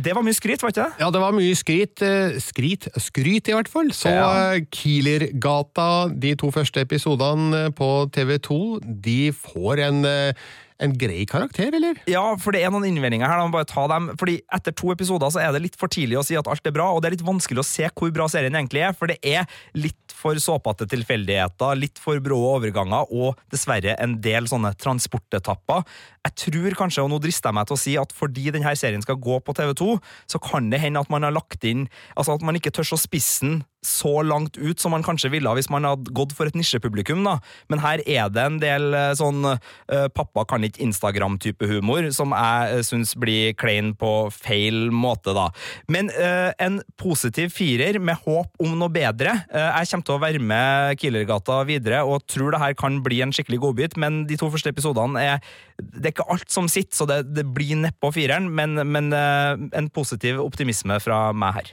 Det 0.00 0.14
var 0.16 0.22
mye 0.24 0.36
skryt, 0.36 0.62
var 0.62 0.72
ikke 0.72 0.84
det? 0.84 1.00
Ja, 1.00 1.10
det 1.10 1.20
var 1.20 1.32
mye 1.36 1.54
skryt. 1.56 2.02
eh, 2.02 2.38
Skryt, 2.40 2.88
skryt 3.00 3.48
i 3.48 3.52
hvert 3.56 3.68
fall. 3.68 3.90
Så 3.92 4.08
Ja. 4.12 4.52
eh, 4.54 4.60
Kielergata, 4.72 6.08
de 6.20 6.34
to 6.36 6.50
første 6.50 6.80
episodene 6.80 7.70
på 7.76 8.10
TV2, 8.12 8.80
de 9.02 9.32
får 9.32 9.78
en, 9.88 10.04
eh, 10.04 10.32
en 10.80 10.94
grei 10.98 11.24
karakter, 11.28 11.74
eller? 11.76 12.00
Ja, 12.10 12.22
for 12.40 12.56
det 12.56 12.62
er 12.64 12.72
noen 12.72 12.88
innvendinger 12.88 13.28
her. 13.28 13.40
Da 13.40 13.46
må 13.48 13.54
bare 13.54 13.68
ta 13.68 13.86
dem. 13.90 14.10
Fordi 14.20 14.38
Etter 14.52 14.74
to 14.76 14.90
episoder 14.94 15.32
så 15.32 15.42
er 15.42 15.54
det 15.54 15.62
litt 15.64 15.78
for 15.80 15.92
tidlig 15.92 16.18
å 16.20 16.24
si 16.26 16.38
at 16.38 16.48
alt 16.50 16.66
er 16.66 16.74
bra, 16.74 16.88
og 16.92 17.02
det 17.02 17.10
er 17.10 17.16
litt 17.18 17.26
vanskelig 17.26 17.62
å 17.62 17.66
se 17.66 17.88
hvor 17.90 18.12
bra 18.14 18.26
serien 18.30 18.56
egentlig 18.56 18.84
er, 18.86 18.96
for 18.96 19.10
det 19.10 19.18
er 19.26 19.46
litt 19.76 20.14
for 20.20 20.36
såpete 20.40 20.88
tilfeldigheter, 20.90 21.78
litt 21.78 22.00
for 22.00 22.20
brå 22.22 22.38
overganger 22.54 23.12
og 23.14 23.40
dessverre 23.52 23.96
en 24.02 24.18
del 24.24 24.48
sånne 24.50 24.72
transportetapper. 24.80 25.84
Jeg 26.26 26.36
tror 26.44 26.76
kanskje, 26.82 27.04
og 27.04 27.12
nå 27.12 27.20
drister 27.22 27.50
jeg 27.50 27.58
meg 27.60 27.68
til 27.68 27.76
å 27.76 27.80
si, 27.80 27.96
at 28.00 28.12
fordi 28.16 28.50
denne 28.52 28.74
serien 28.76 29.04
skal 29.04 29.20
gå 29.20 29.38
på 29.44 29.56
TV2, 29.56 29.94
så 30.28 30.42
kan 30.42 30.68
det 30.72 30.82
hende 30.82 31.00
at 31.00 31.12
man 31.12 31.24
har 31.26 31.34
lagt 31.34 31.64
inn 31.66 31.86
Altså 32.18 32.34
at 32.34 32.42
man 32.44 32.56
ikke 32.58 32.72
tør 32.74 32.94
å 32.94 32.98
spisse 33.00 33.44
den 33.44 33.60
så 33.86 34.20
langt 34.22 34.58
ut 34.60 34.80
som 34.80 34.92
man 34.92 35.04
kanskje 35.04 35.30
ville 35.32 35.52
hvis 35.56 35.70
man 35.72 35.86
hadde 35.88 36.12
gått 36.16 36.34
for 36.36 36.48
et 36.48 36.56
nisjepublikum, 36.58 37.22
da. 37.24 37.38
Men 37.72 37.80
her 37.80 38.02
er 38.04 38.28
det 38.32 38.44
en 38.44 38.58
del 38.60 38.96
eh, 38.96 39.12
sånn 39.16 39.40
uh, 39.46 40.06
pappa 40.12 40.44
kan 40.48 40.64
ikke 40.66 40.82
Instagram-type 40.84 41.68
humor 41.70 42.10
som 42.14 42.34
jeg 42.36 42.80
uh, 42.80 42.82
syns 42.86 43.14
blir 43.20 43.54
klein 43.58 43.94
på 43.98 44.12
feil 44.34 44.90
måte, 44.92 45.32
da. 45.36 45.48
Men 45.92 46.12
uh, 46.12 46.52
en 46.60 46.80
positiv 47.00 47.54
firer 47.56 48.00
med 48.02 48.20
håp 48.26 48.60
om 48.60 48.76
noe 48.76 48.92
bedre. 48.92 49.38
Uh, 49.48 49.80
jeg 49.80 49.92
kommer 49.94 50.08
til 50.10 50.18
å 50.18 50.22
være 50.26 50.44
med 50.52 51.00
Killergata 51.00 51.62
videre 51.68 52.04
og 52.04 52.26
tror 52.28 52.54
det 52.54 52.62
her 52.62 52.76
kan 52.78 53.00
bli 53.04 53.22
en 53.24 53.34
skikkelig 53.34 53.62
godbit, 53.64 53.98
men 54.00 54.24
de 54.28 54.38
to 54.40 54.50
første 54.52 54.72
episodene 54.72 55.20
er 55.20 55.44
Det 55.80 56.10
er 56.10 56.12
ikke 56.12 56.28
alt 56.28 56.50
som 56.52 56.68
sitter, 56.68 56.92
så 56.92 57.06
det, 57.08 57.22
det 57.32 57.46
blir 57.48 57.78
neppe 57.80 58.12
fireren, 58.12 58.50
men, 58.52 58.76
men 58.84 59.14
en 59.14 59.88
positiv 59.94 60.42
optimisme 60.44 60.98
fra 61.00 61.30
meg 61.32 61.56
her. 61.56 61.70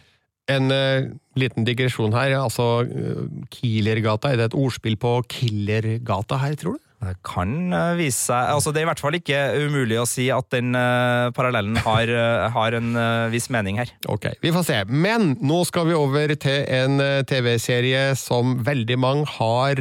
En 0.48 0.72
uh, 0.72 1.08
liten 1.38 1.68
digresjon 1.68 2.16
her. 2.16 2.36
altså 2.40 2.84
eh, 2.88 3.24
Kielergata, 3.54 4.32
er 4.32 4.42
det 4.42 4.52
et 4.52 4.58
ordspill 4.58 4.98
på 5.00 5.20
Killergata 5.32 6.40
her, 6.42 6.58
tror 6.60 6.78
du? 6.78 6.84
Det 6.98 7.14
kan 7.22 7.52
eh, 7.78 7.92
vise 8.00 8.18
seg 8.18 8.56
altså 8.56 8.72
Det 8.74 8.80
er 8.82 8.88
i 8.88 8.90
hvert 8.90 9.02
fall 9.04 9.18
ikke 9.20 9.42
umulig 9.68 10.00
å 10.02 10.08
si 10.10 10.32
at 10.34 10.48
den 10.50 10.74
uh, 10.74 11.30
parallellen 11.38 11.78
har, 11.86 12.10
uh, 12.10 12.48
har 12.56 12.78
en 12.80 12.98
uh, 12.98 13.30
viss 13.30 13.52
mening 13.54 13.78
her. 13.78 13.92
Ok, 14.10 14.32
vi 14.42 14.54
får 14.56 14.66
se. 14.66 14.80
Men 14.90 15.36
nå 15.38 15.62
skal 15.70 15.92
vi 15.92 15.98
over 15.98 16.34
til 16.42 16.66
en 16.74 16.98
TV-serie 17.30 18.10
som 18.18 18.58
veldig 18.66 18.98
mange 18.98 19.30
har 19.38 19.78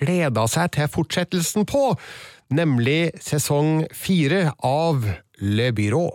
gleda 0.00 0.48
seg 0.48 0.72
til 0.78 0.88
fortsettelsen 0.96 1.68
på, 1.68 1.90
nemlig 2.54 3.12
sesong 3.20 3.84
fire 3.92 4.46
av 4.64 5.04
Le 5.44 5.72
Byrå. 5.76 6.08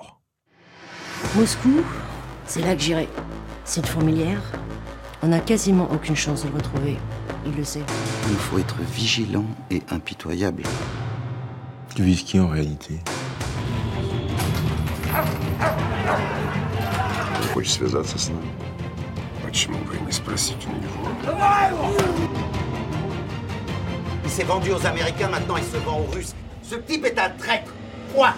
Moscou, 1.35 1.83
c'est 2.47 2.61
là 2.61 2.73
que 2.75 2.81
j'irai. 2.81 3.28
C'est 3.68 3.80
une 3.80 3.86
fourmilière. 3.86 4.40
On 5.22 5.28
n'a 5.28 5.40
quasiment 5.40 5.88
aucune 5.90 6.16
chance 6.16 6.44
de 6.44 6.48
le 6.48 6.56
retrouver. 6.56 6.98
Il 7.46 7.54
le 7.56 7.64
sait. 7.64 7.82
Il 8.30 8.36
faut 8.36 8.58
être 8.58 8.76
vigilant 8.92 9.46
et 9.70 9.82
impitoyable. 9.90 10.62
Tu 11.94 12.02
vises 12.02 12.22
qui 12.22 12.40
en 12.40 12.48
réalité 12.48 13.00
Хочешь 17.52 17.74
связаться 17.74 18.18
с 18.18 18.30
нами? 18.30 18.50
Почему 19.44 19.78
бы 19.84 19.94
и 19.96 20.00
не 20.00 20.10
спросить 20.10 20.66
у 20.66 20.70
него? 20.70 21.08
Il 24.24 24.30
s'est 24.30 24.42
vendu 24.42 24.72
aux 24.72 24.84
Américains, 24.84 25.28
maintenant 25.28 25.56
il 25.56 25.64
se 25.64 25.76
vend 25.76 26.00
aux 26.00 26.10
Russes. 26.12 26.34
Ce 26.62 26.74
type 26.74 27.04
est 27.04 27.18
un 27.18 27.30
traître. 27.30 27.72
Point. 28.12 28.34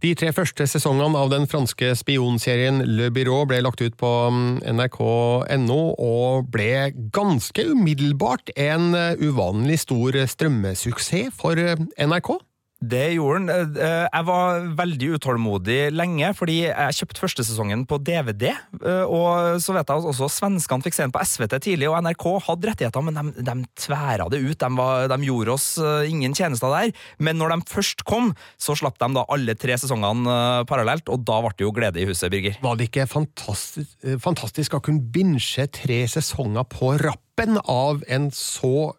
De 0.00 0.14
tre 0.16 0.30
første 0.32 0.64
sesongene 0.64 1.18
av 1.20 1.28
den 1.28 1.44
franske 1.50 1.90
spionserien 1.98 2.80
Le 2.88 3.10
Byrå 3.12 3.42
ble 3.50 3.58
lagt 3.60 3.82
ut 3.84 3.98
på 4.00 4.12
mm, 4.32 4.62
nrk.no, 4.72 5.80
og 6.00 6.48
ble 6.54 6.88
ganske 7.12 7.66
umiddelbart 7.74 8.54
en 8.56 8.94
eh, 8.96 9.20
uvanlig 9.20 9.82
stor 9.84 10.16
strømmesuksess 10.32 11.36
for 11.36 11.60
eh, 11.60 11.76
NRK. 12.00 12.32
Det 12.80 13.10
gjorde 13.12 13.52
han. 13.52 13.76
Eh, 13.76 14.06
Jeg 14.08 14.24
var 14.24 14.62
veldig 14.78 15.08
utålmodig 15.18 15.90
lenge, 15.92 16.30
fordi 16.32 16.54
jeg 16.70 16.94
kjøpte 16.96 17.20
første 17.20 17.44
sesongen 17.44 17.82
på 17.86 17.98
DVD. 18.00 18.54
eh, 18.80 19.04
Og 19.04 19.60
så 19.60 19.74
vet 19.76 19.86
jeg 19.86 20.00
også 20.08 20.30
svenskene 20.32 20.82
fikk 20.82 20.96
se 20.96 21.02
den 21.04 21.12
på 21.12 21.20
SVT 21.20 21.58
tidlig, 21.60 21.90
og 21.90 22.00
NRK 22.00 22.24
hadde 22.46 22.70
rettigheter, 22.70 23.04
men 23.04 23.14
de, 23.34 23.44
de 23.44 23.56
tværa 23.76 24.30
det 24.32 24.40
ut. 24.40 24.56
De, 24.58 24.70
var, 24.80 25.08
de 25.12 25.18
gjorde 25.28 25.52
oss 25.52 25.76
eh, 25.76 26.08
ingen 26.08 26.32
tjenester 26.32 26.72
der. 26.72 26.94
Men 27.18 27.36
når 27.36 27.52
de 27.52 27.68
først 27.68 28.04
kom, 28.08 28.32
så 28.56 28.72
slapp 28.74 28.96
de 28.98 29.10
da 29.12 29.26
alle 29.28 29.54
tre 29.60 29.76
sesongene 29.76 30.24
eh, 30.32 30.64
parallelt, 30.64 31.12
og 31.12 31.20
da 31.28 31.36
ble 31.44 31.52
det 31.58 31.66
jo 31.68 31.74
glede 31.76 32.00
i 32.00 32.08
huset, 32.08 32.30
Birger. 32.32 32.56
Var 32.64 32.80
det 32.80 32.88
ikke 32.88 33.06
fantastisk, 33.12 33.92
eh, 34.08 34.16
fantastisk 34.16 34.78
å 34.78 34.80
kunne 34.80 35.04
binche 35.12 35.68
tre 35.68 36.00
sesonger 36.08 36.64
på 36.72 36.94
rappen 37.04 37.60
av 37.68 38.00
en 38.08 38.30
så 38.32 38.94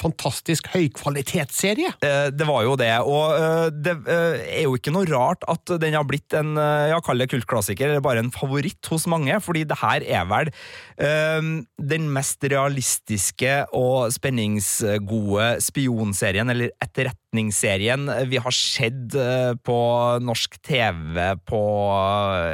fantastisk 0.00 0.70
høykvalitetsserie? 0.74 1.92
Eh, 2.04 2.28
Det 2.30 2.46
var 2.48 2.64
jo 2.66 2.76
det, 2.80 2.92
og 3.04 3.36
eh, 3.36 3.68
det 3.70 3.96
eh, 4.08 4.44
er 4.60 4.64
jo 4.66 4.76
ikke 4.78 4.94
noe 4.94 5.08
rart 5.10 5.44
at 5.50 5.74
den 5.82 5.96
har 5.96 6.06
blitt 6.08 6.34
en 6.36 6.56
jeg 6.60 6.92
ja, 6.92 7.00
kall 7.04 7.20
det 7.20 7.30
kultklassiker, 7.32 7.88
eller 7.88 8.04
bare 8.04 8.22
en 8.24 8.32
favoritt 8.34 8.86
hos 8.90 9.06
mange, 9.10 9.36
fordi 9.42 9.64
det 9.68 9.78
her 9.80 10.04
er 10.04 10.26
vel 10.30 10.50
den 11.00 12.08
mest 12.12 12.44
realistiske 12.44 13.52
og 13.76 14.10
spenningsgode 14.12 15.46
spionserien, 15.64 16.52
eller 16.52 16.74
etterretningsserien, 17.30 18.10
vi 18.28 18.36
har 18.38 18.50
sett 18.50 19.14
eh, 19.14 19.54
på 19.62 19.76
norsk 20.22 20.56
TV 20.66 21.36
på 21.46 21.60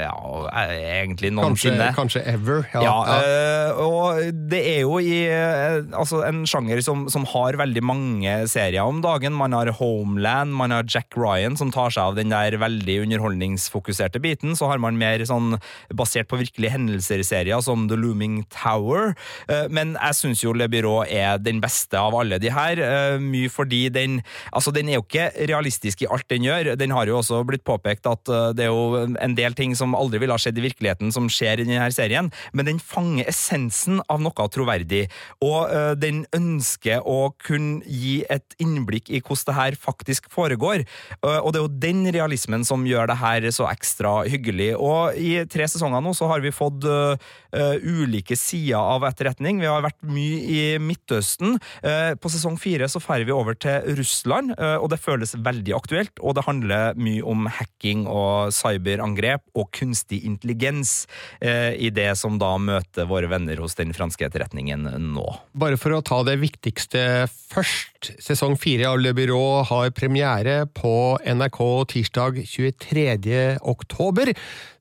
ja, 0.03 0.49
eh, 0.53 1.03
egentlig 1.03 1.31
Kanskje, 1.33 1.71
noensinne. 1.73 1.95
kanskje 1.97 2.23
ever. 2.29 2.67
Ja, 2.75 2.83
Ja, 2.83 2.97
ja. 3.07 3.17
eh, 3.23 3.81
og 3.81 4.33
det 4.51 4.61
er 4.77 4.81
jo 4.85 4.99
i 5.01 5.27
eh, 5.29 5.83
altså 5.97 6.23
en 6.27 6.45
sjanger 6.47 6.83
som, 6.85 7.07
som 7.09 7.25
har 7.33 7.57
veldig 7.57 7.83
mange 7.83 8.37
serier 8.49 8.83
om 8.85 9.01
dagen. 9.05 9.33
Man 9.37 9.53
har 9.57 9.67
Homeland, 9.79 10.55
man 10.55 10.71
har 10.71 10.85
Jack 10.85 11.17
Ryan 11.17 11.57
som 11.57 11.71
tar 11.73 11.91
seg 11.91 12.03
av 12.13 12.17
den 12.17 12.29
der 12.31 12.57
veldig 12.61 13.01
underholdningsfokuserte 13.07 14.21
biten. 14.21 14.55
Så 14.57 14.69
har 14.71 14.79
man 14.83 14.99
mer 15.01 15.25
sånn 15.27 15.57
basert 15.97 16.29
på 16.31 16.39
virkelige 16.41 16.75
hendelser-serier 16.77 17.61
som 17.65 17.89
The 17.89 17.97
Looming 17.97 18.45
Tower. 18.53 19.15
Eh, 19.49 19.67
men 19.71 19.97
jeg 19.97 20.21
syns 20.21 20.45
jo 20.45 20.53
Le 20.57 20.69
Byrå 20.69 21.01
er 21.09 21.39
den 21.41 21.61
beste 21.65 21.97
av 22.01 22.15
alle 22.17 22.39
de 22.43 22.53
her. 22.53 22.77
eh, 22.81 23.19
Mye 23.21 23.49
fordi 23.53 23.87
den 23.93 24.21
Altså, 24.53 24.66
den 24.75 24.91
er 24.91 24.99
jo 24.99 25.05
ikke 25.05 25.31
realistisk 25.49 26.05
i 26.05 26.11
alt 26.11 26.29
den 26.33 26.47
gjør. 26.47 26.75
Den 26.79 26.95
har 26.95 27.09
jo 27.09 27.19
også 27.21 27.43
blitt 27.47 27.65
påpekt 27.67 28.07
at 28.11 28.31
eh, 28.33 28.51
det 28.57 28.67
er 28.67 28.73
jo 28.73 29.05
en 29.05 29.37
del 29.39 29.57
ting 29.59 29.75
som 29.79 29.97
aldri 29.97 30.21
ville 30.23 30.35
ha 30.35 30.41
skjedd 30.41 30.59
i 30.61 30.67
virkeligheten, 30.67 31.13
som 31.15 31.29
skjer 31.33 31.63
i 31.63 31.69
denne 31.69 31.89
serien, 31.95 32.31
men 32.57 32.69
den 32.69 32.81
fanger 32.83 33.29
essensen 33.31 34.01
av 34.13 34.23
noe 34.23 34.49
troverdig. 34.53 35.07
Og 35.45 35.71
uh, 35.71 35.93
den 35.99 36.25
ønsker 36.37 37.05
å 37.07 37.33
kunne 37.43 37.83
gi 37.87 38.21
et 38.33 38.57
innblikk 38.63 39.11
i 39.11 39.21
hvordan 39.21 39.47
det 39.47 39.57
her 39.57 39.77
faktisk 39.81 40.29
foregår. 40.33 40.85
Uh, 41.21 41.41
og 41.41 41.53
det 41.53 41.61
er 41.61 41.65
jo 41.65 41.81
den 41.87 42.03
realismen 42.15 42.65
som 42.67 42.87
gjør 42.89 43.11
det 43.11 43.19
her 43.21 43.49
så 43.55 43.69
ekstra 43.71 44.19
hyggelig. 44.29 44.73
Og 44.79 45.17
i 45.19 45.33
tre 45.51 45.69
sesonger 45.71 46.05
nå 46.05 46.15
så 46.17 46.29
har 46.31 46.45
vi 46.45 46.55
fått 46.55 46.87
uh, 46.89 47.17
ulike 47.53 48.37
sider 48.39 48.79
av 48.81 49.07
etterretning. 49.09 49.61
Vi 49.63 49.71
har 49.71 49.85
vært 49.85 50.01
mye 50.07 50.41
i 50.47 50.63
Midtøsten. 50.83 51.57
På 52.21 52.31
sesong 52.33 52.59
fire 52.61 52.89
så 52.91 53.01
drar 53.01 53.25
vi 53.25 53.35
over 53.35 53.57
til 53.57 53.97
Russland, 53.99 54.53
og 54.59 54.89
det 54.93 55.01
føles 55.03 55.35
veldig 55.37 55.75
aktuelt. 55.77 56.15
Og 56.23 56.37
det 56.39 56.47
handler 56.47 56.97
mye 57.01 57.25
om 57.27 57.47
hacking 57.51 58.07
og 58.11 58.53
cyberangrep 58.55 59.45
og 59.57 59.71
kunstig 59.77 60.23
intelligens 60.27 61.07
eh, 61.41 61.75
i 61.77 61.91
det 61.95 62.13
som 62.19 62.39
da 62.41 62.55
møter 62.61 63.09
våre 63.09 63.31
venner 63.31 63.61
hos 63.63 63.77
den 63.79 63.95
franske 63.97 64.29
etterretningen 64.29 64.89
nå. 65.13 65.27
Bare 65.57 65.79
for 65.81 65.97
å 65.97 66.03
ta 66.05 66.23
det 66.27 66.39
viktigste 66.43 67.27
først. 67.31 68.13
Sesong 68.23 68.57
fire 68.61 68.91
av 68.93 69.01
Le 69.01 69.13
Byrå 69.17 69.65
har 69.67 69.93
premiere 69.97 70.65
på 70.77 71.17
NRK 71.27 71.61
tirsdag 71.93 72.43
23. 72.47 73.59
oktober, 73.67 74.33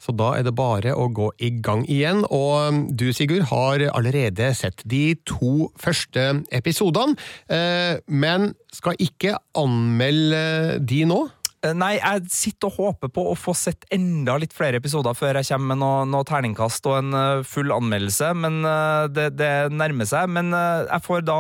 så 0.02 0.14
da 0.14 0.34
er 0.38 0.46
det 0.46 0.54
bare 0.58 0.94
å 0.94 1.08
gå 1.10 1.32
i 1.42 1.52
gang 1.66 1.86
igjen. 1.90 2.24
Og 2.30 2.86
du, 2.94 3.08
Sigurd, 3.16 3.48
har 3.52 3.88
allerede 3.92 4.52
sett 4.58 4.84
de 4.86 5.16
to 5.26 5.72
første 5.82 6.28
episodene, 6.54 7.18
eh, 7.50 7.98
men 8.06 8.54
skal 8.76 9.00
ikke 9.02 9.38
anmelde 9.66 10.80
de 10.80 11.04
nå? 11.10 11.22
Eh, 11.66 11.74
Nei, 11.78 11.96
jeg 11.98 12.30
sitter 12.34 12.70
og 12.70 12.78
håper 12.80 13.12
på 13.14 13.26
å 13.32 13.36
få 13.38 13.56
sett 13.58 13.86
enda 13.94 14.38
litt 14.42 14.54
flere 14.56 14.80
episoder 14.82 15.16
før 15.18 15.40
jeg 15.40 15.50
kommer 15.50 15.74
med 15.74 15.82
noe, 15.82 16.06
noe 16.10 16.28
terningkast 16.28 16.86
og 16.90 16.98
en 17.00 17.18
eh, 17.18 17.44
full 17.48 17.74
anmeldelse, 17.74 18.32
men 18.38 18.62
eh, 18.68 19.06
det, 19.14 19.28
det 19.40 19.52
nærmer 19.74 20.10
seg. 20.10 20.30
Men 20.36 20.54
jeg 20.56 21.02
får 21.06 21.24
da 21.26 21.40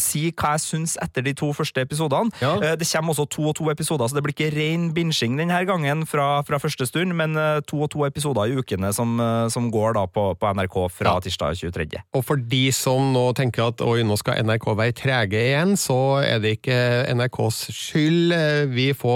si 0.00 0.22
hva 0.30 0.54
jeg 0.54 0.62
syns 0.64 0.96
etter 1.02 1.24
de 1.24 1.32
to 1.36 1.50
første 1.56 1.82
episodene. 1.84 2.32
Ja. 2.40 2.74
det 2.78 2.86
kommer 2.88 3.14
også 3.14 3.26
to 3.32 3.44
og 3.50 3.54
to 3.58 3.68
episoder, 3.72 4.08
så 4.08 4.16
det 4.16 4.22
blir 4.24 4.34
ikke 4.34 4.50
ren 4.54 4.88
binsjing 4.94 5.36
denne 5.38 5.58
gangen 5.68 6.04
fra, 6.08 6.42
fra 6.46 6.60
første 6.62 6.86
stund, 6.88 7.14
men 7.16 7.36
to 7.68 7.80
og 7.84 7.90
to 7.92 8.04
episoder 8.06 8.50
i 8.50 8.58
ukene 8.60 8.92
som, 8.96 9.18
som 9.52 9.68
går 9.72 9.96
da 9.98 10.04
på, 10.10 10.26
på 10.38 10.52
NRK 10.56 10.76
fra 10.94 11.16
tirsdag 11.24 11.58
23. 11.60 12.02
Og 12.16 12.24
for 12.26 12.40
de 12.52 12.62
som 12.74 13.12
nå 13.14 13.24
tenker 13.38 13.70
at 13.70 13.84
oi, 13.84 14.00
nå 14.06 14.18
skal 14.20 14.40
NRK 14.46 14.68
være 14.80 14.96
trege 15.00 15.42
igjen, 15.50 15.76
så 15.80 15.98
er 16.22 16.42
det 16.42 16.56
ikke 16.58 16.78
NRKs 17.16 17.62
skyld. 17.76 18.36
Vi 18.74 18.90
får 18.96 19.09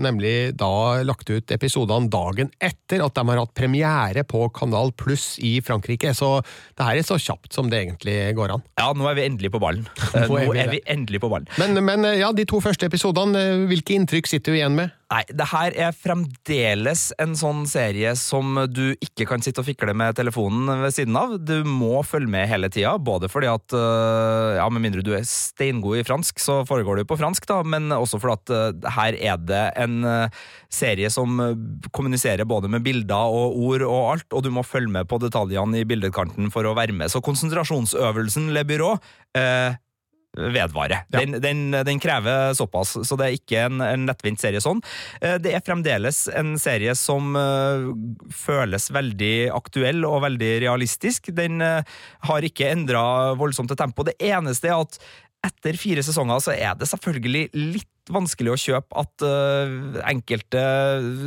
nemlig 0.00 0.52
da 0.58 1.00
lagt 1.06 1.30
ut 1.30 1.52
episodene 1.54 2.10
dagen 2.12 2.50
etter 2.62 3.04
at 3.04 3.16
de 3.16 3.24
har 3.30 3.40
hatt 3.42 3.54
premiere 3.56 4.24
på 4.28 4.46
Kanal 4.56 4.92
Pluss 4.98 5.34
i 5.42 5.56
Frankrike, 5.64 6.12
så 6.16 6.38
det 6.78 6.86
her 6.86 7.00
er 7.00 7.06
så 7.06 7.18
kjapt 7.20 7.54
som 7.56 7.70
det 7.72 7.82
egentlig 7.84 8.16
går 8.38 8.56
an. 8.56 8.64
Ja, 8.80 8.90
nå 8.96 9.08
er 9.10 9.18
vi 9.18 9.26
endelig 9.28 9.52
på 9.54 9.62
ballen. 9.62 9.86
Eh, 10.14 10.26
Nå 10.30 10.38
er 10.40 10.50
vi 10.52 10.62
er 10.62 10.72
vi 10.76 10.80
endelig 10.90 11.22
på 11.22 11.30
ballen. 11.32 11.50
Men, 11.60 11.78
men 11.86 12.06
ja, 12.18 12.30
de 12.36 12.46
to 12.48 12.62
første 12.62 12.88
episodene, 12.90 13.66
hvilke 13.70 13.96
inntrykk 13.96 14.30
sitter 14.30 14.54
du 14.54 14.60
igjen 14.60 14.78
med? 14.78 14.94
Nei, 15.10 15.24
det 15.34 15.46
her 15.50 15.74
er 15.74 15.94
fremdeles 15.96 17.08
en 17.18 17.32
sånn 17.34 17.64
serie 17.66 18.12
som 18.14 18.54
du 18.70 18.92
ikke 19.02 19.24
kan 19.26 19.42
sitte 19.42 19.58
og 19.58 19.66
fikle 19.66 19.90
med 19.98 20.14
telefonen 20.14 20.84
ved 20.84 20.94
siden 20.94 21.18
av. 21.18 21.32
Du 21.42 21.66
må 21.66 22.04
følge 22.06 22.30
med 22.30 22.46
hele 22.46 22.70
tida, 22.70 22.92
både 22.94 23.26
fordi 23.30 23.48
at 23.50 23.74
øh, 23.74 24.60
Ja, 24.60 24.68
med 24.70 24.84
mindre 24.84 25.02
du 25.02 25.10
er 25.16 25.26
steingod 25.26 25.98
i 25.98 26.04
fransk, 26.06 26.38
så 26.38 26.60
foregår 26.68 27.00
det 27.00 27.04
jo 27.04 27.10
på 27.10 27.18
fransk, 27.18 27.48
da, 27.50 27.58
men 27.66 27.90
også 27.96 28.22
fordi 28.22 28.38
at 28.38 28.54
øh, 28.54 28.88
her 29.00 29.18
er 29.32 29.42
det 29.42 29.64
en 29.82 29.98
øh, 30.06 30.46
serie 30.70 31.10
som 31.10 31.42
kommuniserer 31.90 32.46
både 32.46 32.70
med 32.70 32.86
bilder 32.86 33.34
og 33.34 33.58
ord 33.58 33.86
og 33.88 34.00
alt, 34.14 34.30
og 34.30 34.46
du 34.46 34.54
må 34.54 34.62
følge 34.62 34.94
med 34.94 35.10
på 35.10 35.18
detaljene 35.18 35.82
i 35.82 35.88
bildekanten 35.90 36.54
for 36.54 36.70
å 36.70 36.76
være 36.78 36.94
med. 36.94 37.10
Så 37.10 37.22
konsentrasjonsøvelsen 37.24 38.52
Le 38.54 38.62
Byrå 38.68 38.94
øh, 38.94 39.78
vedvare. 40.36 41.02
Den, 41.10 41.38
den, 41.42 41.70
den 41.86 42.00
krever 42.00 42.54
såpass, 42.54 42.94
så 43.06 43.16
det 43.18 43.26
er 43.26 43.38
ikke 43.38 43.64
en, 43.66 43.80
en 43.82 44.06
lettvint 44.08 44.40
serie 44.40 44.62
sånn. 44.62 44.82
Eh, 45.20 45.38
Det 45.42 45.54
er 45.56 45.64
fremdeles 45.66 46.28
en 46.38 46.54
serie 46.60 46.94
som 46.98 47.34
eh, 47.38 47.88
føles 48.34 48.90
veldig 48.94 49.50
aktuell 49.56 50.06
og 50.06 50.22
veldig 50.28 50.52
realistisk. 50.66 51.32
Den 51.34 51.60
eh, 51.64 51.82
har 52.28 52.46
ikke 52.46 52.70
endra 52.70 53.34
voldsomt 53.40 53.72
til 53.72 53.80
tempo. 53.80 54.06
Det 54.06 54.18
eneste 54.22 54.70
er 54.70 54.78
at 54.78 55.00
etter 55.46 55.78
fire 55.80 56.04
sesonger 56.04 56.42
så 56.44 56.52
er 56.54 56.76
det 56.78 56.88
selvfølgelig 56.90 57.48
litt 57.56 57.88
vanskelig 58.08 58.54
å 58.54 58.58
kjøpe 58.58 58.96
at 59.02 59.24
uh, 59.26 59.98
enkelte 60.08 60.62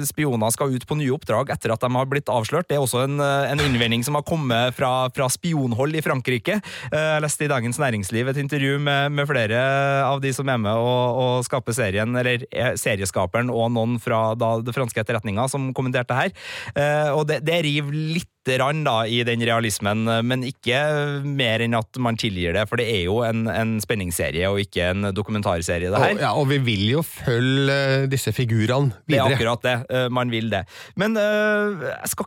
spioner 0.08 0.54
skal 0.56 0.74
ut 0.74 0.86
på 0.90 0.98
nye 0.98 1.14
oppdrag 1.14 1.52
etter 1.54 1.74
at 1.76 1.84
de 1.84 1.90
har 1.94 2.10
blitt 2.10 2.32
avslørt. 2.32 2.68
Det 2.70 2.78
er 2.80 2.84
også 2.84 3.04
en, 3.06 3.20
eh, 3.22 3.52
en 3.52 3.62
innvending 3.62 4.04
som 4.04 4.18
har 4.18 4.26
kommet 4.28 4.74
fra, 4.78 5.10
fra 5.14 5.30
spionhold 5.32 5.96
i 5.96 6.04
Frankrike. 6.06 6.58
Uh, 6.90 6.98
Jeg 7.14 7.24
leste 7.28 7.46
i 7.46 7.52
Dagens 7.52 7.80
Næringsliv 7.82 8.34
et 8.34 8.42
intervju 8.42 8.80
med, 8.82 9.12
med 9.14 9.30
flere 9.30 9.62
av 10.08 10.24
de 10.24 10.34
som 10.34 10.50
er 10.50 10.58
med 10.58 10.74
og, 10.74 11.22
og 11.24 11.48
skaper 11.48 11.78
serien, 11.78 12.16
eller 12.20 12.48
er 12.50 12.78
serieskaperen 12.80 13.52
og 13.54 13.72
noen 13.76 14.00
fra 14.02 14.34
da, 14.40 14.56
det 14.64 14.76
franske 14.76 15.04
etterretninga 15.04 15.48
som 15.52 15.72
kommenterte 15.78 16.18
her. 16.18 16.36
Uh, 16.74 17.14
Og 17.20 17.28
det, 17.30 17.44
det 17.46 17.62
river 17.68 17.94
litt 17.94 18.30
da 18.44 19.06
i 19.08 19.22
den 19.24 19.40
realismen, 19.48 20.04
men 20.04 20.42
ikke 20.44 20.76
mer 21.24 21.62
enn 21.64 21.78
at 21.78 21.96
man 21.96 22.18
tilgir 22.20 22.52
det, 22.52 22.66
for 22.68 22.76
det 22.76 22.90
er 22.92 23.06
jo 23.06 23.22
en, 23.24 23.46
en 23.48 23.78
spenningsserie 23.80 24.50
og 24.52 24.60
ikke 24.60 24.90
en 24.92 25.14
dokumentarserie, 25.16 25.88
det 25.88 26.02
her. 26.02 26.12
Og, 26.18 26.20
ja, 26.20 26.32
og 26.36 26.50
vi 26.52 26.58
vil 26.66 26.84
jo 26.92 27.02
følge 27.06 27.74
eh, 27.74 28.06
disse 28.12 28.32
figurene 28.36 28.92
Det 29.10 29.18
er 29.20 29.36
akkurat 29.36 29.64
det. 29.66 29.76
eh, 29.90 30.08
Man 30.14 30.32
vil 30.32 30.50
det. 30.52 30.64
Men 30.96 31.18
eh, 31.18 31.84
jeg 32.02 32.10
skal 32.14 32.26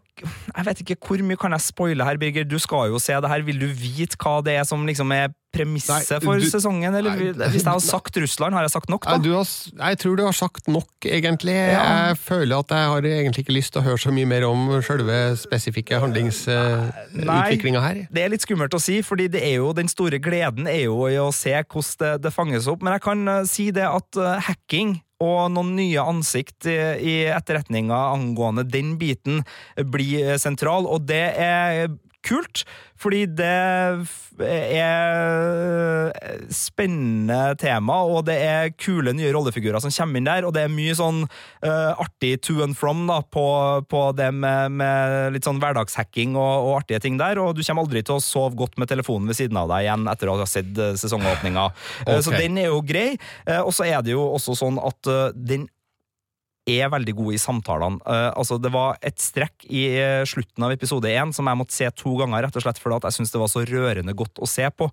Jeg 0.57 0.65
vet 0.67 0.81
ikke 0.85 0.97
hvor 1.07 1.23
mye 1.27 1.37
kan 1.41 1.53
jeg 1.57 1.61
spoile 1.67 2.05
her, 2.05 2.17
Birger. 2.21 2.45
Du 2.49 2.59
skal 2.63 2.89
jo 2.93 2.99
se 3.03 3.13
det 3.21 3.29
her. 3.31 3.43
Vil 3.47 3.61
du 3.61 3.67
vite 3.67 4.17
hva 4.23 4.39
det 4.45 4.57
er 4.61 4.65
som 4.69 4.87
liksom 4.89 5.13
er 5.13 5.29
premisset 5.57 6.13
Nei, 6.13 6.21
for 6.23 6.43
du- 6.43 6.49
sesongen? 6.51 6.95
Eller 7.01 7.17
Nei, 7.17 7.33
hvis 7.51 7.65
jeg 7.65 7.73
har 7.73 7.83
sagt 7.85 8.17
Russland, 8.23 8.55
har 8.57 8.67
jeg 8.67 8.75
sagt 8.77 8.93
nok, 8.93 9.09
da? 9.09 9.17
du 9.19 9.33
har, 9.35 9.47
jeg 9.47 9.99
tror 10.03 10.17
du 10.21 10.25
har 10.27 10.37
sagt 10.37 10.69
nok, 10.71 10.89
egentlig. 11.05 11.57
Ja. 11.57 11.83
Jeg 12.11 12.21
føler 12.23 12.61
at 12.63 12.75
jeg 12.77 12.93
har 12.93 13.09
egentlig 13.11 13.47
ikke 13.47 13.57
lyst 13.57 13.73
til 13.75 13.83
å 13.83 13.87
høre 13.89 14.01
så 14.03 14.13
mye 14.15 14.29
mer 14.29 14.47
om 14.49 14.69
selve 14.87 15.19
spesifikke 15.41 16.01
handlingsutviklinga 16.05 17.83
her. 17.83 18.03
Det 18.13 18.25
er 18.25 18.33
litt 18.33 18.45
skummelt 18.47 18.77
å 18.77 18.83
si, 18.83 19.01
fordi 19.07 19.29
det 19.33 19.43
er 19.47 19.59
jo 19.61 19.73
den 19.77 19.91
store 19.91 20.21
gleden 20.23 20.69
er 20.71 20.87
jo 20.87 21.07
i 21.11 21.19
å 21.21 21.31
se 21.35 21.55
hvordan 21.57 21.99
det, 22.03 22.13
det 22.27 22.33
fanges 22.35 22.69
opp. 22.71 22.83
Men 22.85 22.97
jeg 22.97 23.05
kan 23.07 23.29
eh, 23.29 23.43
si 23.49 23.71
det 23.75 23.87
at 23.89 24.21
eh, 24.21 24.41
hacking 24.49 24.97
og 25.25 25.47
noen 25.55 25.71
nye 25.79 26.03
ansikt 26.05 26.67
i, 26.69 27.25
etterretninga 27.33 27.97
angående 28.13 28.67
den 28.69 28.97
biten 29.01 29.41
blir 29.93 30.35
eh, 30.35 30.41
sentral, 30.41 30.85
og 30.85 31.07
det 31.09 31.25
er 31.41 31.87
kult, 32.27 32.65
fordi 32.97 33.27
det 33.39 33.49
er 34.41 36.13
spennende 36.53 37.55
tema, 37.61 37.99
og 38.09 38.25
det 38.29 38.37
er 38.41 38.73
kule 38.81 39.13
nye 39.17 39.33
rollefigurer 39.35 39.83
som 39.85 39.93
kommer 39.93 40.21
inn 40.21 40.29
der, 40.29 40.47
og 40.49 40.55
det 40.57 40.65
er 40.65 40.73
mye 40.73 40.97
sånn 40.97 41.25
uh, 41.27 41.93
artig 42.03 42.35
to 42.45 42.59
and 42.65 42.77
from 42.79 43.05
da, 43.11 43.21
på, 43.21 43.47
på 43.91 44.03
det 44.17 44.31
med, 44.35 44.77
med 44.81 45.37
litt 45.37 45.47
sånn 45.49 45.61
hverdagshacking 45.63 46.37
og, 46.41 46.71
og 46.71 46.73
artige 46.81 47.03
ting 47.05 47.21
der, 47.21 47.41
og 47.43 47.55
du 47.57 47.63
kommer 47.63 47.85
aldri 47.85 48.05
til 48.07 48.17
å 48.17 48.25
sove 48.25 48.57
godt 48.59 48.81
med 48.81 48.91
telefonen 48.91 49.29
ved 49.31 49.39
siden 49.41 49.61
av 49.61 49.71
deg 49.73 49.87
igjen 49.87 50.09
etter 50.13 50.33
å 50.33 50.39
ha 50.41 50.49
sett 50.49 50.73
sesongåpninga. 50.75 51.69
sesongåpninga. 51.69 51.69
Uh, 52.09 52.21
Så 52.25 52.35
den 52.37 52.59
er 52.61 52.71
jo 52.73 52.83
grei, 52.87 53.09
uh, 53.49 53.63
og 53.63 53.73
så 53.77 53.87
er 53.89 54.03
det 54.05 54.17
jo 54.17 54.25
også 54.33 54.57
sånn 54.57 54.81
at 54.83 55.11
eh, 55.11 55.35
den 55.37 55.67
er 56.67 56.91
veldig 56.91 57.15
god 57.17 57.37
i 57.37 57.41
samtalene. 57.41 58.01
Uh, 58.03 58.31
altså, 58.35 58.59
det 58.63 58.73
var 58.75 58.99
et 59.07 59.21
strekk 59.23 59.69
i 59.71 59.85
eh, 60.01 60.25
slutten 60.29 60.67
av 60.67 60.75
episode 60.75 61.11
én 61.11 61.33
som 61.35 61.47
jeg 61.47 61.61
måtte 61.61 61.77
se 61.77 61.89
to 61.95 62.17
ganger, 62.21 62.47
rett 62.47 62.59
og 62.59 62.65
slett 62.65 62.81
fordi 62.83 62.99
at 62.99 63.07
jeg 63.09 63.21
syns 63.21 63.35
det 63.35 63.43
var 63.43 63.53
så 63.53 63.63
rørende 63.69 64.17
godt 64.17 64.43
å 64.43 64.49
se 64.51 64.67
på. 64.75 64.91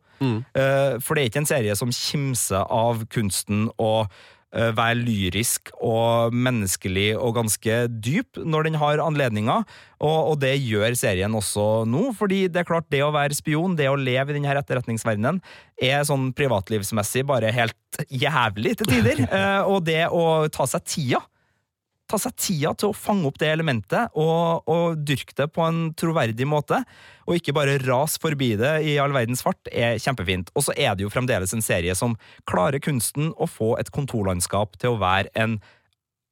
Eh, 0.53 0.99
for 1.03 1.15
det 1.15 1.23
er 1.23 1.31
ikke 1.31 1.43
en 1.43 1.49
serie 1.49 1.75
som 1.79 1.91
kimser 1.93 2.61
av 2.63 3.03
kunsten 3.13 3.67
å 3.81 3.91
eh, 4.05 4.69
være 4.75 4.99
lyrisk 5.01 5.73
og 5.79 6.35
menneskelig 6.35 7.09
og 7.17 7.35
ganske 7.39 7.79
dyp 7.93 8.41
når 8.43 8.69
den 8.69 8.79
har 8.81 9.01
anledninger, 9.03 9.65
og, 10.03 10.19
og 10.33 10.39
det 10.43 10.55
gjør 10.59 10.97
serien 10.99 11.37
også 11.37 11.83
nå. 11.89 12.09
fordi 12.17 12.45
det 12.53 12.63
er 12.63 12.69
klart, 12.69 12.89
det 12.93 13.03
å 13.05 13.13
være 13.15 13.37
spion, 13.37 13.77
det 13.79 13.89
å 13.89 13.99
leve 13.99 14.33
i 14.33 14.37
denne 14.37 14.53
etterretningsverdenen, 14.61 15.41
er 15.81 16.05
sånn 16.07 16.31
privatlivsmessig 16.37 17.25
bare 17.29 17.53
helt 17.55 18.03
jævlig 18.09 18.77
til 18.79 18.93
tider. 18.93 19.25
Eh, 19.33 19.61
og 19.65 19.85
det 19.87 20.03
å 20.13 20.45
ta 20.53 20.67
seg 20.69 20.83
tida 20.85 21.23
ta 22.09 22.19
seg 22.19 22.35
tida 22.37 22.73
til 22.77 22.91
å 22.91 22.97
fange 22.97 23.27
opp 23.29 23.37
det 23.41 23.49
elementet 23.53 24.13
og, 24.19 24.67
og 24.69 25.03
dyrke 25.07 25.35
det 25.37 25.49
på 25.55 25.63
en 25.65 25.85
troverdig 25.97 26.47
måte, 26.49 26.81
og 27.23 27.37
ikke 27.39 27.55
bare 27.55 27.79
ras 27.85 28.17
forbi 28.21 28.53
det 28.59 28.73
i 28.89 28.97
all 29.01 29.15
verdens 29.15 29.43
fart, 29.45 29.61
er 29.71 30.01
kjempefint. 30.01 30.51
Og 30.57 30.67
så 30.67 30.75
er 30.75 30.97
det 30.97 31.05
jo 31.05 31.13
fremdeles 31.13 31.55
en 31.55 31.63
serie 31.63 31.95
som 31.97 32.17
klarer 32.49 32.83
kunsten 32.83 33.31
å 33.39 33.47
få 33.49 33.75
et 33.79 33.93
kontorlandskap 33.95 34.77
til 34.81 34.95
å 34.95 35.01
være 35.01 35.31
en 35.39 35.57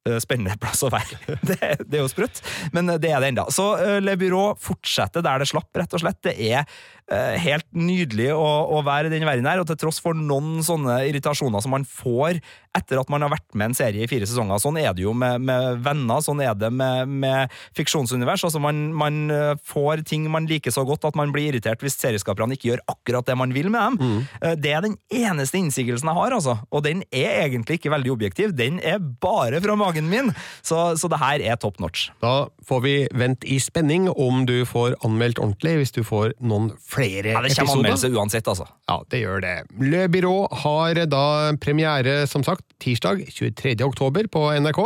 eh, 0.06 0.18
spennende 0.22 0.58
plass 0.60 0.84
å 0.84 0.92
være. 0.92 1.18
Det, 1.48 1.58
det 1.86 1.98
er 1.98 2.04
jo 2.04 2.10
sprøtt, 2.12 2.42
men 2.76 2.92
det 2.92 3.10
er 3.10 3.22
det 3.24 3.32
enda. 3.32 3.48
Så 3.54 3.72
eh, 3.80 3.98
Le 4.04 4.18
Bureau 4.20 4.58
fortsetter 4.60 5.24
der 5.24 5.42
det 5.42 5.48
slapp, 5.50 5.70
rett 5.78 5.96
og 5.96 6.04
slett. 6.04 6.20
Det 6.28 6.36
er 6.36 6.62
eh, 6.62 7.38
helt 7.48 7.68
nydelig 7.72 8.30
å, 8.36 8.50
å 8.76 8.84
være 8.86 9.08
i 9.08 9.14
den 9.16 9.26
verden 9.28 9.48
her, 9.48 9.62
og 9.62 9.70
til 9.70 9.80
tross 9.80 10.02
for 10.04 10.18
noen 10.18 10.60
sånne 10.66 11.00
irritasjoner 11.08 11.64
som 11.64 11.74
man 11.74 11.88
får 11.88 12.42
etter 12.78 13.00
at 13.02 13.10
man 13.12 13.20
har 13.24 13.32
vært 13.34 13.50
med 13.58 13.70
en 13.70 13.76
serie 13.76 14.04
i 14.04 14.08
fire 14.08 14.24
sesonger. 14.28 14.60
Sånn 14.62 14.78
er 14.80 14.94
det 14.96 15.04
jo 15.04 15.12
med, 15.16 15.42
med 15.44 15.82
venner, 15.84 16.22
sånn 16.24 16.40
er 16.40 16.54
det 16.56 16.70
med, 16.72 17.10
med 17.22 17.52
fiksjonsunivers. 17.76 18.44
Altså 18.48 18.62
man, 18.62 18.78
man 18.96 19.18
eh, 19.32 19.52
får 19.68 20.04
ting 20.08 20.24
man 20.32 20.46
liker 20.48 20.72
så 20.72 20.84
godt 20.88 21.04
at 21.10 21.18
man 21.18 21.34
blir 21.34 21.50
irritert 21.52 21.82
hvis 21.84 21.98
serieskaperne 22.00 22.56
ikke 22.56 22.70
gjør 22.70 22.84
akkurat 22.88 23.28
det 23.28 23.36
man 23.36 23.52
vil 23.52 23.68
med 23.72 23.98
dem. 23.98 23.98
Mm. 24.00 24.56
Det 24.62 24.72
er 24.72 24.84
den 24.86 24.96
eneste 25.12 25.58
innsigelsen 25.60 26.08
jeg 26.08 26.16
har, 26.18 26.32
altså. 26.38 26.56
Og 26.72 26.84
den 26.86 27.02
er 27.12 27.42
egentlig 27.44 27.78
ikke 27.80 27.92
veldig 27.92 28.14
objektiv. 28.14 28.54
Den 28.56 28.80
er 28.80 28.98
bare 29.02 29.60
fra 29.64 29.76
magen 29.78 30.08
min. 30.12 30.32
Så, 30.64 30.80
så 31.00 31.10
det 31.12 31.20
her 31.20 31.44
er 31.52 31.60
top 31.60 31.80
notch. 31.82 32.08
Da 32.24 32.46
får 32.68 32.82
vi 32.86 32.94
vente 33.18 33.48
i 33.52 33.58
spenning 33.62 34.08
om 34.12 34.44
du 34.48 34.62
får 34.68 34.96
anmeldt 35.04 35.40
ordentlig, 35.42 35.76
hvis 35.82 35.94
du 35.96 36.00
får 36.06 36.32
noen 36.40 36.70
flere 36.80 37.34
Ja, 37.36 37.42
det 37.44 37.52
kommer 37.52 37.52
episoder. 37.52 37.76
anmeldelse 37.76 38.12
uansett, 38.16 38.48
altså. 38.48 38.66
Ja, 38.88 38.98
det 39.12 39.22
gjør 39.24 39.44
det. 39.44 39.54
Le 39.82 40.06
Byrå 40.12 40.34
har 40.64 41.02
da 41.10 41.24
premiere, 41.62 42.22
som 42.30 42.44
sagt, 42.46 42.61
tirsdag 42.82 43.24
23. 43.30 43.76
oktober 43.86 44.28
på 44.32 44.46
NRK. 44.62 44.80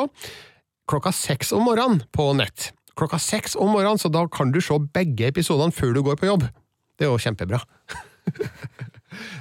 Klokka 0.91 1.13
seks 1.15 1.53
om 1.57 1.65
morgenen 1.67 2.03
på 2.15 2.31
nett. 2.39 2.71
Klokka 2.97 3.19
seks 3.21 3.57
om 3.59 3.73
morgenen, 3.75 3.99
så 4.01 4.09
da 4.13 4.27
kan 4.33 4.53
du 4.55 4.61
se 4.65 4.79
begge 4.95 5.29
episodene 5.33 5.75
før 5.75 5.97
du 5.97 6.03
går 6.07 6.17
på 6.21 6.31
jobb. 6.31 6.47
Det 6.97 7.07
er 7.07 7.13
jo 7.13 7.23
kjempebra. 7.23 7.63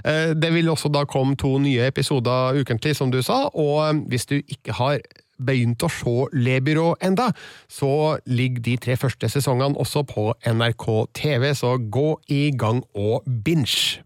Eh, 0.05 0.31
Det 0.37 0.53
vil 0.53 0.69
også 0.71 0.87
da 0.93 1.01
komme 1.09 1.35
to 1.35 1.57
nye 1.59 1.87
episoder 1.89 2.55
ukentlig, 2.61 2.93
som 2.95 3.09
du 3.11 3.17
sa, 3.25 3.49
og 3.51 3.81
eh, 3.83 3.97
hvis 4.07 4.27
du 4.29 4.35
ikke 4.37 4.75
har 4.77 5.01
begynt 5.41 5.83
å 5.83 5.89
se 5.91 6.13
Le 6.37 6.59
Byrå 6.63 6.93
enda, 7.03 7.31
så 7.67 8.15
ligger 8.29 8.63
de 8.63 8.77
tre 8.85 8.95
første 8.95 9.27
sesongene 9.33 9.75
også 9.75 10.05
på 10.07 10.29
NRK 10.47 10.85
TV, 11.17 11.49
så 11.57 11.75
gå 11.91 12.07
i 12.31 12.51
gang 12.55 12.85
og 12.95 13.25
binge. 13.43 13.99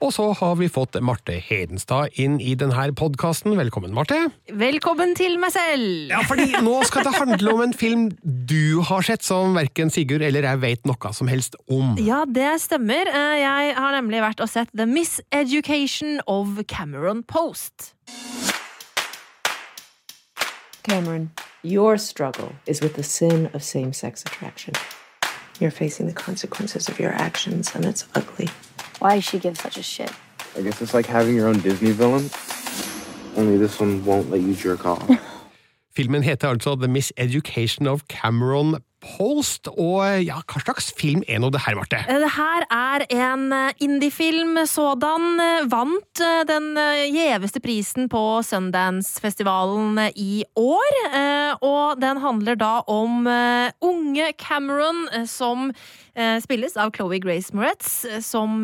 Og 0.00 0.14
så 0.16 0.24
har 0.32 0.54
vi 0.56 0.66
fått 0.72 0.96
Marte 1.04 1.34
Hedenstad 1.44 2.16
inn 2.18 2.38
i 2.40 2.54
denne 2.58 2.86
podkasten. 2.96 3.52
Velkommen, 3.58 3.92
Marte. 3.94 4.16
Velkommen 4.48 5.12
til 5.14 5.36
meg 5.38 5.52
selv! 5.52 6.08
Ja, 6.10 6.22
fordi 6.26 6.48
nå 6.64 6.78
skal 6.88 7.04
det 7.04 7.12
handle 7.18 7.52
om 7.52 7.60
en 7.66 7.74
film 7.76 8.06
du 8.24 8.80
har 8.88 9.04
sett 9.04 9.22
som 9.22 9.52
verken 9.58 9.92
Sigurd 9.92 10.24
eller 10.24 10.48
jeg 10.48 10.62
vet 10.64 10.88
noe 10.88 11.12
som 11.14 11.28
helst 11.30 11.54
om. 11.68 11.92
Ja, 12.00 12.22
det 12.24 12.48
stemmer. 12.64 13.06
Eh, 13.12 13.36
Jeg 13.44 13.74
har 13.76 13.92
nemlig 13.98 14.22
vært 14.24 14.40
og 14.40 14.48
sett 14.50 14.72
The 14.74 14.88
Miseducation 14.88 16.18
of 16.26 16.56
Cameron 16.66 17.22
Post. 17.22 17.92
Cameron, 20.82 21.30
your 21.62 21.98
struggle 21.98 22.54
is 22.66 22.80
with 22.80 22.96
the 22.96 23.04
sin 23.04 23.50
of 23.52 23.62
same 23.62 23.92
sex 23.92 24.24
attraction. 24.24 24.74
You're 25.60 25.70
facing 25.70 26.06
the 26.06 26.14
consequences 26.14 26.88
of 26.88 26.98
your 26.98 27.12
actions, 27.12 27.74
and 27.74 27.84
it's 27.84 28.08
ugly. 28.14 28.48
Why 28.98 29.16
does 29.16 29.24
she 29.24 29.38
give 29.38 29.58
such 29.58 29.76
a 29.76 29.82
shit? 29.82 30.10
I 30.56 30.62
guess 30.62 30.80
it's 30.80 30.94
like 30.94 31.04
having 31.04 31.36
your 31.36 31.48
own 31.48 31.60
Disney 31.60 31.90
villain. 31.90 32.30
Only 33.36 33.58
this 33.58 33.78
one 33.78 34.02
won't 34.04 34.30
let 34.30 34.40
you 34.40 34.54
jerk 34.54 34.86
off. 34.86 35.08
Filmen 35.96 36.22
heter 36.22 36.48
altså 36.54 36.76
The 36.78 36.88
Miseducation 36.88 37.86
of 37.90 38.04
Cameron 38.08 38.76
Post, 39.00 39.70
og 39.80 40.04
ja, 40.20 40.36
hva 40.44 40.60
slags 40.60 40.90
film 40.92 41.22
er 41.24 41.38
nå 41.40 41.48
det 41.54 41.62
her, 41.64 41.74
Marte? 41.78 42.02
Eh, 42.04 42.18
Det 42.20 42.28
her 42.34 42.66
er 42.68 43.04
en 43.16 43.46
eh, 43.56 43.72
indiefilm 43.80 44.58
sådan. 44.68 45.40
eh, 45.40 45.64
Vant 45.72 46.20
den 46.50 46.74
gjeveste 47.14 47.62
prisen 47.64 48.10
på 48.12 48.20
Sundance-festivalen 48.44 49.98
i 50.16 50.44
år. 50.56 50.98
Og 51.64 52.00
den 52.00 52.20
handler 52.20 52.54
da 52.60 52.72
om 52.86 53.26
unge 53.80 54.32
Cameron, 54.38 55.06
som 55.26 55.70
spilles 56.40 56.76
av 56.76 56.92
Chloé 56.92 57.18
Grace 57.22 57.54
Moretz, 57.56 58.04
som 58.20 58.60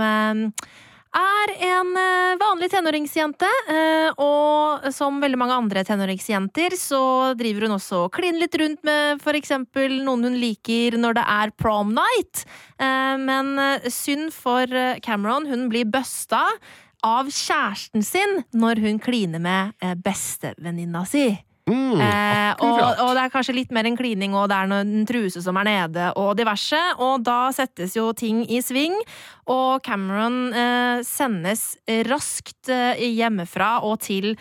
er 1.16 1.52
en 1.70 1.92
eh, 1.98 2.36
vanlig 2.40 2.68
tenåringsjente, 2.72 3.48
eh, 3.72 4.08
og 4.22 4.86
som 4.94 5.20
veldig 5.22 5.38
mange 5.40 5.56
andre 5.56 5.84
tenåringsjenter, 5.86 6.76
så 6.78 7.34
driver 7.38 7.66
hun 7.66 7.76
også 7.78 8.02
og 8.06 8.12
kliner 8.16 8.44
litt 8.44 8.58
rundt 8.60 8.82
med 8.86 9.22
eksempel 9.36 9.98
noen 10.06 10.28
hun 10.28 10.38
liker 10.40 10.98
når 11.00 11.18
det 11.18 11.26
er 11.36 11.54
prom 11.58 11.94
night. 11.96 12.44
Eh, 12.78 13.16
Men 13.26 13.54
synd 13.90 14.32
for 14.34 14.66
Cameron, 15.02 15.46
hun 15.48 15.68
blir 15.72 15.88
busta 15.88 16.44
av 17.06 17.28
kjæresten 17.30 18.04
sin 18.04 18.42
når 18.56 18.80
hun 18.82 19.00
kliner 19.02 19.42
med 19.42 19.76
bestevenninna 20.04 21.04
si. 21.08 21.28
Mm, 21.66 21.86
Eh, 22.46 22.52
og, 22.62 23.00
og 23.02 23.10
det 23.16 23.22
er 23.24 23.32
kanskje 23.32 23.56
litt 23.56 23.72
mer 23.74 23.88
en 23.88 23.96
klining, 23.98 24.34
og 24.36 24.48
det 24.50 24.58
er 24.58 24.70
noen 24.70 25.06
truse 25.08 25.42
som 25.42 25.56
er 25.60 25.66
nede, 25.68 26.10
og 26.18 26.36
diverse. 26.38 26.78
Og 27.02 27.24
da 27.26 27.48
settes 27.56 27.96
jo 27.98 28.10
ting 28.16 28.44
i 28.46 28.60
sving, 28.64 28.94
og 29.50 29.82
Cameron 29.86 30.54
eh, 30.54 31.02
sendes 31.06 31.74
raskt 32.08 32.70
eh, 32.72 33.02
hjemmefra 33.16 33.80
og 33.86 33.98
til 34.06 34.34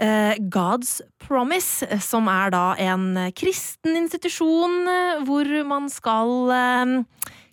eh, 0.00 0.38
God's 0.52 1.00
Promise, 1.26 1.86
som 2.04 2.30
er 2.32 2.54
da 2.54 2.64
en 2.86 3.08
kristen 3.36 3.98
institusjon 4.04 4.80
eh, 4.92 5.26
hvor 5.26 5.52
man 5.68 5.90
skal 5.92 7.04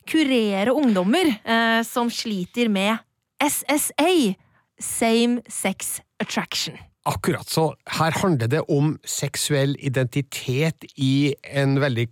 kurere 0.10 0.74
ungdommer 0.76 1.30
eh, 1.32 1.82
som 1.88 2.12
sliter 2.12 2.72
med 2.72 2.99
SSA, 3.43 4.34
Same 4.80 5.43
Sex 5.47 6.01
Attraction. 6.20 6.76
Akkurat, 7.04 7.49
så 7.49 7.74
her 7.97 8.16
handler 8.22 8.47
det 8.47 8.62
om 8.72 8.93
seksuell 9.04 9.76
identitet 9.84 10.86
i 10.95 11.34
en 11.51 11.76
veldig 11.84 12.08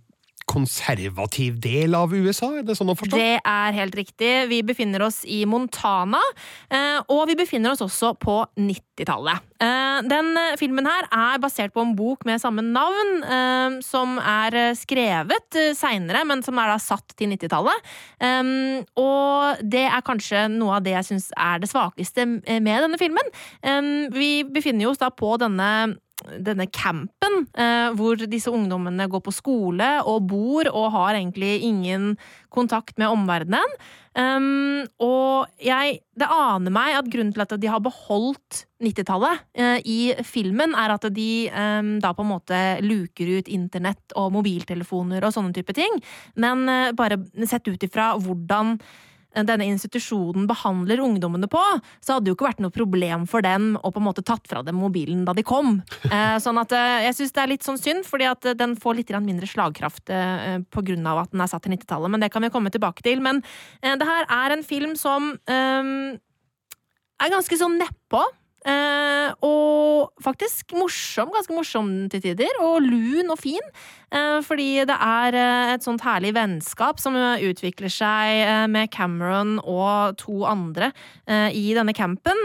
konservativ 0.52 1.56
del 1.62 1.96
av 1.96 2.12
USA, 2.12 2.50
er 2.58 2.66
det 2.66 2.76
sånn 2.76 2.92
å 2.92 2.96
forstå? 2.98 3.16
Det 3.16 3.38
er 3.40 3.76
helt 3.76 3.96
riktig. 3.96 4.32
Vi 4.50 4.60
befinner 4.66 5.06
oss 5.06 5.22
i 5.24 5.42
Montana, 5.48 6.20
eh, 6.68 7.00
og 7.08 7.24
vi 7.30 7.36
befinner 7.38 7.72
oss 7.72 7.82
også 7.84 8.12
på 8.20 8.36
90-tallet. 8.60 9.48
Eh, 9.62 10.02
Den 10.12 10.32
eh, 10.36 10.56
filmen 10.60 10.88
her 10.88 11.08
er 11.08 11.40
basert 11.42 11.72
på 11.74 11.84
en 11.84 11.94
bok 11.96 12.26
med 12.28 12.42
samme 12.42 12.64
navn, 12.64 13.12
som 13.84 14.16
er 14.18 14.74
skrevet 14.76 15.56
seinere, 15.76 16.22
men 16.28 16.42
som 16.44 16.58
er 16.60 16.72
da 16.72 16.78
satt 16.82 17.14
til 17.18 17.32
90-tallet. 17.32 17.90
Um, 18.22 18.82
Og 18.98 19.62
det 19.62 19.84
er 19.88 20.04
kanskje 20.04 20.44
noe 20.52 20.78
av 20.78 20.84
det 20.84 20.94
jeg 20.96 21.08
syns 21.08 21.28
er 21.36 21.62
det 21.62 21.70
svakeste 21.70 22.26
med 22.26 22.84
denne 22.84 22.98
filmen. 23.00 23.32
Vi 24.12 24.30
befinner 24.52 24.90
oss 24.90 25.00
da 25.00 25.10
på 25.14 25.34
denne 25.40 25.70
denne 26.42 26.68
campen, 26.70 27.46
eh, 27.58 27.90
hvor 27.96 28.20
disse 28.30 28.52
ungdommene 28.52 29.08
går 29.10 29.22
på 29.24 29.34
skole 29.34 29.88
og 30.08 30.28
bor 30.30 30.68
og 30.70 30.92
har 30.94 31.18
egentlig 31.18 31.60
ingen 31.66 32.14
kontakt 32.52 32.98
med 33.00 33.12
omverdenen. 33.12 33.76
Um, 34.12 34.84
og 35.00 35.48
jeg 35.56 36.02
Det 36.12 36.26
aner 36.28 36.68
meg 36.68 36.98
at 36.98 37.06
grunnen 37.08 37.32
til 37.32 37.40
at 37.46 37.54
de 37.56 37.68
har 37.72 37.80
beholdt 37.80 38.66
90-tallet 38.84 39.40
eh, 39.56 39.78
i 39.88 40.00
filmen, 40.28 40.74
er 40.76 40.92
at 40.92 41.06
de 41.16 41.48
um, 41.48 41.94
da 42.02 42.10
på 42.12 42.20
en 42.20 42.28
måte 42.34 42.58
luker 42.84 43.38
ut 43.38 43.48
internett 43.48 44.12
og 44.20 44.34
mobiltelefoner 44.34 45.24
og 45.24 45.32
sånne 45.32 45.56
type 45.56 45.72
ting. 45.72 45.96
Men 46.36 46.68
eh, 46.68 46.92
bare 46.92 47.22
sett 47.48 47.70
ut 47.70 47.88
ifra 47.88 48.10
hvordan 48.20 48.76
denne 49.32 49.66
institusjonen 49.70 50.46
behandler 50.50 51.00
ungdommene 51.02 51.48
på, 51.50 51.60
så 52.04 52.16
hadde 52.16 52.26
det 52.26 52.32
jo 52.32 52.36
ikke 52.36 52.48
vært 52.50 52.62
noe 52.64 52.74
problem 52.74 53.26
for 53.30 53.44
dem 53.44 53.72
å 53.80 53.92
på 53.92 54.00
en 54.02 54.06
måte 54.06 54.24
tatt 54.26 54.48
fra 54.50 54.62
dem 54.66 54.78
mobilen 54.80 55.24
da 55.28 55.36
de 55.36 55.46
kom. 55.46 55.80
Eh, 56.12 56.36
sånn 56.44 56.58
at 56.60 56.72
eh, 56.76 57.06
jeg 57.06 57.14
syns 57.16 57.30
det 57.32 57.40
er 57.40 57.48
litt 57.48 57.64
sånn 57.64 57.78
synd, 57.80 58.04
fordi 58.04 58.26
at 58.28 58.44
eh, 58.44 58.56
den 58.58 58.74
får 58.76 58.98
litt 58.98 59.12
mindre 59.24 59.46
slagkraft 59.48 60.10
eh, 60.12 60.58
av 60.60 61.20
at 61.22 61.32
den 61.32 61.40
er 61.40 61.48
satt 61.48 61.64
til 61.64 61.72
90-tallet, 61.72 62.12
men 62.12 62.20
det 62.20 62.28
kan 62.34 62.44
vi 62.44 62.50
komme 62.52 62.72
tilbake 62.74 63.00
til. 63.06 63.22
Men 63.24 63.40
eh, 63.80 63.94
det 63.96 64.08
her 64.08 64.28
er 64.28 64.52
en 64.52 64.64
film 64.66 64.92
som 65.00 65.30
eh, 65.48 65.92
er 67.22 67.32
ganske 67.32 67.58
sånn 67.58 67.78
nedpå. 67.80 68.20
Eh, 68.62 69.30
og 69.42 70.12
faktisk 70.22 70.76
morsom, 70.78 71.32
ganske 71.34 71.54
morsom 71.56 71.90
til 72.12 72.22
tider, 72.22 72.60
og 72.62 72.84
lun 72.84 73.32
og 73.32 73.40
fin. 73.40 73.72
Eh, 74.12 74.38
fordi 74.44 74.84
det 74.88 74.96
er 74.96 75.36
eh, 75.38 75.72
et 75.72 75.84
sånt 75.84 76.02
herlig 76.04 76.34
vennskap 76.36 77.00
som 77.00 77.16
eh, 77.16 77.44
utvikler 77.48 77.92
seg 77.92 78.68
med 78.72 78.90
Cameron 78.92 79.56
og 79.62 80.18
to 80.20 80.42
andre 80.48 80.90
i 81.32 81.70
denne 81.74 81.94
campen. 81.96 82.36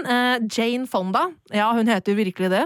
Jane 0.53 0.87
Fonda, 0.87 1.25
ja, 1.51 1.65
hun 1.75 1.89
heter 1.89 2.13
jo 2.13 2.19
virkelig 2.19 2.49
det. 2.53 2.61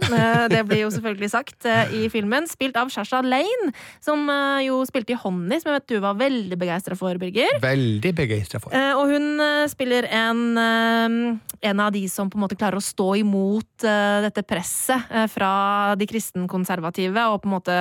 Det 0.51 0.59
blir 0.67 0.83
jo 0.83 0.91
selvfølgelig 0.93 1.29
sagt 1.31 1.65
i 1.95 2.03
filmen. 2.13 2.45
Spilt 2.49 2.77
av 2.77 2.91
Shasha 2.93 3.21
Lane, 3.25 3.71
som 4.03 4.29
jo 4.61 4.81
spilte 4.87 5.15
i 5.15 5.19
Honey, 5.21 5.61
som 5.61 5.71
jeg 5.71 5.79
vet 5.79 5.93
du 5.93 6.03
var 6.03 6.19
veldig 6.19 6.59
begeistra 6.61 6.97
for, 6.99 7.17
Birger. 7.21 7.57
Veldig 7.63 8.13
begeistra 8.17 8.61
for. 8.61 8.75
Og 9.01 9.13
hun 9.15 9.41
spiller 9.71 10.09
en, 10.11 10.43
en 10.59 11.83
av 11.85 11.95
de 11.95 12.03
som 12.11 12.29
på 12.29 12.37
en 12.37 12.45
måte 12.45 12.59
klarer 12.59 12.77
å 12.77 12.85
stå 12.85 13.09
imot 13.23 13.87
dette 14.27 14.45
presset 14.47 15.31
fra 15.33 15.53
de 15.97 16.09
kristenkonservative, 16.11 17.27
og 17.31 17.41
på 17.41 17.49
en 17.49 17.55
måte 17.57 17.79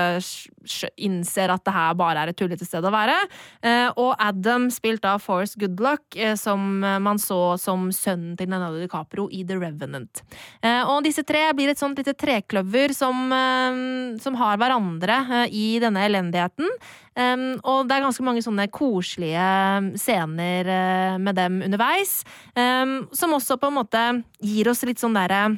innser 1.10 1.52
at 1.52 1.64
det 1.66 1.74
her 1.74 1.96
bare 1.98 2.22
er 2.24 2.32
et 2.32 2.38
tullete 2.38 2.66
sted 2.66 2.86
å 2.86 2.94
være. 2.94 3.16
Eh, 3.66 3.88
og 4.00 4.14
Adam, 4.22 4.68
spilt 4.72 5.04
av 5.08 5.22
Forrest 5.24 5.58
Goodluck, 5.60 6.06
eh, 6.16 6.36
som 6.38 6.80
man 6.80 7.20
så 7.20 7.56
som 7.60 7.88
sønnen 7.94 8.36
til 8.38 8.50
Leonardo 8.50 8.80
DiCaprio 8.80 9.26
i 9.34 9.42
The 9.46 9.58
Revenant. 9.58 10.22
Eh, 10.62 10.82
og 10.86 11.02
disse 11.06 11.24
tre 11.26 11.48
blir 11.56 11.72
et 11.72 11.80
sånt 11.80 11.98
lite 11.98 12.14
trekløver 12.18 12.94
som, 12.96 13.30
som 14.22 14.36
har 14.38 14.58
hverandre 14.60 15.48
i 15.50 15.66
denne 15.82 16.06
elendigheten. 16.06 16.68
Um, 17.18 17.58
og 17.66 17.88
det 17.88 17.96
er 17.96 18.04
ganske 18.04 18.24
mange 18.24 18.42
sånne 18.44 18.68
koselige 18.70 19.46
scener 19.98 20.68
uh, 20.70 21.16
med 21.18 21.36
dem 21.36 21.58
underveis, 21.66 22.20
um, 22.54 23.00
som 23.12 23.34
også 23.34 23.58
på 23.60 23.68
en 23.68 23.76
måte 23.80 24.04
gir 24.38 24.70
oss 24.70 24.84
litt 24.86 25.02
sånn 25.02 25.18
derre 25.18 25.48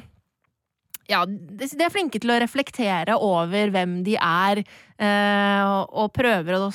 ja, 1.09 1.23
de 1.27 1.67
er 1.67 1.91
flinke 1.91 2.19
til 2.21 2.31
å 2.31 2.37
reflektere 2.41 3.17
over 3.19 3.73
hvem 3.73 3.97
de 4.05 4.15
er, 4.19 4.63
eh, 4.97 5.73
og, 5.83 6.13
prøver 6.15 6.55
å 6.59 6.69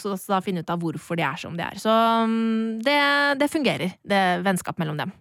finne 0.44 0.64
ut 0.64 0.72
av 0.74 0.82
hvorfor 0.82 1.18
de 1.18 1.24
er 1.24 1.40
som 1.40 1.56
de 1.56 1.64
er. 1.64 1.80
Så 1.80 1.92
um, 1.92 2.76
det, 2.84 2.98
det 3.40 3.50
fungerer, 3.52 3.96
det 4.04 4.22
vennskapet 4.44 4.84
mellom 4.84 5.00
dem. 5.00 5.14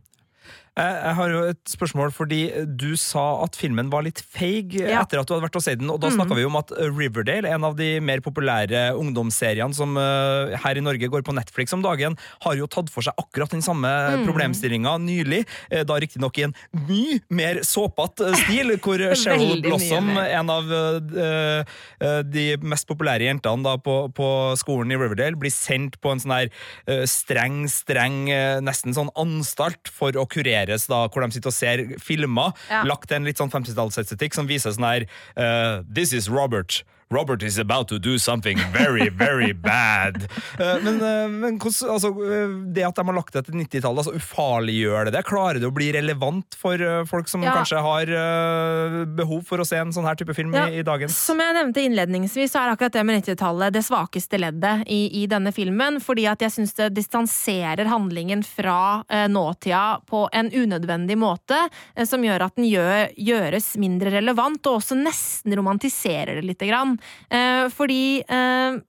Jeg 0.78 0.98
jeg 1.08 1.16
har 1.18 1.32
jo 1.32 1.40
et 1.50 1.72
spørsmål, 1.72 2.12
fordi 2.14 2.40
du 2.78 2.92
sa 3.00 3.24
at 3.46 3.56
filmen 3.58 3.90
var 3.90 4.04
litt 4.06 4.20
feig 4.22 4.76
Ja. 4.78 5.02
etter 5.02 5.20
at 5.22 5.28
du 5.28 5.34
hadde 5.34 5.48
vært 5.48 5.58
og 5.58 5.64
sett 5.66 5.80
den. 5.82 5.90
Og 5.90 6.00
da 6.04 6.12
snakka 6.14 6.36
mm. 6.36 6.38
vi 6.38 6.46
om 6.46 6.58
at 6.60 6.72
Riverdale, 6.78 7.50
en 7.50 7.64
av 7.66 7.76
de 7.80 7.88
mer 8.04 8.22
populære 8.22 8.92
ungdomsseriene 8.98 9.74
som 9.74 9.98
eh, 9.98 10.54
her 10.62 10.78
i 10.78 10.84
Norge 10.84 11.10
går 11.10 11.24
på 11.26 11.34
Netflix 11.34 11.74
om 11.74 11.82
dagen, 11.86 12.18
har 12.44 12.58
jo 12.60 12.68
tatt 12.70 12.92
for 12.94 13.06
seg 13.06 13.18
akkurat 13.18 13.54
den 13.56 13.64
samme 13.66 13.88
mm. 13.90 14.26
problemstillinga 14.28 14.98
nylig. 15.02 15.44
eh, 15.72 15.84
Da 15.88 15.98
riktignok 15.98 16.38
i 16.38 16.46
en 16.50 16.56
mye 16.90 17.20
mer 17.34 17.62
såpete 17.66 18.34
stil, 18.44 18.76
hvor 18.84 19.02
Cheryl 19.18 19.64
Blossom, 19.66 20.14
en 20.18 20.54
av 20.54 20.70
eh, 20.74 21.64
eh, 22.04 22.22
de 22.28 22.48
mest 22.62 22.88
populære 22.90 23.26
jentene 23.30 23.66
da 23.66 23.78
på, 23.82 23.98
på 24.14 24.30
skolen 24.60 24.94
i 24.94 25.00
Riverdale, 25.00 25.40
blir 25.40 25.54
sendt 25.54 25.98
på 26.04 26.14
en 26.14 26.22
sånn 26.22 26.36
her 26.36 26.52
eh, 26.86 27.06
streng, 27.10 27.64
streng, 27.72 28.28
eh, 28.30 28.60
nesten 28.62 28.94
sånn 28.98 29.10
anstalt 29.18 29.90
for 29.90 30.14
å 30.20 30.28
kureres, 30.68 30.88
da, 30.88 31.08
hvor 31.08 31.24
de 31.24 31.32
sitter 31.34 31.52
og 31.52 31.56
ser 31.56 31.86
filmer. 32.04 32.54
Ja. 32.70 32.84
Lagt 32.88 33.12
en 33.12 33.26
litt 33.28 33.40
sånn 33.40 33.52
50-tallsestetikk 33.52 34.36
som 34.36 34.48
viser 34.48 34.76
sånn 34.76 34.88
her 34.88 35.08
uh, 35.38 35.84
This 35.88 36.14
is 36.14 36.30
Robert. 36.30 36.84
Robert 37.10 37.42
is 37.44 37.58
about 37.58 37.88
to 37.88 38.00
do 38.00 38.18
something 38.20 38.58
very, 38.74 39.10
very 39.10 39.54
bad. 39.54 40.28
Eh, 40.58 40.78
men 40.82 40.96
eh, 41.06 41.28
men 41.30 41.60
altså, 41.62 42.10
eh, 42.10 42.50
det 42.74 42.82
at 42.88 42.96
de 42.98 43.04
har 43.06 43.14
lagt 43.14 43.34
det 43.36 43.44
til 43.46 43.54
90-tallet, 43.60 44.00
altså, 44.02 44.14
ufarliggjør 44.18 45.06
det 45.06 45.14
det? 45.14 45.22
Klarer 45.28 45.60
det 45.62 45.68
å 45.70 45.74
bli 45.76 45.92
relevant 45.94 46.56
for 46.58 46.82
folk 47.06 47.30
som 47.30 47.44
Ja. 47.46 47.54
kanskje 47.60 47.82
har 47.86 48.10
eh, 48.10 48.96
behov 49.20 49.44
for 49.46 49.62
å 49.62 49.66
se 49.68 49.78
en 49.78 49.92
sånn 49.94 50.08
her 50.08 50.18
type 50.18 50.34
film 50.34 50.56
Ja, 50.58 50.66
i, 50.72 50.80
i 50.82 50.86
dagens 50.88 51.14
Som 51.28 51.40
jeg 51.44 51.54
nevnte 51.54 51.84
innledningsvis, 51.86 52.52
så 52.56 52.64
er 52.64 52.74
akkurat 52.74 52.96
det 52.98 53.04
med 53.06 53.22
90-tallet 53.22 53.76
det 53.78 53.84
svakeste 53.86 54.40
leddet 54.42 54.88
i, 54.90 55.00
i 55.22 55.28
denne 55.30 55.54
filmen. 55.54 56.00
Fordi 56.04 56.26
at 56.32 56.42
jeg 56.42 56.56
syns 56.56 56.74
det 56.80 56.90
distanserer 56.98 57.86
handlingen 57.92 58.42
fra 58.48 59.04
eh, 59.10 59.28
nåtida 59.30 59.84
på 60.10 60.26
en 60.34 60.50
unødvendig 60.50 61.20
måte, 61.22 61.60
eh, 61.96 62.08
som 62.10 62.26
gjør 62.26 62.48
at 62.50 62.58
den 62.58 62.66
gjør, 62.72 63.14
gjøres 63.14 63.76
mindre 63.78 64.16
relevant, 64.18 64.66
og 64.66 64.82
også 64.82 64.98
nesten 64.98 65.54
romantiserer 65.60 66.42
det 66.42 66.48
lite 66.50 66.72
grann. 66.72 66.97
Eh, 67.30 67.66
fordi 67.74 68.04
eh, 68.24 68.80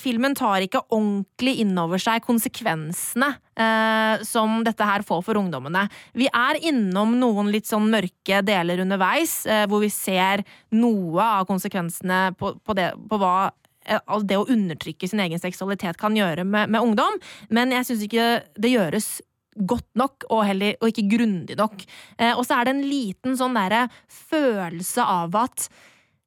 filmen 0.00 0.34
tar 0.36 0.62
ikke 0.64 0.84
ordentlig 0.94 1.56
inn 1.62 1.74
over 1.80 2.00
seg 2.00 2.24
konsekvensene 2.24 3.32
eh, 3.58 4.22
som 4.26 4.62
dette 4.66 4.86
her 4.86 5.04
får 5.06 5.22
for 5.26 5.40
ungdommene. 5.40 5.86
Vi 6.14 6.28
er 6.30 6.60
innom 6.70 7.16
noen 7.20 7.50
litt 7.52 7.68
sånn 7.68 7.88
mørke 7.90 8.42
deler 8.46 8.84
underveis, 8.84 9.44
eh, 9.46 9.66
hvor 9.66 9.82
vi 9.82 9.90
ser 9.92 10.44
noe 10.76 11.22
av 11.40 11.46
konsekvensene 11.50 12.36
på, 12.38 12.54
på, 12.62 12.76
det, 12.78 12.92
på 13.10 13.20
hva 13.20 13.50
eh, 13.86 14.18
det 14.22 14.38
å 14.38 14.46
undertrykke 14.52 15.08
sin 15.10 15.24
egen 15.24 15.42
seksualitet 15.42 15.98
kan 16.00 16.16
gjøre 16.16 16.46
med, 16.46 16.70
med 16.70 16.82
ungdom, 16.82 17.18
men 17.50 17.74
jeg 17.74 17.90
syns 17.90 18.06
ikke 18.06 18.28
det 18.54 18.74
gjøres 18.74 19.16
godt 19.56 19.88
nok, 19.96 20.28
og, 20.28 20.44
heller, 20.44 20.76
og 20.84 20.90
ikke 20.90 21.06
grundig 21.14 21.54
nok. 21.56 21.80
Og 22.36 22.42
så 22.44 22.58
er 22.58 22.66
det 22.68 22.74
en 22.74 22.82
liten 22.84 23.38
sånn 23.40 23.54
derre 23.56 23.86
følelse 24.12 25.00
av 25.00 25.38
at 25.40 25.64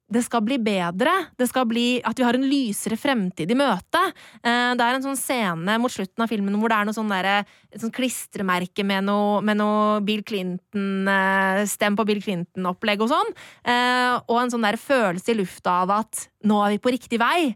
det 0.09 0.23
skal 0.25 0.41
bli 0.41 0.57
bedre. 0.57 1.11
Det 1.37 1.47
skal 1.49 1.67
bli 1.69 1.99
at 2.05 2.17
vi 2.17 2.25
har 2.25 2.33
en 2.37 2.45
lysere 2.49 2.97
fremtid 2.97 3.51
i 3.51 3.57
møte. 3.57 4.01
Eh, 4.41 4.73
Det 4.79 4.81
er 4.85 4.95
en 4.97 5.05
sånn 5.05 5.19
scene 5.19 5.77
mot 5.79 5.91
slutten 5.91 6.23
av 6.23 6.29
filmen 6.31 6.55
hvor 6.57 6.69
det 6.71 6.77
er 6.79 6.87
noe 6.87 6.97
sånn 6.97 7.11
der, 7.13 7.45
et 7.71 7.81
sånn 7.81 7.93
klistremerke 7.93 8.83
med 8.83 9.05
noe, 9.05 9.41
med 9.45 9.57
noe 9.57 9.99
Bill 10.01 10.23
Clinton 10.23 11.07
eh, 11.07 11.65
Stem 11.69 11.95
på 11.95 12.05
Bill 12.09 12.21
Clinton-opplegg 12.23 13.01
og 13.05 13.11
sånn. 13.13 13.29
Eh, 13.63 14.17
Og 14.29 14.41
en 14.41 14.49
sånn 14.51 14.65
der 14.65 14.77
følelse 14.81 15.33
i 15.33 15.37
lufta 15.37 15.83
av 15.83 15.91
at 15.99 16.27
nå 16.43 16.57
er 16.63 16.71
vi 16.71 16.79
på 16.79 16.91
riktig 16.93 17.19
vei. 17.19 17.53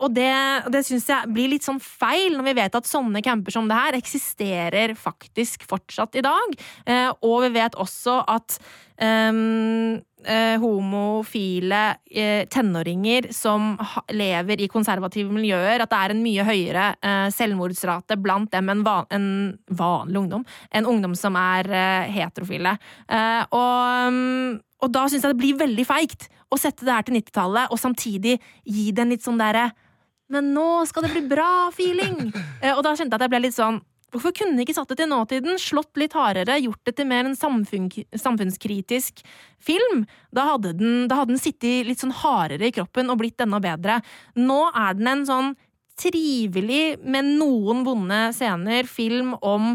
Og 0.00 0.08
det, 0.14 0.30
det 0.72 0.80
syns 0.86 1.04
jeg 1.10 1.28
blir 1.34 1.50
litt 1.52 1.66
sånn 1.66 1.80
feil, 1.82 2.32
når 2.38 2.46
vi 2.48 2.54
vet 2.56 2.78
at 2.78 2.88
sånne 2.88 3.20
camper 3.20 3.52
som 3.52 3.68
det 3.68 3.76
her 3.76 3.98
eksisterer 3.98 4.94
faktisk 4.96 5.66
fortsatt 5.68 6.16
i 6.16 6.24
dag. 6.24 6.54
Og 7.20 7.42
vi 7.44 7.50
vet 7.58 7.76
også 7.76 8.22
at 8.24 8.56
ehm, 9.02 10.00
eh, 10.26 10.56
homofile 10.62 11.82
eh, 12.10 12.44
tenåringer 12.52 13.30
som 13.34 13.74
lever 14.12 14.60
i 14.62 14.68
konservative 14.72 15.32
miljøer, 15.32 15.82
at 15.82 15.92
det 15.92 16.02
er 16.02 16.14
en 16.14 16.22
mye 16.24 16.46
høyere 16.46 16.86
eh, 17.00 17.28
selvmordsrate 17.34 18.18
blant 18.20 18.50
dem 18.54 18.70
enn 18.72 18.84
van, 18.86 19.08
en 19.14 19.28
vanlig 19.78 20.22
ungdom. 20.24 20.46
En 20.70 20.90
ungdom 20.90 21.16
som 21.18 21.38
er 21.40 21.70
eh, 21.70 22.12
heterofile. 22.18 22.76
Eh, 23.08 23.42
og, 23.48 24.12
mm, 24.12 24.60
og 24.84 24.94
da 24.94 25.06
syns 25.08 25.24
jeg 25.24 25.34
det 25.34 25.42
blir 25.42 25.58
veldig 25.64 25.88
feigt 25.88 26.28
å 26.52 26.58
sette 26.60 26.86
det 26.86 26.94
her 26.94 27.06
til 27.06 27.18
90-tallet, 27.18 27.72
og 27.74 27.80
samtidig 27.80 28.36
gi 28.64 28.90
det 28.94 29.02
en 29.02 29.14
litt 29.14 29.26
sånn 29.26 29.40
derre 29.40 29.70
men 30.32 30.48
nå 30.56 30.82
skal 30.90 31.06
det 31.06 31.12
bli 31.14 31.26
bra 31.30 31.68
feeling! 31.74 32.32
Eh, 32.64 32.72
og 32.72 32.80
da 32.86 32.94
kjente 32.96 33.12
jeg 33.12 33.18
at 33.20 33.26
jeg 33.26 33.30
ble 33.34 33.40
litt 33.44 33.54
sånn 33.54 33.76
Hvorfor 34.14 34.32
kunne 34.38 34.54
de 34.54 34.62
ikke 34.62 34.76
satt 34.76 34.92
det 34.92 35.00
til 35.00 35.10
nåtiden, 35.10 35.58
slått 35.58 35.98
litt 35.98 36.14
hardere, 36.14 36.60
gjort 36.62 36.82
det 36.86 36.94
til 36.96 37.08
mer 37.10 37.26
en 37.26 37.36
samfunn, 37.36 37.88
samfunnskritisk 38.14 39.24
film? 39.58 40.04
Da 40.34 40.46
hadde, 40.52 40.76
den, 40.78 41.08
da 41.10 41.20
hadde 41.20 41.34
den 41.34 41.42
sittet 41.42 41.88
litt 41.88 42.02
sånn 42.04 42.14
hardere 42.14 42.68
i 42.68 42.74
kroppen 42.76 43.10
og 43.10 43.18
blitt 43.20 43.42
enda 43.42 43.58
bedre. 43.62 43.98
Nå 44.38 44.60
er 44.70 44.94
den 44.98 45.10
en 45.10 45.26
sånn 45.28 45.52
trivelig, 45.98 46.98
med 47.02 47.32
noen 47.40 47.82
vonde 47.86 48.20
scener, 48.36 48.86
film 48.88 49.34
om 49.40 49.74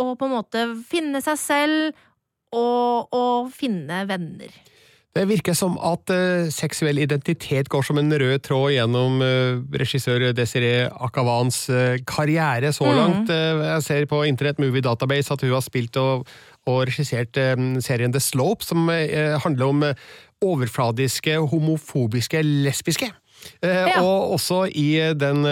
å 0.00 0.12
på 0.16 0.26
en 0.28 0.36
måte 0.38 0.66
finne 0.88 1.20
seg 1.24 1.40
selv 1.40 2.04
og, 2.56 3.12
og 3.12 3.50
finne 3.54 4.04
venner. 4.08 4.54
Det 5.12 5.26
virker 5.28 5.52
som 5.52 5.74
at 5.76 6.08
uh, 6.08 6.48
seksuell 6.48 6.96
identitet 7.02 7.68
går 7.68 7.84
som 7.84 7.98
en 8.00 8.14
rød 8.16 8.38
tråd 8.46 8.70
gjennom 8.72 9.18
uh, 9.20 9.60
regissør 9.76 10.30
Desiree 10.32 10.86
Akavans 11.04 11.66
uh, 11.68 11.98
karriere 12.08 12.72
så 12.72 12.86
Mhm. 12.88 12.96
langt. 12.96 13.28
Jeg 13.28 13.82
ser 13.82 14.06
på 14.08 14.22
Internett 14.24 14.58
Movie 14.58 14.80
Database 14.80 15.32
at 15.32 15.40
hun 15.44 15.52
har 15.52 15.60
spilt 15.60 15.96
og 16.00 16.26
og 16.64 16.84
regissert 16.86 17.34
serien 17.82 18.12
The 18.14 18.20
Slope, 18.22 18.62
som 18.62 18.86
handler 18.86 19.66
om 19.66 19.80
overfladiske, 20.46 21.34
homofobiske, 21.50 22.38
lesbiske. 22.42 23.08
Ja. 23.64 23.98
Og 24.00 24.36
også 24.36 24.60
i 24.70 25.00
den 25.18 25.42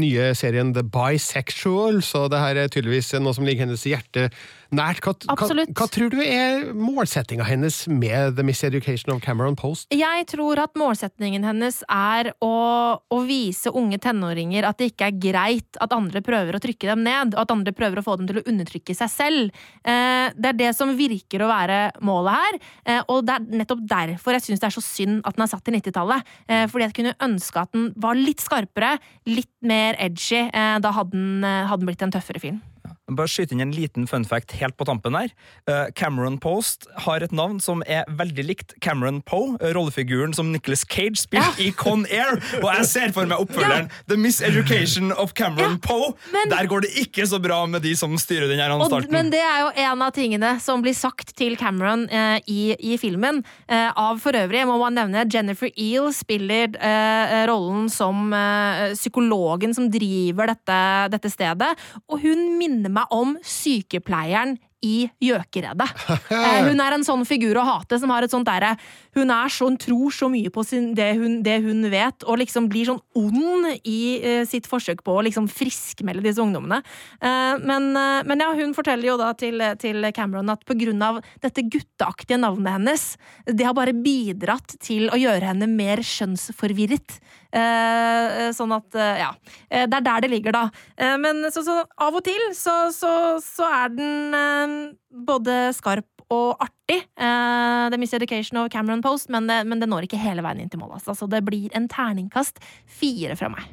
nye 0.00 0.32
serien 0.34 0.72
The 0.74 0.82
Bisexual, 0.82 2.02
så 2.02 2.26
det 2.26 2.40
her 2.42 2.58
er 2.64 2.66
tydeligvis 2.74 3.12
noe 3.22 3.36
som 3.36 3.46
ligger 3.46 3.68
hennes 3.68 3.86
hjerte 3.86 4.32
nært. 4.74 5.02
Hva, 5.04 5.14
hva, 5.32 5.64
hva 5.76 5.86
tror 5.90 6.12
du 6.12 6.18
er 6.22 6.68
målsettinga 6.76 7.46
hennes 7.48 7.80
med 7.90 8.36
The 8.36 8.44
Miseducation 8.46 9.14
of 9.14 9.22
Cameron 9.24 9.56
Post? 9.58 9.88
Jeg 9.94 10.26
tror 10.30 10.60
at 10.62 10.76
målsetningen 10.78 11.46
hennes 11.46 11.80
er 11.88 12.32
å, 12.44 12.52
å 13.00 13.18
vise 13.28 13.72
unge 13.74 14.00
tenåringer 14.02 14.68
at 14.68 14.80
det 14.80 14.92
ikke 14.92 15.10
er 15.10 15.20
greit 15.22 15.80
at 15.82 15.94
andre 15.96 16.22
prøver 16.24 16.58
å 16.58 16.62
trykke 16.62 16.90
dem 16.90 17.04
ned, 17.06 17.34
og 17.34 17.44
at 17.44 17.54
andre 17.54 17.74
prøver 17.76 18.00
å 18.00 18.06
få 18.06 18.18
dem 18.20 18.28
til 18.30 18.40
å 18.40 18.46
undertrykke 18.48 18.96
seg 18.96 19.12
selv. 19.12 19.60
Eh, 19.82 20.28
det 20.36 20.52
er 20.52 20.60
det 20.60 20.72
som 20.76 20.94
virker 20.98 21.44
å 21.44 21.50
være 21.50 21.80
målet 22.04 22.38
her, 22.38 22.60
eh, 22.84 23.02
og 23.08 23.24
det 23.28 23.38
er 23.38 23.60
nettopp 23.62 23.84
derfor 23.88 24.36
jeg 24.36 24.48
syns 24.48 24.62
det 24.62 24.70
er 24.70 24.78
så 24.78 24.84
synd 24.84 25.22
at 25.28 25.38
den 25.38 25.46
er 25.46 25.52
satt 25.52 25.70
i 25.70 25.76
90-tallet. 25.78 26.34
Eh, 26.48 26.64
fordi 26.70 26.88
jeg 26.88 26.96
kunne 27.00 27.16
ønske 27.28 27.62
at 27.64 27.72
den 27.76 27.92
var 28.00 28.18
litt 28.18 28.42
skarpere, 28.44 28.96
litt 29.28 29.52
mer 29.64 29.98
edgy. 30.02 30.44
Eh, 30.48 30.78
da 30.82 30.92
hadde 30.94 31.16
den, 31.16 31.44
eh, 31.44 31.64
hadde 31.68 31.84
den 31.84 31.90
blitt 31.92 32.04
en 32.04 32.14
tøffere 32.14 32.42
film. 32.42 32.60
Bare 33.08 33.30
skyte 33.30 33.56
inn 33.56 33.62
en 33.64 33.72
liten 33.72 34.06
fun 34.08 34.24
fact 34.28 34.52
helt 34.60 34.76
på 34.76 34.84
tampen 34.88 35.16
her. 35.16 35.32
Eh, 35.68 35.86
Cameron 35.96 36.38
Post 36.42 36.86
har 37.06 37.24
et 37.24 37.32
navn 37.32 37.60
som 37.62 37.82
er 37.86 38.04
veldig 38.18 38.44
likt 38.44 38.74
Cameron 38.84 39.22
Poe, 39.24 39.56
eh, 39.60 39.72
rollefiguren 39.76 40.34
som 40.36 40.52
Nicholas 40.52 40.84
Cage 40.84 41.16
spilte 41.16 41.62
i 41.62 41.70
Con 41.72 42.04
Air. 42.10 42.36
Og 42.60 42.68
jeg 42.74 42.88
ser 42.90 43.14
for 43.16 43.28
meg 43.28 43.40
oppfølgeren 43.40 43.88
The 44.10 44.18
Miseducation 44.20 45.12
of 45.12 45.32
Cameron 45.38 45.78
Poe. 45.80 46.12
Der 46.50 46.68
går 46.68 46.84
det 46.84 46.92
ikke 47.00 47.26
så 47.28 47.40
bra 47.42 47.62
med 47.66 47.82
de 47.86 47.94
som 47.96 48.16
styrer 48.20 48.48
den 48.50 48.60
her 48.60 48.74
anstalten. 48.74 49.12
men 49.12 49.30
det 49.32 49.40
er 49.40 49.64
jo 49.64 49.70
en 49.88 50.02
av 50.04 50.12
tingene 50.12 50.54
som 50.60 50.82
blir 50.84 50.96
sagt 50.96 51.34
til 51.38 51.56
Cameron 51.56 52.06
eh, 52.10 52.40
i, 52.46 52.74
i 52.92 52.98
filmen. 53.00 53.42
Eh, 53.68 53.88
av 53.96 54.20
for 54.22 54.36
øvrig 54.36 54.66
må 54.68 54.78
man 54.80 54.96
nevne 54.98 55.24
Jennifer 55.32 55.70
Eel 55.76 56.10
spiller 56.16 56.76
eh, 56.76 57.46
rollen 57.48 57.88
som 57.92 58.32
eh, 58.36 58.94
psykologen 58.98 59.74
som 59.76 59.88
driver 59.92 60.52
dette, 60.52 60.78
dette 61.14 61.32
stedet. 61.32 61.72
Og 62.08 62.20
hun 62.24 62.44
minner 62.58 62.92
meg 62.92 62.97
om 63.14 63.36
sykepleieren 63.44 64.58
i 64.84 65.08
Gjøkeredet. 65.22 65.88
Eh, 66.38 66.68
hun 66.68 66.80
er 66.82 66.94
en 66.94 67.04
sånn 67.04 67.24
figur 67.26 67.56
å 67.58 67.64
hate, 67.66 67.96
som 67.98 68.10
har 68.12 68.22
et 68.22 68.30
sånt 68.30 68.46
derre 68.46 68.74
Hun 69.16 69.30
er 69.32 69.50
sånn, 69.50 69.78
tror 69.80 70.12
så 70.14 70.28
mye 70.30 70.50
på 70.52 70.62
sin, 70.66 70.90
det, 70.96 71.08
hun, 71.18 71.38
det 71.42 71.56
hun 71.64 71.86
vet, 71.90 72.22
og 72.28 72.38
liksom 72.40 72.68
blir 72.70 72.86
sånn 72.90 73.00
ond 73.18 73.66
i 73.88 73.98
eh, 74.20 74.42
sitt 74.48 74.68
forsøk 74.70 75.00
på 75.06 75.16
å 75.16 75.24
liksom 75.26 75.48
friskmelde 75.50 76.22
disse 76.26 76.42
ungdommene. 76.42 76.80
Eh, 77.18 77.54
men, 77.64 77.90
eh, 77.98 78.20
men 78.28 78.44
ja, 78.44 78.50
hun 78.60 78.74
forteller 78.76 79.10
jo 79.10 79.16
da 79.20 79.32
til, 79.38 79.64
til 79.82 80.10
Cameron 80.14 80.52
at 80.52 80.62
på 80.68 80.76
grunn 80.78 81.02
av 81.04 81.20
dette 81.42 81.64
gutteaktige 81.66 82.38
navnet 82.40 82.76
hennes, 82.78 83.08
det 83.48 83.66
har 83.66 83.76
bare 83.78 83.96
bidratt 83.96 84.76
til 84.84 85.08
å 85.10 85.18
gjøre 85.18 85.52
henne 85.52 85.70
mer 85.72 86.04
skjønnsforvirret. 86.06 87.18
Eh, 87.48 88.50
sånn 88.52 88.72
at, 88.76 88.92
eh, 88.94 89.22
ja. 89.22 89.30
Eh, 89.70 89.86
det 89.88 90.00
er 90.00 90.04
der 90.04 90.24
det 90.24 90.30
ligger, 90.32 90.52
da. 90.52 90.68
Eh, 90.96 91.16
men 91.20 91.46
så, 91.52 91.64
så 91.64 91.80
av 91.96 92.14
og 92.18 92.24
til 92.26 92.40
så, 92.56 92.90
så, 92.92 93.68
er 93.68 93.94
den 93.94 94.36
eh, 94.36 94.76
både 95.24 95.72
skarp 95.76 96.06
og 96.28 96.60
artig, 96.60 97.00
eh, 97.16 97.88
The 97.88 97.96
Miseducation 98.00 98.60
og 98.60 98.70
Cameron 98.72 99.02
Post, 99.02 99.30
men 99.32 99.48
det, 99.48 99.62
men 99.66 99.80
det 99.80 99.88
når 99.88 100.04
ikke 100.04 100.20
hele 100.20 100.44
veien 100.44 100.60
inn 100.60 100.72
til 100.72 100.82
mål. 100.82 100.98
Altså. 100.98 101.16
Så 101.16 101.30
det 101.30 101.40
blir 101.46 101.72
en 101.76 101.88
terningkast 101.88 102.60
fire 102.84 103.38
fra 103.38 103.48
meg. 103.54 103.64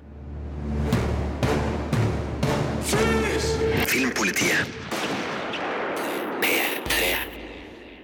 Filmpolitiet. 3.92 4.85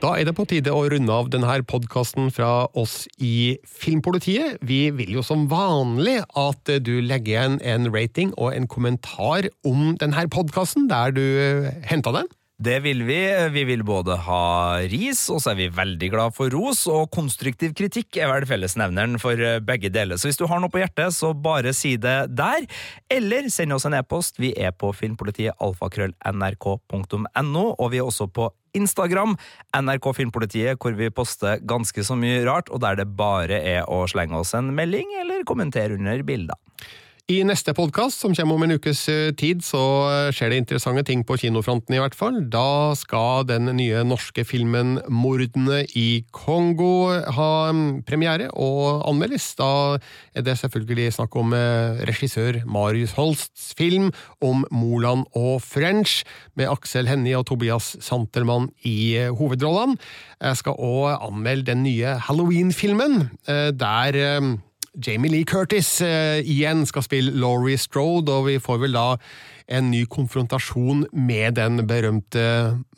Da 0.02 0.16
er 0.18 0.26
det 0.26 0.34
på 0.34 0.48
tide 0.50 0.72
å 0.74 0.88
runde 0.90 1.14
av 1.14 1.28
denne 1.30 1.60
podkasten 1.70 2.32
fra 2.34 2.66
oss 2.74 3.04
i 3.22 3.60
Filmpolitiet. 3.70 4.58
Vi 4.66 4.88
vil 4.98 5.12
jo 5.14 5.22
som 5.22 5.44
vanlig 5.52 6.24
at 6.42 6.72
du 6.82 6.96
legger 7.06 7.36
igjen 7.36 7.60
en 7.62 7.86
rating 7.94 8.32
og 8.34 8.56
en 8.56 8.66
kommentar 8.66 9.52
om 9.62 9.94
denne 10.02 10.26
podkasten, 10.34 10.90
der 10.90 11.14
du 11.14 11.22
henta 11.86 12.16
den. 12.18 12.32
Det 12.62 12.76
vil 12.84 13.00
vi. 13.08 13.48
Vi 13.50 13.64
vil 13.66 13.82
både 13.82 14.14
ha 14.22 14.78
ris, 14.86 15.24
og 15.34 15.40
så 15.42 15.50
er 15.52 15.56
vi 15.58 15.66
veldig 15.74 16.10
glad 16.14 16.36
for 16.38 16.54
ros, 16.54 16.86
og 16.92 17.10
konstruktiv 17.10 17.74
kritikk 17.74 18.20
er 18.22 18.30
vel 18.30 18.46
fellesnevneren 18.46 19.18
for 19.22 19.34
begge 19.66 19.90
deler. 19.90 20.18
Så 20.22 20.28
hvis 20.30 20.38
du 20.38 20.46
har 20.46 20.62
noe 20.62 20.70
på 20.70 20.78
hjertet, 20.84 21.10
så 21.16 21.34
bare 21.34 21.74
si 21.74 21.98
det 21.98 22.30
der. 22.38 22.68
Eller 23.10 23.50
send 23.50 23.74
oss 23.74 23.86
en 23.90 23.98
e-post. 23.98 24.38
Vi 24.38 24.54
er 24.54 24.72
på 24.78 24.94
filmpolitiet 24.94 25.58
alfakrøll.nrk.no, 25.58 27.66
og 27.74 27.92
vi 27.96 27.98
er 27.98 28.06
også 28.06 28.30
på 28.30 28.54
Instagram, 28.78 29.34
NRK 29.82 30.14
Filmpolitiet, 30.16 30.78
hvor 30.78 30.94
vi 30.96 31.10
poster 31.10 31.58
ganske 31.66 32.04
så 32.06 32.16
mye 32.20 32.46
rart, 32.46 32.70
og 32.70 32.82
der 32.86 32.96
det 33.02 33.10
bare 33.18 33.58
er 33.58 33.90
å 33.90 34.06
slenge 34.12 34.38
oss 34.38 34.54
en 34.54 34.70
melding 34.78 35.18
eller 35.24 35.42
kommentere 35.50 35.98
under 35.98 36.22
bilder. 36.30 36.56
I 37.32 37.44
neste 37.48 37.72
podkast, 37.78 38.20
som 38.20 38.34
kommer 38.36 38.58
om 38.58 38.64
en 38.66 38.74
ukes 38.76 39.06
eh, 39.08 39.30
tid, 39.38 39.62
så 39.64 39.80
skjer 40.36 40.52
det 40.52 40.58
interessante 40.60 41.04
ting 41.08 41.22
på 41.24 41.38
kinofronten, 41.40 41.94
i 41.96 42.00
hvert 42.02 42.16
fall. 42.18 42.42
Da 42.52 42.92
skal 42.98 43.46
den 43.48 43.70
nye 43.78 44.02
norske 44.04 44.44
filmen 44.44 44.98
Mordene 45.08 45.86
i 45.96 46.26
Kongo 46.36 47.08
ha 47.38 47.52
mm, 47.72 48.02
premiere 48.10 48.50
og 48.52 49.06
anmeldes. 49.08 49.46
Da 49.60 49.70
er 50.36 50.44
det 50.44 50.58
selvfølgelig 50.60 51.14
snakk 51.16 51.38
om 51.40 51.56
eh, 51.56 52.02
regissør 52.10 52.64
Marius 52.68 53.14
Holsts 53.16 53.70
film 53.80 54.10
om 54.44 54.66
Moland 54.74 55.24
og 55.38 55.62
French, 55.64 56.26
med 56.60 56.68
Aksel 56.74 57.08
Hennie 57.08 57.38
og 57.38 57.46
Tobias 57.48 57.94
Santelmann 58.04 58.72
i 58.84 59.14
eh, 59.22 59.32
hovedrollene. 59.32 59.96
Jeg 60.42 60.60
skal 60.60 60.84
òg 60.84 61.30
anmelde 61.30 61.70
den 61.70 61.86
nye 61.86 62.18
Halloween-filmen, 62.28 63.30
eh, 63.48 63.70
der 63.72 64.20
eh, 64.20 64.52
Jamie 65.00 65.32
Lee 65.32 65.48
Curtis 65.48 66.02
eh, 66.04 66.42
igjen 66.44 66.84
skal 66.90 67.06
spille 67.06 67.32
Laurie 67.40 67.80
Strode, 67.80 68.34
og 68.34 68.50
vi 68.50 68.58
får 68.60 68.82
vel 68.84 68.98
da 68.98 69.06
en 69.72 69.88
ny 69.94 70.04
konfrontasjon 70.12 71.06
med 71.16 71.56
den 71.56 71.86
berømte 71.88 72.44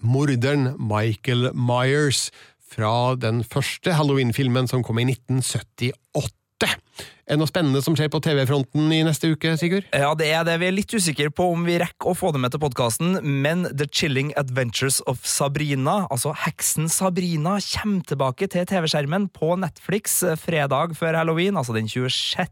morderen 0.01 0.71
Michael 0.81 1.51
Myers 1.53 2.31
fra 2.73 3.13
den 3.13 3.43
første 3.45 3.93
Halloween-filmen 3.93 4.69
som 4.71 4.81
kom 4.85 4.97
i 5.03 5.05
1978. 5.11 6.42
Er 6.67 7.37
det 7.37 7.39
noe 7.39 7.49
spennende 7.49 7.81
som 7.83 7.95
skjer 7.95 8.09
på 8.11 8.19
TV-fronten 8.23 8.91
i 8.91 8.99
neste 9.07 9.31
uke, 9.31 9.53
Sigurd? 9.59 9.87
Ja, 9.95 10.11
det 10.19 10.27
er 10.35 10.43
det. 10.47 10.57
Vi 10.59 10.67
er 10.67 10.75
litt 10.75 10.91
usikre 10.91 11.31
på 11.31 11.47
om 11.53 11.63
vi 11.67 11.77
rekker 11.81 12.11
å 12.11 12.17
få 12.17 12.33
det 12.35 12.41
med 12.43 12.51
til 12.53 12.61
podkasten, 12.63 13.15
men 13.23 13.63
The 13.71 13.87
Chilling 13.87 14.33
Adventures 14.39 14.99
of 15.07 15.23
Sabrina, 15.27 16.03
altså 16.11 16.33
heksen 16.43 16.91
Sabrina, 16.91 17.55
kommer 17.63 18.03
tilbake 18.11 18.49
til 18.51 18.67
TV-skjermen 18.69 19.29
på 19.35 19.53
Netflix 19.61 20.19
eh, 20.27 20.35
fredag 20.39 20.97
før 20.99 21.21
halloween, 21.21 21.55
altså 21.59 21.75
den 21.77 21.87
26 21.87 22.51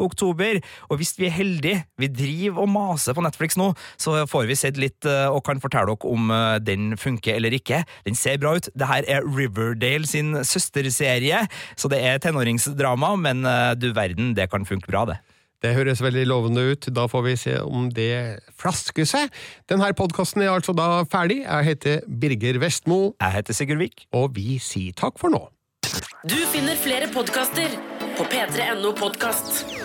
oktober. 0.00 0.60
Og 0.88 1.00
hvis 1.00 1.14
vi 1.18 1.28
er 1.28 1.34
heldige, 1.34 1.84
vi 2.00 2.10
driver 2.10 2.64
og 2.64 2.72
maser 2.72 3.16
på 3.16 3.24
Netflix 3.24 3.58
nå, 3.60 3.72
så 4.00 4.24
får 4.30 4.48
vi 4.50 4.58
sett 4.58 4.80
litt 4.80 5.06
eh, 5.08 5.26
og 5.30 5.44
kan 5.46 5.62
fortelle 5.62 5.90
dere 5.90 6.12
om 6.12 6.30
eh, 6.34 6.58
den 6.62 6.94
funker 7.00 7.38
eller 7.38 7.54
ikke. 7.56 7.82
Den 8.06 8.18
ser 8.18 8.40
bra 8.42 8.56
ut. 8.58 8.70
Det 8.74 8.90
her 8.90 9.06
er 9.08 9.26
Riverdale 9.26 10.06
sin 10.08 10.36
søsterserie, 10.44 11.46
så 11.76 11.90
det 11.90 12.02
er 12.04 12.22
tenåringsdrama, 12.22 13.14
men 13.20 13.44
eh, 13.48 13.74
du 13.78 13.90
verden, 13.96 14.34
det 14.36 14.50
kan 14.50 14.66
funke 14.68 14.90
bra, 14.90 15.06
det. 15.10 15.20
Det 15.60 15.74
høres 15.76 16.00
veldig 16.00 16.24
lovende 16.24 16.62
ut. 16.72 16.88
Da 16.96 17.04
får 17.10 17.24
vi 17.26 17.36
se 17.36 17.58
om 17.60 17.90
det 17.92 18.40
flasker 18.56 19.04
seg. 19.04 19.28
Denne 19.68 19.92
podkasten 19.96 20.40
er 20.40 20.54
altså 20.54 20.72
da 20.72 21.02
ferdig. 21.04 21.42
Jeg 21.44 21.68
heter 21.68 22.00
Birger 22.08 22.62
Vestmo. 22.62 23.12
Jeg 23.20 23.36
heter 23.36 23.58
Sigurd 23.58 23.84
Vik. 23.84 24.06
Og 24.16 24.32
vi 24.36 24.56
sier 24.56 24.96
takk 24.96 25.20
for 25.20 25.32
nå. 25.32 25.44
Du 26.24 26.38
finner 26.52 26.80
flere 26.80 27.12
podkaster 27.12 27.76
på 28.20 28.26
p3.no 28.26 28.92
podkast. 28.92 29.79